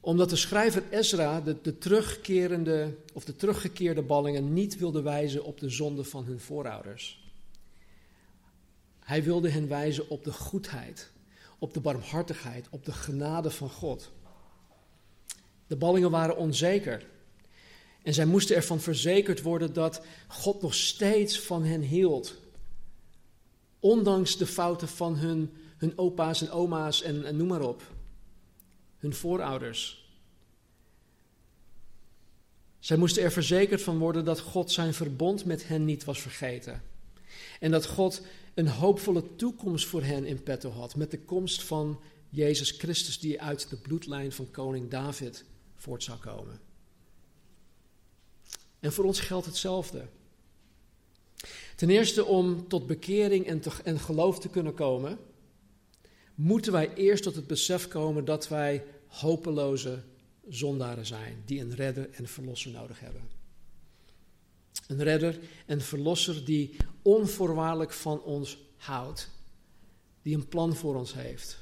Omdat 0.00 0.30
de 0.30 0.36
schrijver 0.36 0.82
Ezra 0.90 1.40
de, 1.40 1.60
de, 1.62 1.78
terugkerende, 1.78 2.96
of 3.12 3.24
de 3.24 3.36
teruggekeerde 3.36 4.02
ballingen 4.02 4.52
niet 4.52 4.78
wilde 4.78 5.02
wijzen 5.02 5.44
op 5.44 5.60
de 5.60 5.68
zonde 5.68 6.04
van 6.04 6.24
hun 6.24 6.40
voorouders. 6.40 7.32
Hij 8.98 9.22
wilde 9.22 9.48
hen 9.48 9.68
wijzen 9.68 10.08
op 10.08 10.24
de 10.24 10.32
goedheid, 10.32 11.10
op 11.58 11.74
de 11.74 11.80
barmhartigheid, 11.80 12.68
op 12.70 12.84
de 12.84 12.92
genade 12.92 13.50
van 13.50 13.70
God. 13.70 14.12
De 15.66 15.76
ballingen 15.76 16.10
waren 16.10 16.36
onzeker. 16.36 17.10
En 18.02 18.14
zij 18.14 18.24
moesten 18.24 18.56
ervan 18.56 18.80
verzekerd 18.80 19.42
worden 19.42 19.72
dat 19.72 20.02
God 20.28 20.62
nog 20.62 20.74
steeds 20.74 21.40
van 21.40 21.64
hen 21.64 21.80
hield. 21.80 22.34
Ondanks 23.78 24.36
de 24.36 24.46
fouten 24.46 24.88
van 24.88 25.16
hun, 25.16 25.52
hun 25.76 25.98
opa's 25.98 26.42
en 26.42 26.50
oma's 26.50 27.02
en, 27.02 27.24
en 27.24 27.36
noem 27.36 27.48
maar 27.48 27.60
op. 27.60 27.82
Hun 28.96 29.14
voorouders. 29.14 30.02
Zij 32.78 32.96
moesten 32.96 33.22
er 33.22 33.32
verzekerd 33.32 33.82
van 33.82 33.98
worden 33.98 34.24
dat 34.24 34.40
God 34.40 34.70
zijn 34.70 34.94
verbond 34.94 35.44
met 35.44 35.68
hen 35.68 35.84
niet 35.84 36.04
was 36.04 36.20
vergeten. 36.20 36.82
En 37.60 37.70
dat 37.70 37.86
God 37.86 38.22
een 38.54 38.68
hoopvolle 38.68 39.36
toekomst 39.36 39.86
voor 39.86 40.02
hen 40.02 40.24
in 40.24 40.42
petto 40.42 40.70
had. 40.70 40.96
Met 40.96 41.10
de 41.10 41.20
komst 41.20 41.62
van 41.62 42.00
Jezus 42.28 42.70
Christus, 42.70 43.18
die 43.18 43.42
uit 43.42 43.70
de 43.70 43.76
bloedlijn 43.76 44.32
van 44.32 44.50
koning 44.50 44.90
David 44.90 45.44
voort 45.76 46.02
zou 46.02 46.18
komen. 46.18 46.60
En 48.82 48.92
voor 48.92 49.04
ons 49.04 49.20
geldt 49.20 49.46
hetzelfde. 49.46 50.06
Ten 51.76 51.90
eerste 51.90 52.24
om 52.24 52.68
tot 52.68 52.86
bekering 52.86 53.46
en, 53.46 53.62
en 53.84 53.98
geloof 53.98 54.38
te 54.38 54.48
kunnen 54.48 54.74
komen, 54.74 55.18
moeten 56.34 56.72
wij 56.72 56.94
eerst 56.94 57.22
tot 57.22 57.34
het 57.34 57.46
besef 57.46 57.88
komen 57.88 58.24
dat 58.24 58.48
wij 58.48 58.84
hopeloze 59.06 60.02
zondaren 60.48 61.06
zijn 61.06 61.42
die 61.44 61.60
een 61.60 61.74
redder 61.74 62.10
en 62.10 62.28
verlosser 62.28 62.70
nodig 62.70 63.00
hebben. 63.00 63.22
Een 64.86 65.02
redder 65.02 65.38
en 65.66 65.80
verlosser 65.80 66.44
die 66.44 66.76
onvoorwaardelijk 67.02 67.92
van 67.92 68.22
ons 68.22 68.58
houdt, 68.76 69.28
die 70.22 70.34
een 70.34 70.48
plan 70.48 70.76
voor 70.76 70.94
ons 70.94 71.14
heeft, 71.14 71.58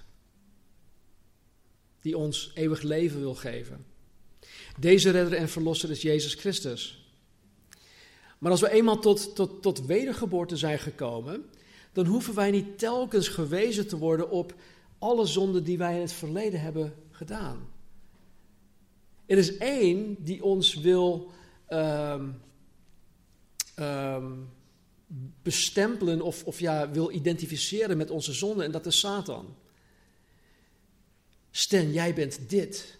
die 2.00 2.16
ons 2.16 2.50
eeuwig 2.54 2.82
leven 2.82 3.20
wil 3.20 3.34
geven. 3.34 3.86
Deze 4.78 5.10
redder 5.10 5.38
en 5.38 5.48
verlosser 5.48 5.90
is 5.90 6.02
Jezus 6.02 6.34
Christus. 6.34 6.99
Maar 8.40 8.50
als 8.50 8.60
we 8.60 8.70
eenmaal 8.70 8.98
tot, 8.98 9.34
tot, 9.34 9.62
tot 9.62 9.86
wedergeboorte 9.86 10.56
zijn 10.56 10.78
gekomen, 10.78 11.44
dan 11.92 12.06
hoeven 12.06 12.34
wij 12.34 12.50
niet 12.50 12.78
telkens 12.78 13.28
gewezen 13.28 13.88
te 13.88 13.96
worden 13.96 14.30
op 14.30 14.54
alle 14.98 15.26
zonden 15.26 15.64
die 15.64 15.78
wij 15.78 15.94
in 15.94 16.00
het 16.00 16.12
verleden 16.12 16.60
hebben 16.60 16.94
gedaan. 17.10 17.68
Er 19.26 19.38
is 19.38 19.56
één 19.56 20.24
die 20.24 20.44
ons 20.44 20.74
wil 20.74 21.30
um, 21.68 22.40
um, 23.78 24.48
bestempelen 25.42 26.20
of, 26.20 26.44
of 26.44 26.60
ja, 26.60 26.90
wil 26.90 27.10
identificeren 27.10 27.96
met 27.96 28.10
onze 28.10 28.32
zonden 28.32 28.64
en 28.64 28.70
dat 28.70 28.86
is 28.86 28.98
Satan. 28.98 29.56
Sten, 31.50 31.92
jij 31.92 32.14
bent 32.14 32.48
dit. 32.48 32.98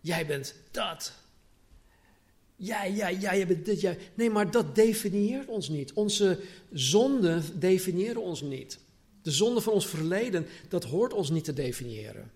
Jij 0.00 0.26
bent 0.26 0.54
dat. 0.70 1.23
Ja, 2.64 2.84
ja, 2.84 3.08
ja, 3.08 3.32
je 3.32 3.46
bent 3.46 3.64
dit, 3.64 3.80
ja. 3.80 3.94
Nee, 4.14 4.30
maar 4.30 4.50
dat 4.50 4.74
definieert 4.74 5.48
ons 5.48 5.68
niet. 5.68 5.92
Onze 5.92 6.40
zonden 6.72 7.60
definiëren 7.60 8.22
ons 8.22 8.42
niet. 8.42 8.78
De 9.22 9.30
zonde 9.30 9.60
van 9.60 9.72
ons 9.72 9.86
verleden, 9.86 10.46
dat 10.68 10.84
hoort 10.84 11.12
ons 11.12 11.30
niet 11.30 11.44
te 11.44 11.52
definiëren. 11.52 12.30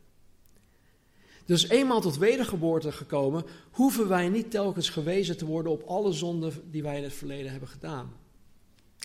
Dus 1.45 1.69
eenmaal 1.69 2.01
tot 2.01 2.17
wedergeboorte 2.17 2.93
gekomen, 2.93 3.45
hoeven 3.71 4.09
wij 4.09 4.29
niet 4.29 4.51
telkens 4.51 4.91
gewezen 4.91 5.37
te 5.37 5.45
worden 5.45 5.73
op 5.73 5.83
alle 5.83 6.13
zonden 6.13 6.53
die 6.71 6.83
wij 6.83 6.97
in 6.97 7.03
het 7.03 7.13
verleden 7.13 7.51
hebben 7.51 7.69
gedaan. 7.69 8.13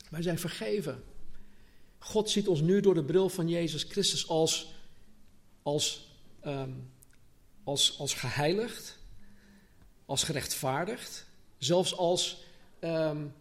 Wij 0.10 0.22
zijn 0.22 0.40
vergeven. 0.40 1.04
God 1.98 2.30
ziet 2.30 2.48
ons 2.48 2.62
nu 2.62 2.80
door 2.80 2.94
de 2.94 3.04
bril 3.04 3.30
van 3.30 3.50
Jezus 3.50 3.84
Christus 3.84 4.28
als, 4.28 4.74
als, 5.62 6.18
um, 6.46 6.92
als, 7.64 8.00
als 8.00 8.14
geheiligd, 8.14 9.03
als 10.14 10.24
gerechtvaardigd, 10.24 11.26
zelfs 11.58 11.98
als 11.98 12.44
um, 12.82 13.34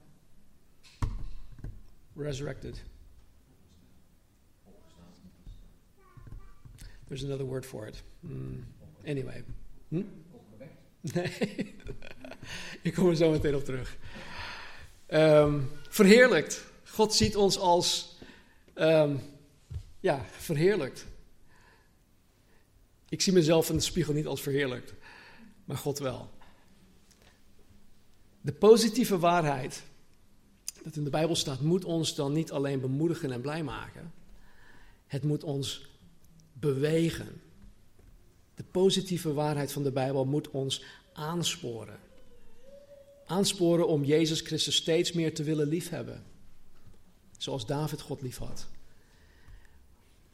resurrected. 2.17 2.83
There's 7.09 7.25
another 7.25 7.45
word 7.45 7.67
for 7.67 7.87
it. 7.87 8.03
Mm, 8.21 8.65
anyway. 9.07 9.45
Hm? 9.89 10.03
Nee, 11.01 11.75
ik 12.83 12.95
kom 12.95 13.09
er 13.09 13.17
zo 13.17 13.31
meteen 13.31 13.55
op 13.55 13.65
terug. 13.65 13.97
Um, 15.09 15.71
verheerlijkt. 15.89 16.65
God 16.85 17.15
ziet 17.15 17.37
ons 17.37 17.59
als, 17.59 18.19
um, 18.75 19.21
ja, 20.01 20.25
verheerlijkt. 20.31 21.07
Ik 23.09 23.21
zie 23.21 23.33
mezelf 23.33 23.69
in 23.69 23.77
de 23.77 23.83
spiegel 23.83 24.15
niet 24.15 24.27
als 24.27 24.43
verheerlijkt, 24.43 24.95
maar 25.65 25.77
God 25.77 25.99
wel. 25.99 26.32
De 28.43 28.53
positieve 28.53 29.19
waarheid 29.19 29.83
dat 30.83 30.97
in 30.97 31.05
de 31.05 31.11
Bijbel 31.11 31.37
staat, 31.37 31.61
moet 31.61 31.85
ons 31.85 32.15
dan 32.15 32.33
niet 32.33 32.53
alleen 32.53 32.81
bemoedigen 32.81 33.33
en 33.33 33.41
blij 33.41 33.63
maken. 33.63 34.13
Het 35.07 35.23
moet 35.23 35.45
ons 35.45 35.87
bewegen. 36.53 37.41
De 38.55 38.65
positieve 38.71 39.33
waarheid 39.33 39.73
van 39.73 39.83
de 39.83 39.93
Bijbel 39.93 40.25
moet 40.25 40.51
ons 40.51 40.85
aansporen. 41.13 41.99
Aansporen 43.27 43.89
om 43.89 44.05
Jezus 44.05 44.41
Christus 44.41 44.77
steeds 44.77 45.13
meer 45.13 45.35
te 45.35 45.43
willen 45.43 45.69
liefhebben. 45.69 46.23
Zoals 47.39 47.67
David 47.67 48.01
God 48.01 48.23
liefhad. 48.23 48.67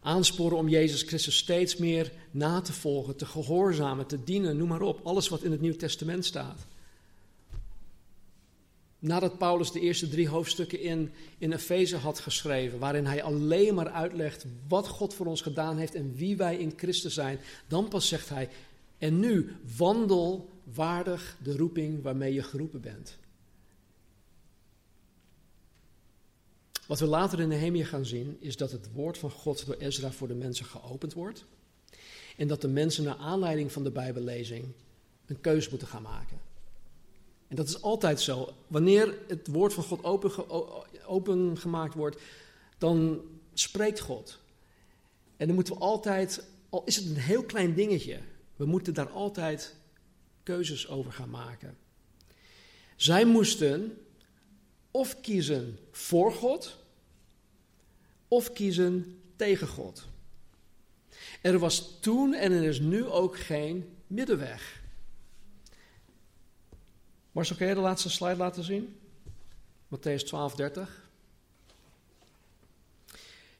Aansporen 0.01 0.59
om 0.59 0.69
Jezus 0.69 1.03
Christus 1.03 1.37
steeds 1.37 1.77
meer 1.77 2.13
na 2.31 2.61
te 2.61 2.73
volgen, 2.73 3.17
te 3.17 3.27
gehoorzamen, 3.27 4.07
te 4.07 4.25
dienen, 4.25 4.57
noem 4.57 4.69
maar 4.69 4.83
op. 4.83 5.01
Alles 5.07 5.29
wat 5.29 5.43
in 5.43 5.51
het 5.51 5.61
Nieuw 5.61 5.77
Testament 5.77 6.25
staat. 6.25 6.67
Nadat 8.99 9.39
Paulus 9.39 9.73
de 9.73 9.81
eerste 9.81 10.09
drie 10.09 10.29
hoofdstukken 10.29 10.81
in, 10.81 11.13
in 11.39 11.53
Efeze 11.53 11.97
had 11.97 12.19
geschreven, 12.19 12.79
waarin 12.79 13.07
hij 13.07 13.23
alleen 13.23 13.75
maar 13.75 13.91
uitlegt 13.91 14.45
wat 14.69 14.89
God 14.89 15.15
voor 15.15 15.27
ons 15.27 15.41
gedaan 15.41 15.77
heeft 15.77 15.95
en 15.95 16.15
wie 16.15 16.37
wij 16.37 16.57
in 16.57 16.73
Christus 16.77 17.15
zijn, 17.15 17.39
dan 17.67 17.89
pas 17.89 18.09
zegt 18.09 18.29
hij, 18.29 18.49
en 18.99 19.21
nu 19.21 19.57
wandel 19.77 20.51
waardig 20.65 21.37
de 21.43 21.57
roeping 21.57 22.03
waarmee 22.03 22.35
je 22.35 22.43
geroepen 22.43 22.81
bent. 22.81 23.19
Wat 26.87 27.01
we 27.01 27.07
later 27.07 27.41
in 27.41 27.49
Nehemia 27.49 27.85
gaan 27.85 28.07
zien, 28.07 28.37
is 28.41 28.57
dat 28.57 28.73
het 28.73 28.93
woord 28.93 29.19
van 29.19 29.31
God 29.31 29.67
door 29.67 29.75
Ezra 29.75 30.11
voor 30.11 30.29
de 30.29 30.35
mensen 30.35 30.65
geopend 30.65 31.13
wordt. 31.13 31.45
En 32.37 32.49
dat 32.49 32.61
de 32.61 32.69
mensen 32.69 33.05
naar 33.05 33.17
aanleiding 33.17 33.73
van 33.73 33.83
de 33.83 33.91
Bijbellezing 33.91 34.65
een 35.27 35.41
keus 35.41 35.69
moeten 35.69 35.89
gaan 35.89 36.03
maken. 36.03 36.48
En 37.49 37.57
dat 37.57 37.69
is 37.69 37.83
altijd 37.83 38.21
zo. 38.21 38.55
Wanneer 38.67 39.19
het 39.27 39.47
woord 39.47 39.75
van 39.75 39.85
God 39.85 40.05
open, 40.05 40.51
open 41.07 41.59
gemaakt 41.59 41.95
wordt, 41.95 42.21
dan 42.79 43.21
spreekt 43.55 44.01
God. 44.01 44.39
En 45.37 45.47
dan 45.47 45.55
moeten 45.55 45.75
we 45.75 45.81
altijd, 45.81 46.45
al 46.69 46.83
is 46.85 46.97
het 46.97 47.05
een 47.05 47.17
heel 47.17 47.43
klein 47.43 47.75
dingetje, 47.75 48.19
we 48.57 48.65
moeten 48.65 48.95
daar 48.95 49.11
altijd 49.11 49.77
keuzes 50.43 50.89
over 50.89 51.13
gaan 51.13 51.31
maken. 51.31 51.77
Zij 52.97 53.25
moesten 53.25 53.99
of 54.91 55.21
kiezen 55.21 55.79
voor 55.91 56.33
God, 56.33 56.77
of 58.29 58.53
kiezen 58.53 59.21
tegen 59.37 59.69
God. 59.69 60.07
Er 61.43 61.59
was 61.59 62.01
toen 62.01 62.35
en 62.35 62.53
er 62.53 62.63
is 62.63 62.81
nu 62.81 63.05
ook 63.05 63.39
geen 63.39 63.97
middenweg. 64.07 64.78
Marcel, 67.33 67.57
kan 67.57 67.67
jij 67.67 67.75
de 67.75 67.81
laatste 67.81 68.11
slide 68.11 68.37
laten 68.37 68.65
zien? 68.65 68.97
Matthäus 69.89 70.25
12, 70.25 70.55
30. 70.55 71.09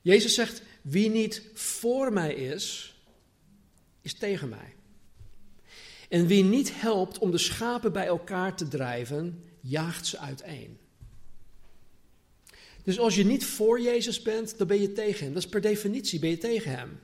Jezus 0.01 0.35
zegt, 0.35 0.63
wie 0.83 1.11
niet 1.11 1.43
voor 1.55 2.13
mij 2.13 2.35
is, 2.35 2.97
is 4.01 4.15
tegen 4.15 4.49
mij. 4.49 4.75
En 6.09 6.27
wie 6.27 6.45
niet 6.45 6.81
helpt 6.81 7.19
om 7.19 7.31
de 7.31 7.39
schapen 7.39 7.93
bij 7.93 8.07
elkaar 8.07 8.57
te 8.57 8.69
drijven, 8.69 9.45
jaagt 9.61 10.07
ze 10.07 10.19
uiteen. 10.19 10.79
Dus 12.83 12.99
als 12.99 13.15
je 13.15 13.25
niet 13.25 13.45
voor 13.45 13.81
Jezus 13.81 14.23
bent, 14.23 14.59
dan 14.59 14.67
ben 14.67 14.81
je 14.81 14.93
tegen 14.93 15.25
hem. 15.25 15.35
Dat 15.35 15.43
is 15.43 15.49
per 15.49 15.61
definitie, 15.61 16.19
ben 16.19 16.31
je 16.31 16.39
tegen 16.39 16.71
hem. 16.71 17.01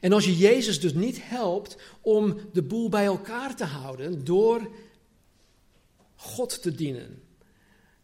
En 0.00 0.12
als 0.12 0.24
je 0.24 0.36
Jezus 0.36 0.80
dus 0.80 0.94
niet 0.94 1.18
helpt 1.20 1.76
om 2.00 2.40
de 2.52 2.62
boel 2.62 2.88
bij 2.88 3.04
elkaar 3.04 3.56
te 3.56 3.64
houden 3.64 4.24
door 4.24 4.70
God 6.22 6.62
te 6.62 6.74
dienen. 6.74 7.22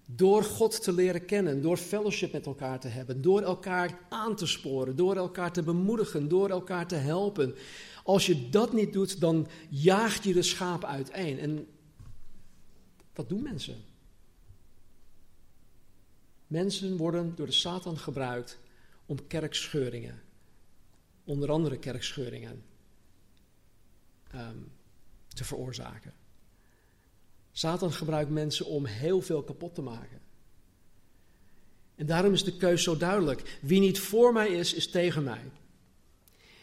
Door 0.07 0.45
God 0.45 0.83
te 0.83 0.93
leren 0.93 1.25
kennen, 1.25 1.62
door 1.62 1.77
fellowship 1.77 2.33
met 2.33 2.47
elkaar 2.47 2.81
te 2.81 2.89
hebben, 2.89 3.23
door 3.23 3.43
elkaar 3.43 3.99
aan 4.09 4.37
te 4.37 4.47
sporen, 4.47 4.97
door 4.97 5.16
elkaar 5.16 5.53
te 5.53 5.62
bemoedigen, 5.62 6.29
door 6.29 6.51
elkaar 6.51 6.87
te 6.87 6.95
helpen. 6.95 7.55
Als 8.05 8.27
je 8.27 8.49
dat 8.51 8.73
niet 8.73 8.93
doet, 8.93 9.21
dan 9.21 9.49
jaagt 9.69 10.25
je 10.25 10.33
de 10.33 10.43
schaap 10.43 10.85
uiteen. 10.85 11.39
En 11.39 11.66
wat 13.14 13.29
doen 13.29 13.43
mensen? 13.43 13.85
Mensen 16.47 16.97
worden 16.97 17.33
door 17.35 17.47
de 17.47 17.53
Satan 17.53 17.99
gebruikt 17.99 18.59
om 19.07 19.27
kerkscheuringen, 19.27 20.23
onder 21.25 21.51
andere 21.51 21.79
kerkscheuringen, 21.79 22.62
um, 24.35 24.73
te 25.29 25.45
veroorzaken. 25.45 26.12
Satan 27.59 27.92
gebruikt 27.92 28.30
mensen 28.30 28.66
om 28.66 28.86
heel 28.86 29.20
veel 29.20 29.42
kapot 29.42 29.74
te 29.74 29.82
maken. 29.82 30.20
En 31.94 32.06
daarom 32.06 32.32
is 32.32 32.44
de 32.44 32.56
keus 32.56 32.82
zo 32.82 32.96
duidelijk. 32.96 33.59
Wie 33.61 33.80
niet 33.80 34.00
voor 34.00 34.32
mij 34.32 34.48
is, 34.48 34.74
is 34.74 34.90
tegen 34.90 35.22
mij. 35.22 35.40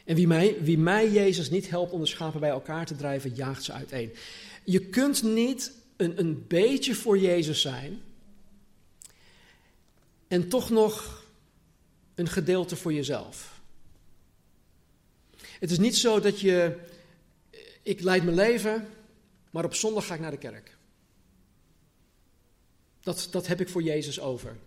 En 0.05 0.15
wie 0.15 0.27
mij, 0.27 0.63
wie 0.63 0.77
mij 0.77 1.11
Jezus 1.11 1.49
niet 1.49 1.69
helpt 1.69 1.91
om 1.91 1.99
de 1.99 2.05
schapen 2.05 2.39
bij 2.39 2.49
elkaar 2.49 2.85
te 2.85 2.95
drijven, 2.95 3.33
jaagt 3.33 3.63
ze 3.63 3.71
uiteen. 3.71 4.13
Je 4.63 4.79
kunt 4.79 5.23
niet 5.23 5.71
een, 5.95 6.19
een 6.19 6.47
beetje 6.47 6.95
voor 6.95 7.17
Jezus 7.17 7.61
zijn 7.61 8.01
en 10.27 10.49
toch 10.49 10.69
nog 10.69 11.25
een 12.15 12.27
gedeelte 12.27 12.75
voor 12.75 12.93
jezelf. 12.93 13.61
Het 15.59 15.71
is 15.71 15.77
niet 15.77 15.97
zo 15.97 16.19
dat 16.19 16.39
je, 16.39 16.77
ik 17.81 18.01
leid 18.01 18.23
mijn 18.23 18.35
leven, 18.35 18.87
maar 19.49 19.65
op 19.65 19.73
zondag 19.73 20.05
ga 20.05 20.13
ik 20.13 20.19
naar 20.19 20.31
de 20.31 20.37
kerk. 20.37 20.74
Dat, 23.05 23.27
dat 23.31 23.47
heb 23.47 23.61
ik 23.61 23.69
voor 23.69 23.83
Jezus 23.83 24.19
over. 24.19 24.57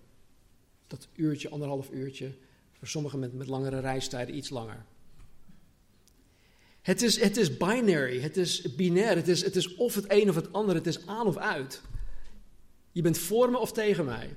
Dat 0.87 1.09
uurtje, 1.15 1.49
anderhalf 1.49 1.91
uurtje. 1.91 2.33
Voor 2.73 2.89
sommigen 2.89 3.19
met, 3.19 3.35
met 3.35 3.47
langere 3.47 3.81
reistijden 3.81 4.37
iets 4.37 4.51
langer. 4.51 4.85
Het 6.83 7.03
is, 7.03 7.21
het 7.21 7.37
is 7.37 7.57
binary, 7.57 8.21
het 8.21 8.37
is 8.37 8.75
binair, 8.75 9.17
het 9.17 9.29
is, 9.29 9.45
het 9.45 9.57
is 9.57 9.75
of 9.75 9.95
het 9.95 10.05
een 10.09 10.29
of 10.29 10.35
het 10.35 10.53
ander, 10.53 10.75
het 10.75 10.87
is 10.87 11.07
aan 11.07 11.27
of 11.27 11.37
uit. 11.37 11.81
Je 12.93 13.03
bent 13.03 13.19
voor 13.19 13.51
me 13.51 13.59
of 13.59 13.73
tegen 13.73 14.05
mij. 14.05 14.37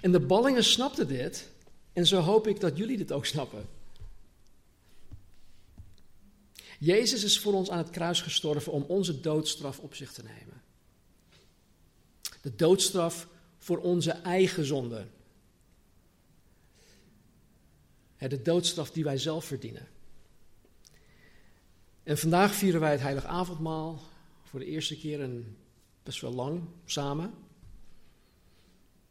En 0.00 0.12
de 0.12 0.20
ballingen 0.20 0.64
snapten 0.64 1.08
dit 1.08 1.48
en 1.92 2.06
zo 2.06 2.20
hoop 2.20 2.46
ik 2.46 2.60
dat 2.60 2.76
jullie 2.76 2.96
dit 2.96 3.12
ook 3.12 3.26
snappen. 3.26 3.66
Jezus 6.78 7.24
is 7.24 7.38
voor 7.38 7.52
ons 7.52 7.70
aan 7.70 7.78
het 7.78 7.90
kruis 7.90 8.20
gestorven 8.20 8.72
om 8.72 8.82
onze 8.82 9.20
doodstraf 9.20 9.78
op 9.78 9.94
zich 9.94 10.12
te 10.12 10.22
nemen. 10.22 10.53
De 12.44 12.54
doodstraf 12.54 13.28
voor 13.58 13.78
onze 13.78 14.10
eigen 14.10 14.64
zonde. 14.64 15.06
De 18.18 18.42
doodstraf 18.42 18.90
die 18.90 19.04
wij 19.04 19.18
zelf 19.18 19.44
verdienen. 19.44 19.88
En 22.02 22.18
vandaag 22.18 22.54
vieren 22.54 22.80
wij 22.80 22.90
het 22.90 23.00
Heilige 23.00 23.26
Avondmaal 23.26 24.02
voor 24.42 24.60
de 24.60 24.66
eerste 24.66 24.98
keer 24.98 25.20
en 25.20 25.56
best 26.02 26.20
wel 26.20 26.32
lang 26.32 26.62
samen. 26.84 27.34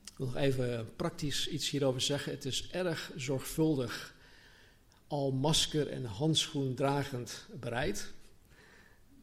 Ik 0.06 0.18
wil 0.18 0.28
nog 0.28 0.36
even 0.36 0.96
praktisch 0.96 1.48
iets 1.48 1.70
hierover 1.70 2.02
zeggen. 2.02 2.32
Het 2.32 2.46
is 2.46 2.70
erg 2.70 3.12
zorgvuldig 3.16 4.16
al 5.08 5.32
masker 5.32 5.88
en 5.88 6.06
handschoen 6.06 6.76
dragend 6.76 7.48
bereid. 7.60 8.14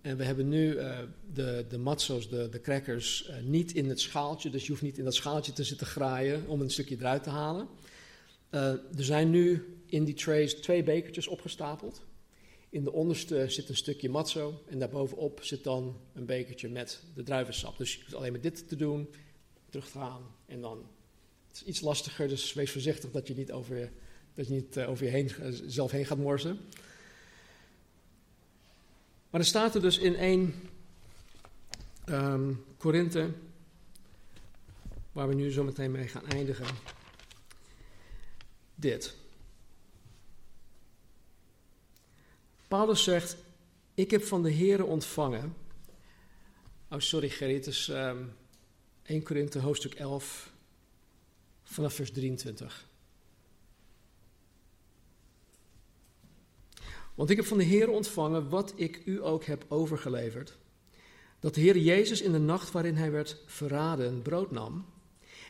En 0.00 0.16
we 0.16 0.24
hebben 0.24 0.48
nu 0.48 0.74
uh, 0.74 0.98
de, 1.32 1.64
de 1.68 1.78
matzo's, 1.78 2.28
de, 2.28 2.48
de 2.48 2.60
crackers, 2.60 3.28
uh, 3.28 3.36
niet 3.42 3.72
in 3.74 3.88
het 3.88 4.00
schaaltje. 4.00 4.50
Dus 4.50 4.62
je 4.62 4.70
hoeft 4.70 4.82
niet 4.82 4.98
in 4.98 5.04
dat 5.04 5.14
schaaltje 5.14 5.52
te 5.52 5.64
zitten 5.64 5.86
graaien 5.86 6.46
om 6.46 6.60
een 6.60 6.70
stukje 6.70 6.96
eruit 6.98 7.22
te 7.22 7.30
halen. 7.30 7.68
Uh, 8.50 8.60
er 8.70 9.04
zijn 9.04 9.30
nu 9.30 9.76
in 9.86 10.04
die 10.04 10.14
trays 10.14 10.54
twee 10.54 10.82
bekertjes 10.82 11.26
opgestapeld. 11.26 12.02
In 12.70 12.84
de 12.84 12.92
onderste 12.92 13.44
zit 13.48 13.68
een 13.68 13.76
stukje 13.76 14.08
matzo 14.08 14.62
en 14.68 14.78
daarbovenop 14.78 15.38
zit 15.42 15.64
dan 15.64 16.00
een 16.14 16.26
bekertje 16.26 16.68
met 16.68 17.02
de 17.14 17.22
druivensap. 17.22 17.78
Dus 17.78 17.94
je 17.94 18.00
hoeft 18.00 18.14
alleen 18.14 18.32
maar 18.32 18.40
dit 18.40 18.68
te 18.68 18.76
doen, 18.76 19.08
terug 19.68 19.90
te 19.90 19.98
gaan 19.98 20.22
en 20.46 20.60
dan. 20.60 20.86
Het 21.48 21.56
is 21.56 21.64
iets 21.64 21.80
lastiger, 21.80 22.28
dus 22.28 22.52
wees 22.52 22.70
voorzichtig 22.70 23.10
dat 23.10 23.28
je 23.28 23.34
niet 23.34 23.52
over, 23.52 23.90
dat 24.34 24.46
je 24.46 24.52
niet, 24.52 24.78
over 24.78 25.04
je 25.04 25.10
heen, 25.10 25.30
zelf 25.66 25.90
heen 25.90 26.06
gaat 26.06 26.18
morsen. 26.18 26.58
Maar 29.30 29.40
er 29.40 29.46
staat 29.46 29.74
er 29.74 29.80
dus 29.80 29.98
in 29.98 30.14
1 30.14 30.54
um, 32.06 32.64
Korinthe, 32.76 33.30
waar 35.12 35.28
we 35.28 35.34
nu 35.34 35.50
zo 35.50 35.64
meteen 35.64 35.90
mee 35.90 36.08
gaan 36.08 36.26
eindigen, 36.26 36.66
dit. 38.74 39.16
Paulus 42.68 43.02
zegt, 43.02 43.36
ik 43.94 44.10
heb 44.10 44.22
van 44.22 44.42
de 44.42 44.52
Here 44.52 44.84
ontvangen. 44.84 45.56
Oh, 46.88 46.98
sorry 46.98 47.28
Gerrit, 47.28 47.64
het 47.64 47.74
is 47.74 47.88
um, 47.88 48.32
1 49.02 49.22
Korinthe 49.22 49.58
hoofdstuk 49.58 49.94
11 49.94 50.52
vanaf 51.62 51.94
vers 51.94 52.12
23. 52.12 52.88
Want 57.20 57.32
ik 57.32 57.38
heb 57.38 57.46
van 57.46 57.58
de 57.58 57.64
Heer 57.64 57.90
ontvangen 57.90 58.48
wat 58.48 58.72
ik 58.76 59.02
u 59.04 59.24
ook 59.24 59.44
heb 59.44 59.64
overgeleverd. 59.68 60.58
Dat 61.40 61.54
de 61.54 61.60
Heer 61.60 61.78
Jezus 61.78 62.22
in 62.22 62.32
de 62.32 62.38
nacht 62.38 62.70
waarin 62.70 62.94
hij 62.94 63.10
werd 63.10 63.42
verraden 63.46 64.22
brood 64.22 64.50
nam. 64.50 64.84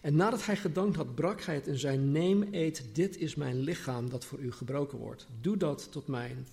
En 0.03 0.17
nadat 0.17 0.47
hij 0.47 0.57
gedankt 0.57 0.97
had, 0.97 1.15
brak 1.15 1.41
hij 1.41 1.55
het 1.55 1.67
en 1.67 1.79
zei: 1.79 1.99
Neem, 1.99 2.49
eet, 2.51 2.85
dit 2.93 3.17
is 3.17 3.35
mijn 3.35 3.61
lichaam 3.61 4.09
dat 4.09 4.25
voor 4.25 4.39
u 4.39 4.53
gebroken 4.53 4.99
wordt. 4.99 5.27
Doe 5.41 5.57
dat 5.57 5.93
tot 5.93 6.07
mijn 6.07 6.47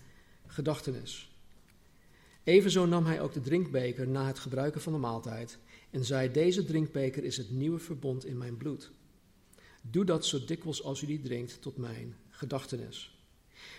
gedachtenis. 0.47 1.31
Evenzo 2.43 2.85
nam 2.85 3.05
hij 3.05 3.21
ook 3.21 3.33
de 3.33 3.41
drinkbeker 3.41 4.07
na 4.07 4.27
het 4.27 4.39
gebruiken 4.39 4.81
van 4.81 4.93
de 4.93 4.99
maaltijd 4.99 5.57
en 5.89 6.05
zei: 6.05 6.31
Deze 6.31 6.65
drinkbeker 6.65 7.23
is 7.23 7.37
het 7.37 7.51
nieuwe 7.51 7.79
verbond 7.79 8.25
in 8.25 8.37
mijn 8.37 8.57
bloed. 8.57 8.91
Doe 9.81 10.05
dat 10.05 10.25
zo 10.25 10.45
dikwijls 10.45 10.83
als 10.83 11.01
u 11.01 11.05
die 11.05 11.21
drinkt 11.21 11.61
tot 11.61 11.77
mijn 11.77 12.15
gedachtenis. 12.29 13.16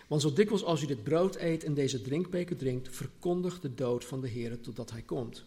Want 0.08 0.22
zo 0.22 0.32
dikwijls 0.32 0.64
als 0.64 0.82
u 0.82 0.86
dit 0.86 1.02
brood 1.02 1.36
eet 1.36 1.64
en 1.64 1.74
deze 1.74 2.02
drinkbeker 2.02 2.56
drinkt, 2.56 2.96
verkondigt 2.96 3.62
de 3.62 3.74
dood 3.74 4.04
van 4.04 4.20
de 4.20 4.28
Heer 4.28 4.60
totdat 4.60 4.90
hij 4.90 5.02
komt. 5.02 5.44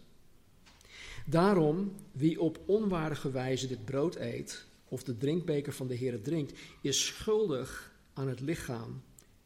Daarom, 1.26 1.92
wie 2.12 2.40
op 2.40 2.60
onwaardige 2.66 3.30
wijze 3.30 3.66
dit 3.66 3.84
brood 3.84 4.16
eet 4.16 4.66
of 4.88 5.02
de 5.02 5.16
drinkbeker 5.16 5.72
van 5.72 5.86
de 5.86 5.94
Heer 5.94 6.22
drinkt, 6.22 6.58
is 6.80 7.06
schuldig 7.06 7.92
aan 8.12 8.28
het 8.28 8.40
lichaam 8.40 9.02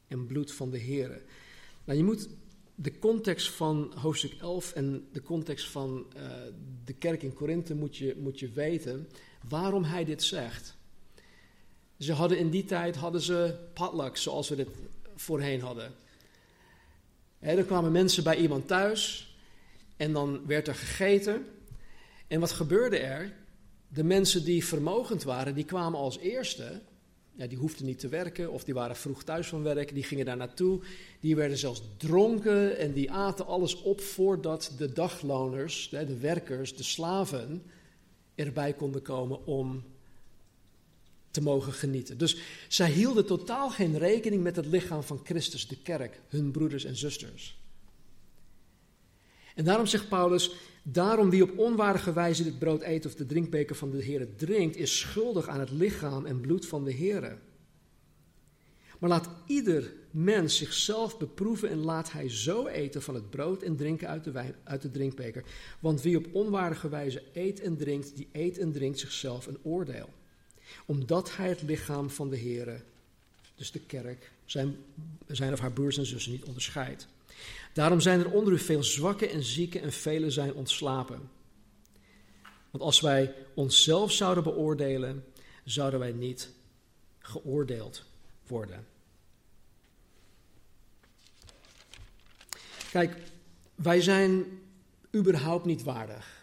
en 0.08 0.26
bloed 0.26 0.52
van 0.52 0.70
de 0.70 0.78
Heer. 0.78 1.22
Nou, 1.84 1.98
je 1.98 2.04
moet 2.04 2.28
de 2.74 2.98
context 2.98 3.50
van 3.50 3.92
hoofdstuk 3.94 4.32
11 4.40 4.72
en 4.72 5.06
de 5.12 5.22
context 5.22 5.68
van 5.68 6.06
uh, 6.16 6.22
de 6.84 6.92
kerk 6.92 7.22
in 7.22 7.32
Korinthe 7.32 7.74
moet 7.74 7.96
je, 7.96 8.16
moet 8.18 8.38
je 8.38 8.50
weten 8.50 9.08
waarom 9.48 9.84
hij 9.84 10.04
dit 10.04 10.22
zegt. 10.22 10.76
Ze 11.98 12.12
hadden 12.12 12.38
in 12.38 12.50
die 12.50 12.64
tijd 12.64 12.96
hadden 12.96 13.20
ze 13.20 13.54
potlucks, 13.74 14.22
zoals 14.22 14.48
we 14.48 14.56
dit 14.56 14.68
voorheen 15.16 15.60
hadden. 15.60 15.92
er 17.40 17.64
kwamen 17.64 17.92
mensen 17.92 18.24
bij 18.24 18.36
iemand 18.36 18.66
thuis 18.66 19.34
en 19.96 20.12
dan 20.12 20.46
werd 20.46 20.68
er 20.68 20.74
gegeten. 20.74 21.46
En 22.26 22.40
wat 22.40 22.52
gebeurde 22.52 22.98
er? 22.98 23.32
De 23.88 24.04
mensen 24.04 24.44
die 24.44 24.64
vermogend 24.64 25.22
waren, 25.22 25.54
die 25.54 25.64
kwamen 25.64 25.98
als 25.98 26.18
eerste. 26.18 26.80
Ja, 27.32 27.46
die 27.46 27.58
hoefden 27.58 27.86
niet 27.86 27.98
te 27.98 28.08
werken 28.08 28.50
of 28.50 28.64
die 28.64 28.74
waren 28.74 28.96
vroeg 28.96 29.24
thuis 29.24 29.46
van 29.46 29.62
werk. 29.62 29.94
Die 29.94 30.02
gingen 30.02 30.24
daar 30.24 30.36
naartoe. 30.36 30.80
Die 31.20 31.36
werden 31.36 31.58
zelfs 31.58 31.82
dronken 31.96 32.78
en 32.78 32.92
die 32.92 33.10
aten 33.10 33.46
alles 33.46 33.82
op 33.82 34.00
voordat 34.00 34.72
de 34.78 34.92
dagloners, 34.92 35.88
de 35.88 36.18
werkers, 36.18 36.76
de 36.76 36.82
slaven 36.82 37.62
erbij 38.34 38.72
konden 38.72 39.02
komen 39.02 39.46
om 39.46 39.84
te 41.36 41.42
mogen 41.42 41.72
genieten. 41.72 42.18
Dus 42.18 42.36
zij 42.68 42.90
hielden 42.90 43.26
totaal 43.26 43.70
geen 43.70 43.98
rekening 43.98 44.42
met 44.42 44.56
het 44.56 44.66
lichaam 44.66 45.02
van 45.02 45.20
Christus, 45.24 45.68
de 45.68 45.76
kerk, 45.82 46.20
hun 46.28 46.50
broeders 46.50 46.84
en 46.84 46.96
zusters. 46.96 47.58
En 49.54 49.64
daarom 49.64 49.86
zegt 49.86 50.08
Paulus, 50.08 50.54
daarom 50.82 51.30
wie 51.30 51.42
op 51.42 51.58
onwaardige 51.58 52.12
wijze 52.12 52.42
dit 52.42 52.58
brood 52.58 52.82
eet 52.82 53.06
of 53.06 53.14
de 53.14 53.26
drinkbeker 53.26 53.76
van 53.76 53.90
de 53.90 54.02
Heer 54.02 54.36
drinkt, 54.36 54.76
is 54.76 54.98
schuldig 54.98 55.48
aan 55.48 55.60
het 55.60 55.70
lichaam 55.70 56.26
en 56.26 56.40
bloed 56.40 56.66
van 56.66 56.84
de 56.84 56.92
Heer. 56.92 57.38
Maar 58.98 59.10
laat 59.10 59.28
ieder 59.46 59.92
mens 60.10 60.56
zichzelf 60.56 61.18
beproeven 61.18 61.68
en 61.68 61.78
laat 61.78 62.12
hij 62.12 62.30
zo 62.30 62.66
eten 62.66 63.02
van 63.02 63.14
het 63.14 63.30
brood 63.30 63.62
en 63.62 63.76
drinken 63.76 64.08
uit 64.08 64.24
de, 64.24 64.30
wijn, 64.30 64.54
uit 64.64 64.82
de 64.82 64.90
drinkbeker. 64.90 65.44
Want 65.80 66.02
wie 66.02 66.16
op 66.16 66.26
onwaardige 66.32 66.88
wijze 66.88 67.22
eet 67.32 67.60
en 67.60 67.76
drinkt, 67.76 68.16
die 68.16 68.28
eet 68.32 68.58
en 68.58 68.72
drinkt 68.72 68.98
zichzelf 68.98 69.46
een 69.46 69.58
oordeel 69.62 70.08
omdat 70.86 71.36
hij 71.36 71.48
het 71.48 71.62
lichaam 71.62 72.10
van 72.10 72.30
de 72.30 72.36
Heer, 72.36 72.82
dus 73.54 73.70
de 73.70 73.80
kerk, 73.80 74.30
zijn, 74.44 74.76
zijn 75.26 75.52
of 75.52 75.60
haar 75.60 75.72
broers 75.72 75.98
en 75.98 76.06
zussen 76.06 76.32
niet 76.32 76.44
onderscheidt. 76.44 77.06
Daarom 77.72 78.00
zijn 78.00 78.20
er 78.20 78.30
onder 78.30 78.52
u 78.52 78.58
veel 78.58 78.82
zwakken 78.82 79.30
en 79.30 79.42
zieken 79.42 79.82
en 79.82 79.92
velen 79.92 80.32
zijn 80.32 80.54
ontslapen. 80.54 81.30
Want 82.70 82.84
als 82.84 83.00
wij 83.00 83.34
onszelf 83.54 84.12
zouden 84.12 84.44
beoordelen, 84.44 85.24
zouden 85.64 86.00
wij 86.00 86.12
niet 86.12 86.50
geoordeeld 87.18 88.04
worden. 88.46 88.86
Kijk, 92.90 93.16
wij 93.74 94.00
zijn 94.00 94.44
überhaupt 95.14 95.64
niet 95.64 95.82
waardig. 95.82 96.35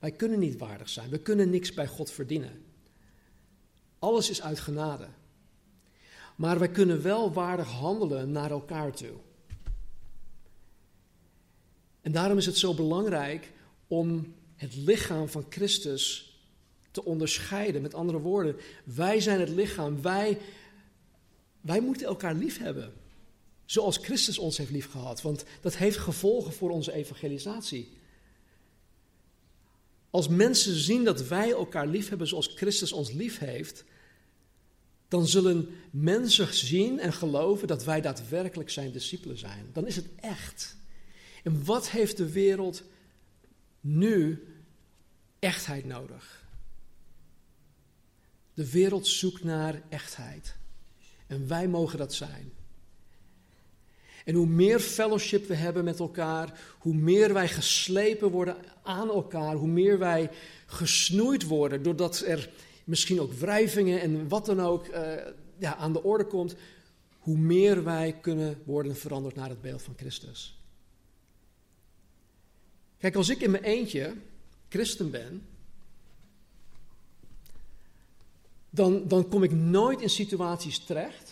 Wij 0.00 0.10
kunnen 0.10 0.38
niet 0.38 0.58
waardig 0.58 0.88
zijn. 0.88 1.10
We 1.10 1.18
kunnen 1.18 1.50
niks 1.50 1.74
bij 1.74 1.86
God 1.86 2.10
verdienen. 2.10 2.64
Alles 3.98 4.30
is 4.30 4.42
uit 4.42 4.60
genade. 4.60 5.08
Maar 6.36 6.58
wij 6.58 6.70
kunnen 6.70 7.02
wel 7.02 7.32
waardig 7.32 7.68
handelen 7.68 8.32
naar 8.32 8.50
elkaar 8.50 8.92
toe. 8.92 9.16
En 12.00 12.12
daarom 12.12 12.38
is 12.38 12.46
het 12.46 12.56
zo 12.56 12.74
belangrijk 12.74 13.52
om 13.86 14.34
het 14.56 14.76
lichaam 14.76 15.28
van 15.28 15.46
Christus 15.48 16.34
te 16.90 17.04
onderscheiden. 17.04 17.82
Met 17.82 17.94
andere 17.94 18.18
woorden, 18.18 18.56
wij 18.84 19.20
zijn 19.20 19.40
het 19.40 19.48
lichaam. 19.48 20.02
Wij, 20.02 20.38
wij 21.60 21.80
moeten 21.80 22.06
elkaar 22.06 22.34
lief 22.34 22.58
hebben. 22.58 22.92
Zoals 23.64 23.96
Christus 23.96 24.38
ons 24.38 24.56
heeft 24.56 24.70
liefgehad. 24.70 25.22
Want 25.22 25.44
dat 25.60 25.76
heeft 25.76 25.96
gevolgen 25.96 26.52
voor 26.52 26.70
onze 26.70 26.92
evangelisatie. 26.92 27.98
Als 30.10 30.28
mensen 30.28 30.74
zien 30.74 31.04
dat 31.04 31.28
wij 31.28 31.50
elkaar 31.50 31.86
lief 31.86 32.08
hebben 32.08 32.26
zoals 32.26 32.46
Christus 32.46 32.92
ons 32.92 33.12
lief 33.12 33.38
heeft, 33.38 33.84
dan 35.08 35.26
zullen 35.26 35.68
mensen 35.90 36.54
zien 36.54 36.98
en 36.98 37.12
geloven 37.12 37.68
dat 37.68 37.84
wij 37.84 38.00
daadwerkelijk 38.00 38.70
zijn 38.70 38.92
discipelen 38.92 39.38
zijn. 39.38 39.70
Dan 39.72 39.86
is 39.86 39.96
het 39.96 40.06
echt. 40.16 40.76
En 41.42 41.64
wat 41.64 41.90
heeft 41.90 42.16
de 42.16 42.32
wereld 42.32 42.82
nu 43.80 44.46
echtheid 45.38 45.84
nodig? 45.84 46.44
De 48.54 48.70
wereld 48.70 49.06
zoekt 49.06 49.44
naar 49.44 49.82
echtheid. 49.88 50.56
En 51.26 51.48
wij 51.48 51.68
mogen 51.68 51.98
dat 51.98 52.14
zijn. 52.14 52.52
En 54.30 54.36
hoe 54.36 54.46
meer 54.46 54.80
fellowship 54.80 55.46
we 55.46 55.54
hebben 55.54 55.84
met 55.84 55.98
elkaar, 55.98 56.60
hoe 56.78 56.94
meer 56.94 57.32
wij 57.32 57.48
geslepen 57.48 58.30
worden 58.30 58.56
aan 58.82 59.08
elkaar, 59.08 59.54
hoe 59.54 59.68
meer 59.68 59.98
wij 59.98 60.30
gesnoeid 60.66 61.46
worden 61.46 61.82
doordat 61.82 62.20
er 62.20 62.50
misschien 62.84 63.20
ook 63.20 63.32
wrijvingen 63.32 64.00
en 64.00 64.28
wat 64.28 64.46
dan 64.46 64.60
ook 64.60 64.86
uh, 64.86 65.12
ja, 65.58 65.76
aan 65.76 65.92
de 65.92 66.02
orde 66.02 66.24
komt, 66.24 66.54
hoe 67.18 67.36
meer 67.36 67.84
wij 67.84 68.18
kunnen 68.20 68.62
worden 68.64 68.96
veranderd 68.96 69.34
naar 69.34 69.48
het 69.48 69.60
beeld 69.60 69.82
van 69.82 69.94
Christus. 69.96 70.58
Kijk, 72.98 73.14
als 73.14 73.28
ik 73.28 73.40
in 73.40 73.50
mijn 73.50 73.64
eentje 73.64 74.14
christen 74.68 75.10
ben, 75.10 75.46
dan, 78.70 79.08
dan 79.08 79.28
kom 79.28 79.42
ik 79.42 79.52
nooit 79.52 80.00
in 80.00 80.10
situaties 80.10 80.78
terecht 80.78 81.29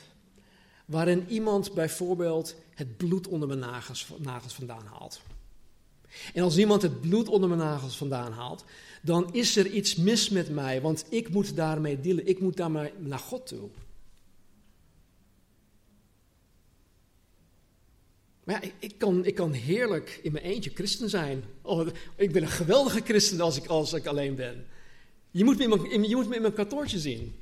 waarin 0.89 1.25
iemand 1.29 1.75
bijvoorbeeld 1.75 2.55
het 2.75 2.97
bloed 2.97 3.29
onder 3.29 3.49
mijn 3.49 3.61
nagels, 3.61 4.07
nagels 4.19 4.55
vandaan 4.55 4.87
haalt. 4.87 5.21
En 6.35 6.43
als 6.43 6.57
iemand 6.57 6.83
het 6.83 7.01
bloed 7.01 7.29
onder 7.29 7.49
mijn 7.49 7.61
nagels 7.61 7.97
vandaan 7.97 8.33
haalt, 8.33 8.65
dan 9.03 9.35
is 9.35 9.57
er 9.57 9.67
iets 9.67 9.97
mis 9.97 10.29
met 10.29 10.51
mij, 10.51 10.81
want 10.81 11.05
ik 11.09 11.29
moet 11.29 11.57
daarmee 11.57 12.01
dealen. 12.01 12.27
Ik 12.27 12.41
moet 12.41 12.57
daarmee 12.57 12.93
naar 12.99 13.19
God 13.19 13.47
toe. 13.47 13.69
Maar 18.45 18.65
ja, 18.65 18.71
ik, 18.79 18.99
kan, 18.99 19.25
ik 19.25 19.35
kan 19.35 19.53
heerlijk 19.53 20.21
in 20.23 20.33
mijn 20.33 20.45
eentje 20.45 20.71
christen 20.75 21.11
zijn. 21.11 21.45
Oh, 21.63 21.87
ik 22.17 22.33
ben 22.33 22.43
een 22.43 22.49
geweldige 22.49 23.01
christen 23.01 23.41
als 23.41 23.57
ik, 23.57 23.67
als 23.67 23.93
ik 23.93 24.07
alleen 24.07 24.35
ben. 24.35 24.67
Je 25.31 25.45
moet 25.45 25.57
me 25.57 25.63
in 25.63 25.69
mijn, 25.69 26.09
je 26.09 26.17
moet 26.17 26.29
me 26.29 26.35
in 26.35 26.43
mijn 26.43 26.55
kantoortje 26.55 26.99
zien. 26.99 27.35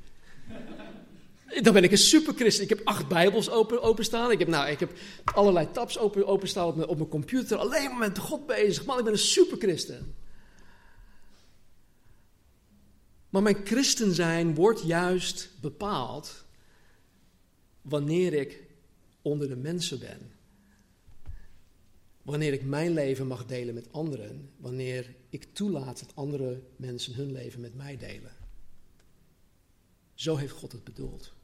Dan 1.47 1.73
ben 1.73 1.83
ik 1.83 1.91
een 1.91 1.97
superchristen. 1.97 2.63
Ik 2.63 2.69
heb 2.69 2.81
acht 2.83 3.07
bijbels 3.07 3.49
open, 3.49 3.81
openstaan. 3.81 4.31
Ik 4.31 4.39
heb, 4.39 4.47
nou, 4.47 4.69
ik 4.69 4.79
heb 4.79 4.91
allerlei 5.23 5.71
tabs 5.71 5.97
open, 5.97 6.27
openstaan 6.27 6.67
op 6.67 6.75
mijn, 6.75 6.87
op 6.87 6.97
mijn 6.97 7.09
computer. 7.09 7.57
Alleen 7.57 7.89
maar 7.89 8.09
met 8.09 8.17
God 8.17 8.45
bezig. 8.45 8.85
Man, 8.85 8.97
ik 8.97 9.03
ben 9.03 9.13
een 9.13 9.19
superchristen. 9.19 10.15
Maar 13.29 13.41
mijn 13.41 13.65
christen 13.65 14.13
zijn 14.13 14.55
wordt 14.55 14.81
juist 14.83 15.49
bepaald 15.61 16.45
wanneer 17.81 18.33
ik 18.33 18.63
onder 19.21 19.47
de 19.47 19.55
mensen 19.55 19.99
ben. 19.99 20.31
Wanneer 22.21 22.53
ik 22.53 22.63
mijn 22.63 22.93
leven 22.93 23.27
mag 23.27 23.45
delen 23.45 23.73
met 23.73 23.93
anderen. 23.93 24.49
Wanneer 24.57 25.15
ik 25.29 25.53
toelaat 25.53 25.99
dat 25.99 26.15
andere 26.15 26.61
mensen 26.75 27.13
hun 27.13 27.31
leven 27.31 27.61
met 27.61 27.75
mij 27.75 27.97
delen. 27.97 28.31
Zo 30.13 30.35
heeft 30.35 30.53
God 30.53 30.71
het 30.71 30.83
bedoeld. 30.83 31.35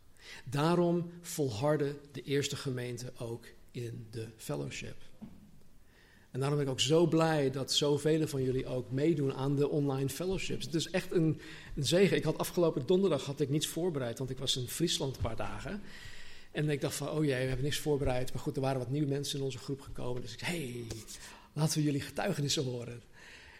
Daarom 0.49 1.11
volhardde 1.21 1.95
de 2.11 2.21
eerste 2.21 2.55
gemeente 2.55 3.11
ook 3.17 3.45
in 3.71 4.07
de 4.11 4.27
fellowship. 4.37 4.95
En 6.31 6.39
daarom 6.39 6.57
ben 6.57 6.67
ik 6.67 6.73
ook 6.73 6.79
zo 6.79 7.07
blij 7.07 7.51
dat 7.51 7.73
zoveel 7.73 8.27
van 8.27 8.43
jullie 8.43 8.65
ook 8.65 8.91
meedoen 8.91 9.33
aan 9.33 9.55
de 9.55 9.69
online 9.69 10.09
fellowships. 10.09 10.65
Het 10.65 10.73
is 10.73 10.89
echt 10.89 11.11
een, 11.11 11.39
een 11.75 11.85
zegen. 11.85 12.17
Ik 12.17 12.23
had 12.23 12.37
afgelopen 12.37 12.85
donderdag 12.85 13.25
had 13.25 13.39
ik 13.39 13.49
niets 13.49 13.67
voorbereid, 13.67 14.17
want 14.17 14.29
ik 14.29 14.37
was 14.37 14.55
in 14.55 14.67
Friesland 14.67 15.15
een 15.15 15.21
paar 15.21 15.35
dagen. 15.35 15.81
En 16.51 16.69
ik 16.69 16.81
dacht 16.81 16.95
van, 16.95 17.09
oh 17.09 17.23
jee, 17.23 17.41
we 17.41 17.47
hebben 17.47 17.63
niks 17.63 17.79
voorbereid. 17.79 18.33
Maar 18.33 18.41
goed, 18.41 18.55
er 18.55 18.61
waren 18.61 18.79
wat 18.79 18.89
nieuwe 18.89 19.07
mensen 19.07 19.39
in 19.39 19.45
onze 19.45 19.57
groep 19.57 19.81
gekomen. 19.81 20.21
Dus 20.21 20.33
ik 20.33 20.39
zei, 20.39 20.51
hey, 20.51 20.97
laten 21.53 21.77
we 21.77 21.83
jullie 21.83 22.01
getuigenissen 22.01 22.63
horen. 22.63 23.01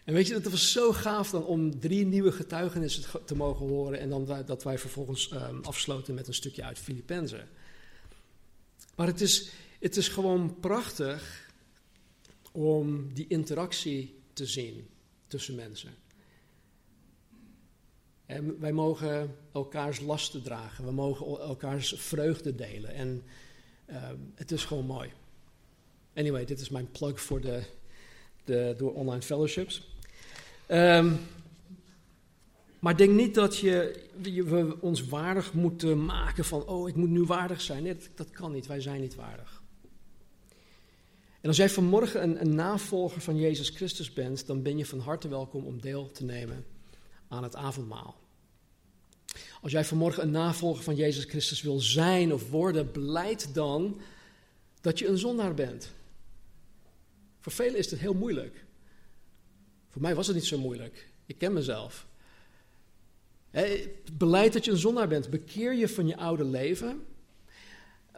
En 0.04 0.14
weet 0.14 0.26
je, 0.26 0.34
het 0.34 0.50
was 0.50 0.72
zo 0.72 0.92
gaaf 0.92 1.30
dan 1.30 1.44
om 1.44 1.80
drie 1.80 2.06
nieuwe 2.06 2.32
getuigenissen 2.32 3.24
te 3.24 3.36
mogen 3.36 3.66
horen. 3.66 3.98
En 3.98 4.08
dan 4.08 4.44
dat 4.46 4.62
wij 4.62 4.78
vervolgens 4.78 5.32
um, 5.32 5.60
afsloten 5.62 6.14
met 6.14 6.26
een 6.26 6.34
stukje 6.34 6.64
uit 6.64 6.78
Filippenzen. 6.78 7.48
Maar 8.94 9.06
het 9.06 9.20
is, 9.20 9.50
het 9.80 9.96
is 9.96 10.08
gewoon 10.08 10.60
prachtig 10.60 11.50
om 12.52 13.14
die 13.14 13.26
interactie 13.28 14.18
te 14.32 14.46
zien 14.46 14.88
tussen 15.26 15.54
mensen. 15.54 15.94
En 18.26 18.60
wij 18.60 18.72
mogen 18.72 19.36
elkaars 19.52 20.00
lasten 20.00 20.42
dragen. 20.42 20.84
We 20.84 20.92
mogen 20.92 21.26
elkaars 21.26 21.94
vreugde 21.96 22.54
delen. 22.54 22.90
En 22.90 23.22
um, 23.90 24.32
het 24.34 24.52
is 24.52 24.64
gewoon 24.64 24.86
mooi. 24.86 25.12
Anyway, 26.14 26.44
dit 26.44 26.60
is 26.60 26.68
mijn 26.68 26.90
plug 26.90 27.20
voor 27.20 27.40
de, 27.40 27.62
de 28.44 28.74
door 28.76 28.94
online 28.94 29.22
fellowships. 29.22 29.93
Um, 30.68 31.18
maar 32.84 32.96
denk 32.96 33.10
niet 33.10 33.34
dat 33.34 33.58
je, 33.58 34.02
we 34.22 34.76
ons 34.80 35.04
waardig 35.04 35.52
moeten 35.52 36.04
maken 36.04 36.44
van, 36.44 36.66
oh, 36.66 36.88
ik 36.88 36.94
moet 36.94 37.10
nu 37.10 37.24
waardig 37.24 37.60
zijn. 37.60 37.82
Nee, 37.82 37.96
dat, 37.96 38.08
dat 38.14 38.30
kan 38.30 38.52
niet. 38.52 38.66
Wij 38.66 38.80
zijn 38.80 39.00
niet 39.00 39.14
waardig. 39.14 39.62
En 41.40 41.48
als 41.48 41.56
jij 41.56 41.70
vanmorgen 41.70 42.22
een, 42.22 42.40
een, 42.40 42.54
navolger 42.54 43.20
van 43.20 43.36
Jezus 43.36 43.68
Christus 43.68 44.12
bent, 44.12 44.46
dan 44.46 44.62
ben 44.62 44.78
je 44.78 44.86
van 44.86 44.98
harte 44.98 45.28
welkom 45.28 45.64
om 45.64 45.80
deel 45.80 46.10
te 46.10 46.24
nemen 46.24 46.64
aan 47.28 47.42
het 47.42 47.56
avondmaal. 47.56 48.16
Als 49.60 49.72
jij 49.72 49.84
vanmorgen 49.84 50.22
een 50.22 50.30
navolger 50.30 50.82
van 50.82 50.94
Jezus 50.94 51.24
Christus 51.24 51.62
wil 51.62 51.80
zijn 51.80 52.32
of 52.32 52.50
worden, 52.50 52.92
beleid 52.92 53.54
dan 53.54 54.00
dat 54.80 54.98
je 54.98 55.08
een 55.08 55.18
zondaar 55.18 55.54
bent. 55.54 55.92
Voor 57.40 57.52
velen 57.52 57.78
is 57.78 57.90
het 57.90 58.00
heel 58.00 58.14
moeilijk. 58.14 58.63
Voor 59.94 60.02
mij 60.02 60.14
was 60.14 60.26
het 60.26 60.36
niet 60.36 60.46
zo 60.46 60.58
moeilijk. 60.58 61.08
Ik 61.26 61.38
ken 61.38 61.52
mezelf. 61.52 62.06
Beleid 64.12 64.52
dat 64.52 64.64
je 64.64 64.70
een 64.70 64.76
zondaar 64.76 65.08
bent. 65.08 65.30
Bekeer 65.30 65.74
je 65.74 65.88
van 65.88 66.06
je 66.06 66.16
oude 66.16 66.44
leven, 66.44 67.06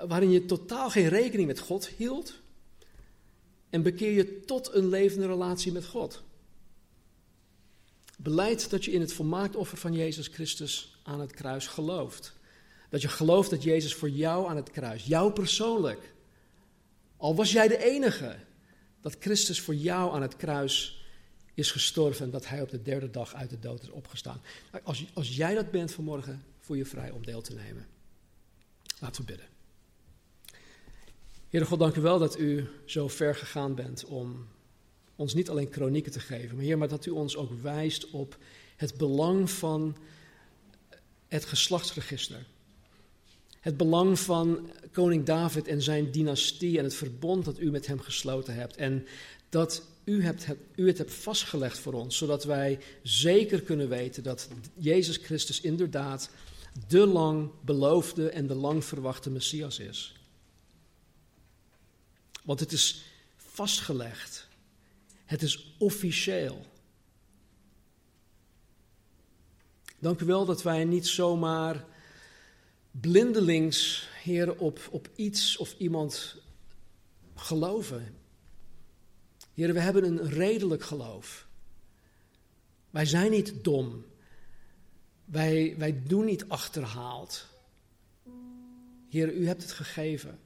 waarin 0.07 0.31
je 0.31 0.45
totaal 0.45 0.91
geen 0.91 1.09
rekening 1.09 1.49
met 1.49 1.59
God 1.59 1.87
hield. 1.87 2.35
En 3.71 3.83
bekeer 3.83 4.11
je 4.11 4.41
tot 4.41 4.75
een 4.75 4.89
levende 4.89 5.27
relatie 5.27 5.73
met 5.73 5.87
God. 5.87 6.23
Beleid 8.19 8.71
dat 8.71 8.85
je 8.85 8.91
in 8.91 9.01
het 9.01 9.13
volmaakt 9.13 9.57
offer 9.57 9.79
van 9.79 9.93
Jezus 9.93 10.27
Christus 10.27 10.99
aan 11.03 11.21
het 11.21 11.33
kruis 11.33 11.67
gelooft. 11.67 12.33
Dat 12.91 13.03
je 13.03 13.09
gelooft 13.09 13.51
dat 13.51 13.63
Jezus 13.63 13.95
voor 13.95 14.11
jou 14.11 14.49
aan 14.49 14.57
het 14.57 14.71
kruis, 14.71 15.05
jou 15.05 15.33
persoonlijk, 15.33 16.15
al 17.17 17.35
was 17.35 17.53
jij 17.53 17.69
de 17.69 17.85
enige, 17.85 18.37
dat 19.01 19.17
Christus 19.21 19.61
voor 19.61 19.75
jou 19.75 20.15
aan 20.15 20.23
het 20.23 20.37
kruis 20.37 21.05
is 21.57 21.71
gestorven 21.71 22.25
en 22.25 22.31
dat 22.31 22.49
hij 22.49 22.63
op 22.63 22.71
de 22.71 22.83
derde 22.83 23.11
dag 23.11 23.35
uit 23.35 23.51
de 23.51 23.59
dood 23.59 23.83
is 23.83 23.91
opgestaan. 23.91 24.41
Als, 24.83 25.05
als 25.15 25.37
jij 25.37 25.55
dat 25.55 25.71
bent 25.71 25.93
vanmorgen, 25.93 26.45
voel 26.61 26.77
je 26.77 26.85
vrij 26.85 27.11
om 27.11 27.25
deel 27.25 27.41
te 27.41 27.55
nemen. 27.55 27.87
Laten 29.01 29.21
we 29.21 29.27
bidden. 29.27 29.47
Heere 31.49 31.67
God, 31.67 31.79
dank 31.79 31.97
u 31.97 32.01
wel 32.01 32.19
dat 32.19 32.39
u 32.39 32.69
zo 32.85 33.09
ver 33.09 33.35
gegaan 33.35 33.75
bent 33.75 34.05
om 34.05 34.47
ons 35.17 35.35
niet 35.35 35.51
alleen 35.51 35.69
kronieken 35.69 36.13
te 36.13 36.21
geven, 36.21 36.57
maar 36.57 36.65
Heer, 36.65 36.79
maar 36.79 36.89
dat 36.89 37.07
u 37.07 37.11
ons 37.11 37.37
ook 37.37 37.53
wijst 37.63 38.11
op 38.11 38.39
het 38.77 38.97
belang 38.97 39.51
van 39.51 39.97
het 41.29 41.45
geslachtsregister. 41.45 42.47
Het 43.61 43.77
belang 43.77 44.19
van 44.19 44.71
koning 44.93 45.25
David 45.25 45.69
en 45.69 45.83
zijn 45.83 46.11
dynastie 46.11 46.79
en 46.79 46.85
het 46.85 46.95
verbond 46.95 47.45
dat 47.45 47.61
u 47.61 47.71
met 47.71 47.87
hem 47.87 48.01
gesloten 48.01 48.55
hebt. 48.55 48.77
En 48.77 49.07
dat 49.49 49.83
u, 50.07 50.23
hebt, 50.23 50.47
u 50.75 50.87
het 50.87 50.99
hebt 50.99 51.13
vastgelegd 51.15 51.79
voor 51.79 51.93
ons, 51.93 52.17
zodat 52.17 52.45
wij 52.45 52.79
zeker 53.03 53.63
kunnen 53.63 53.89
weten 53.89 54.23
dat 54.23 54.49
Jezus 54.75 55.17
Christus 55.17 55.61
inderdaad 55.61 56.31
de 56.89 57.07
lang 57.07 57.51
beloofde 57.65 58.31
en 58.31 58.47
de 58.47 58.55
lang 58.55 58.85
verwachte 58.85 59.31
Messias 59.31 59.79
is. 59.79 60.15
Want 62.43 62.61
het 62.61 62.73
is 62.73 63.03
vastgelegd. 63.37 64.49
Het 65.25 65.43
is 65.43 65.75
officieel. 65.79 66.67
Dank 69.99 70.21
u 70.21 70.25
wel 70.25 70.45
dat 70.45 70.63
wij 70.63 70.85
niet 70.85 71.07
zomaar 71.07 71.85
blindelings, 72.91 74.09
Heer, 74.23 74.59
op, 74.59 74.89
op 74.91 75.09
iets 75.15 75.57
of 75.57 75.75
iemand 75.79 76.37
geloven. 77.35 78.15
Heer, 79.57 79.73
we 79.73 79.81
hebben 79.81 80.05
een 80.05 80.29
redelijk 80.29 80.83
geloof. 80.83 81.47
Wij 82.91 83.05
zijn 83.05 83.31
niet 83.31 83.65
dom. 83.65 84.05
Wij, 85.25 85.75
wij 85.79 86.03
doen 86.07 86.25
niet 86.25 86.49
achterhaald. 86.49 87.47
Heer, 89.09 89.33
u 89.33 89.47
hebt 89.47 89.63
het 89.63 89.73
gegeven. 89.73 90.39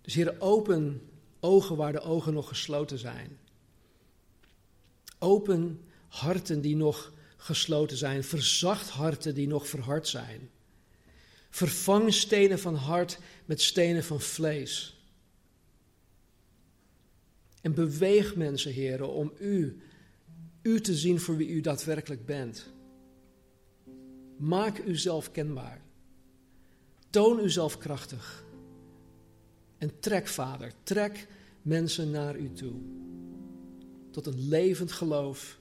Dus 0.00 0.14
Heer, 0.14 0.40
open 0.40 1.08
ogen 1.40 1.76
waar 1.76 1.92
de 1.92 2.00
ogen 2.00 2.32
nog 2.32 2.48
gesloten 2.48 2.98
zijn. 2.98 3.38
Open 5.18 5.84
harten 6.08 6.60
die 6.60 6.76
nog 6.76 7.12
gesloten 7.36 7.96
zijn. 7.96 8.24
Verzacht 8.24 8.88
harten 8.88 9.34
die 9.34 9.46
nog 9.46 9.68
verhard 9.68 10.08
zijn. 10.08 10.50
Vervang 11.50 12.14
stenen 12.14 12.58
van 12.58 12.74
hart 12.74 13.18
met 13.44 13.60
stenen 13.60 14.04
van 14.04 14.20
vlees. 14.20 14.93
En 17.64 17.74
beweeg 17.74 18.36
mensen, 18.36 18.72
heren, 18.72 19.12
om 19.12 19.32
u, 19.40 19.80
u 20.62 20.80
te 20.80 20.94
zien 20.94 21.20
voor 21.20 21.36
wie 21.36 21.48
u 21.48 21.60
daadwerkelijk 21.60 22.26
bent. 22.26 22.72
Maak 24.36 24.78
uzelf 24.78 25.30
kenbaar. 25.30 25.82
Toon 27.10 27.44
uzelf 27.44 27.78
krachtig. 27.78 28.44
En 29.78 30.00
trek, 30.00 30.26
Vader, 30.26 30.72
trek 30.82 31.26
mensen 31.62 32.10
naar 32.10 32.38
u 32.38 32.52
toe. 32.52 32.74
Tot 34.10 34.26
een 34.26 34.48
levend 34.48 34.92
geloof 34.92 35.60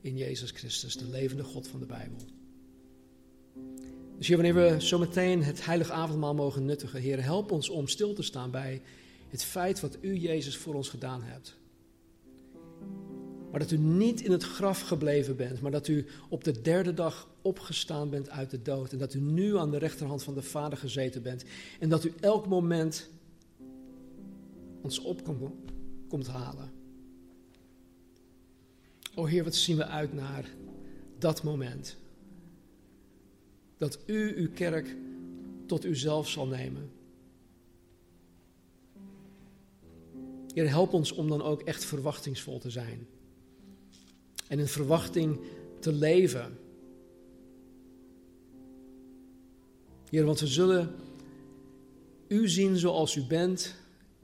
in 0.00 0.16
Jezus 0.16 0.50
Christus, 0.50 0.96
de 0.96 1.08
levende 1.08 1.44
God 1.44 1.68
van 1.68 1.80
de 1.80 1.86
Bijbel. 1.86 2.18
Dus 4.16 4.26
hier, 4.26 4.36
wanneer 4.36 4.54
we 4.54 4.80
zometeen 4.80 5.42
het 5.42 5.64
heilige 5.64 5.92
avondmaal 5.92 6.34
mogen 6.34 6.64
nuttigen, 6.64 7.00
Heer, 7.00 7.22
help 7.22 7.50
ons 7.50 7.68
om 7.68 7.88
stil 7.88 8.14
te 8.14 8.22
staan 8.22 8.50
bij 8.50 8.82
het 9.36 9.44
feit 9.44 9.80
wat 9.80 9.96
u, 10.00 10.14
Jezus, 10.14 10.56
voor 10.56 10.74
ons 10.74 10.88
gedaan 10.88 11.22
hebt. 11.22 11.56
Maar 13.50 13.60
dat 13.60 13.70
u 13.70 13.78
niet 13.78 14.20
in 14.20 14.30
het 14.30 14.42
graf 14.42 14.80
gebleven 14.80 15.36
bent, 15.36 15.60
maar 15.60 15.70
dat 15.70 15.88
u 15.88 16.06
op 16.28 16.44
de 16.44 16.60
derde 16.60 16.94
dag 16.94 17.28
opgestaan 17.42 18.10
bent 18.10 18.30
uit 18.30 18.50
de 18.50 18.62
dood. 18.62 18.92
En 18.92 18.98
dat 18.98 19.14
u 19.14 19.20
nu 19.20 19.56
aan 19.56 19.70
de 19.70 19.78
rechterhand 19.78 20.22
van 20.22 20.34
de 20.34 20.42
Vader 20.42 20.78
gezeten 20.78 21.22
bent. 21.22 21.44
En 21.80 21.88
dat 21.88 22.04
u 22.04 22.12
elk 22.20 22.46
moment 22.46 23.08
ons 24.80 24.98
op 24.98 25.22
komt 26.08 26.26
halen. 26.26 26.70
O 29.14 29.24
Heer, 29.24 29.44
wat 29.44 29.54
zien 29.54 29.76
we 29.76 29.86
uit 29.86 30.12
naar 30.12 30.50
dat 31.18 31.42
moment. 31.42 31.96
Dat 33.76 33.98
u 34.06 34.36
uw 34.36 34.50
kerk 34.50 34.96
tot 35.66 35.84
uzelf 35.84 36.28
zal 36.28 36.46
nemen. 36.46 36.95
Heer, 40.56 40.68
help 40.68 40.92
ons 40.92 41.12
om 41.12 41.28
dan 41.28 41.42
ook 41.42 41.62
echt 41.62 41.84
verwachtingsvol 41.84 42.58
te 42.58 42.70
zijn. 42.70 43.06
En 44.48 44.58
in 44.58 44.66
verwachting 44.66 45.40
te 45.80 45.92
leven. 45.92 46.58
Heer, 50.10 50.24
want 50.24 50.40
we 50.40 50.46
zullen 50.46 50.94
u 52.28 52.48
zien 52.48 52.76
zoals 52.76 53.16
u 53.16 53.26
bent. 53.26 53.74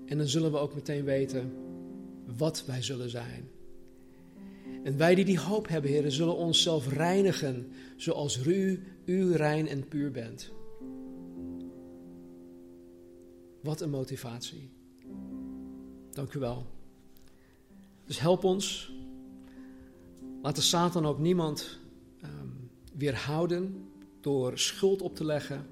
En 0.07 0.19
dan 0.19 0.27
zullen 0.27 0.53
we 0.53 0.59
ook 0.59 0.75
meteen 0.75 1.05
weten 1.05 1.53
wat 2.37 2.65
wij 2.67 2.83
zullen 2.83 3.11
zijn. 3.11 3.49
En 4.85 4.97
wij 4.97 5.15
die 5.15 5.25
die 5.25 5.41
hoop 5.41 5.69
hebben, 5.69 5.91
Heer, 5.91 6.11
zullen 6.11 6.37
onszelf 6.37 6.89
reinigen 6.89 7.73
zoals 7.97 8.47
u, 8.47 8.83
u 9.05 9.33
rein 9.33 9.69
en 9.69 9.89
puur 9.89 10.11
bent. 10.11 10.51
Wat 13.63 13.81
een 13.81 13.91
motivatie. 13.91 14.81
Dank 16.13 16.35
u 16.35 16.39
wel. 16.39 16.67
Dus 18.05 18.21
help 18.21 18.45
ons. 18.45 18.93
Laat 20.43 20.57
de 20.57 20.63
Satan 20.63 21.07
ook 21.07 21.19
niemand 21.19 21.79
um, 22.25 22.71
weerhouden 22.93 23.91
door 24.21 24.59
schuld 24.59 25.03
op 25.03 25.17
te 25.17 25.25
leggen. 25.25 25.67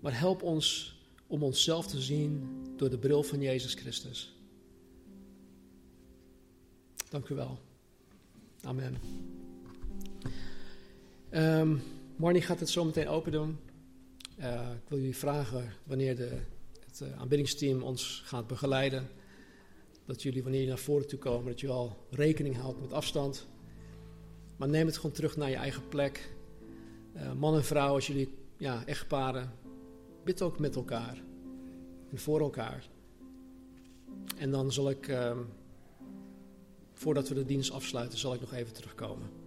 Maar 0.00 0.18
help 0.18 0.42
ons 0.42 0.98
om 1.26 1.42
onszelf 1.42 1.86
te 1.86 2.00
zien 2.00 2.48
door 2.76 2.90
de 2.90 2.98
bril 2.98 3.22
van 3.22 3.40
Jezus 3.40 3.74
Christus. 3.74 4.34
Dank 7.08 7.28
u 7.28 7.34
wel. 7.34 7.58
Amen. 8.62 8.96
Um, 11.30 11.82
Marnie 12.16 12.42
gaat 12.42 12.60
het 12.60 12.68
zo 12.68 12.84
meteen 12.84 13.08
open 13.08 13.32
doen. 13.32 13.58
Uh, 14.38 14.70
ik 14.82 14.88
wil 14.88 14.98
jullie 14.98 15.16
vragen 15.16 15.72
wanneer 15.84 16.16
de, 16.16 16.38
het 16.90 17.08
uh, 17.08 17.20
aanbiddingsteam 17.20 17.82
ons 17.82 18.22
gaat 18.24 18.46
begeleiden. 18.46 19.08
Dat 20.06 20.22
jullie, 20.22 20.42
wanneer 20.42 20.60
je 20.60 20.68
naar 20.68 20.78
voren 20.78 21.08
toe 21.08 21.18
komen, 21.18 21.50
dat 21.50 21.60
je 21.60 21.68
al 21.68 22.06
rekening 22.10 22.56
houdt 22.56 22.80
met 22.80 22.92
afstand. 22.92 23.46
Maar 24.56 24.68
neem 24.68 24.86
het 24.86 24.96
gewoon 24.96 25.12
terug 25.12 25.36
naar 25.36 25.50
je 25.50 25.56
eigen 25.56 25.88
plek. 25.88 26.34
Uh, 27.16 27.32
man 27.32 27.54
en 27.54 27.64
vrouw, 27.64 27.94
als 27.94 28.06
jullie 28.06 28.34
ja, 28.56 28.86
echtparen, 28.86 29.52
bid 30.24 30.42
ook 30.42 30.58
met 30.58 30.76
elkaar. 30.76 31.22
En 32.10 32.18
voor 32.18 32.40
elkaar. 32.40 32.88
En 34.36 34.50
dan 34.50 34.72
zal 34.72 34.90
ik, 34.90 35.08
ehm, 35.08 35.38
voordat 36.92 37.28
we 37.28 37.34
de 37.34 37.44
dienst 37.44 37.70
afsluiten, 37.70 38.18
zal 38.18 38.34
ik 38.34 38.40
nog 38.40 38.52
even 38.52 38.72
terugkomen. 38.72 39.39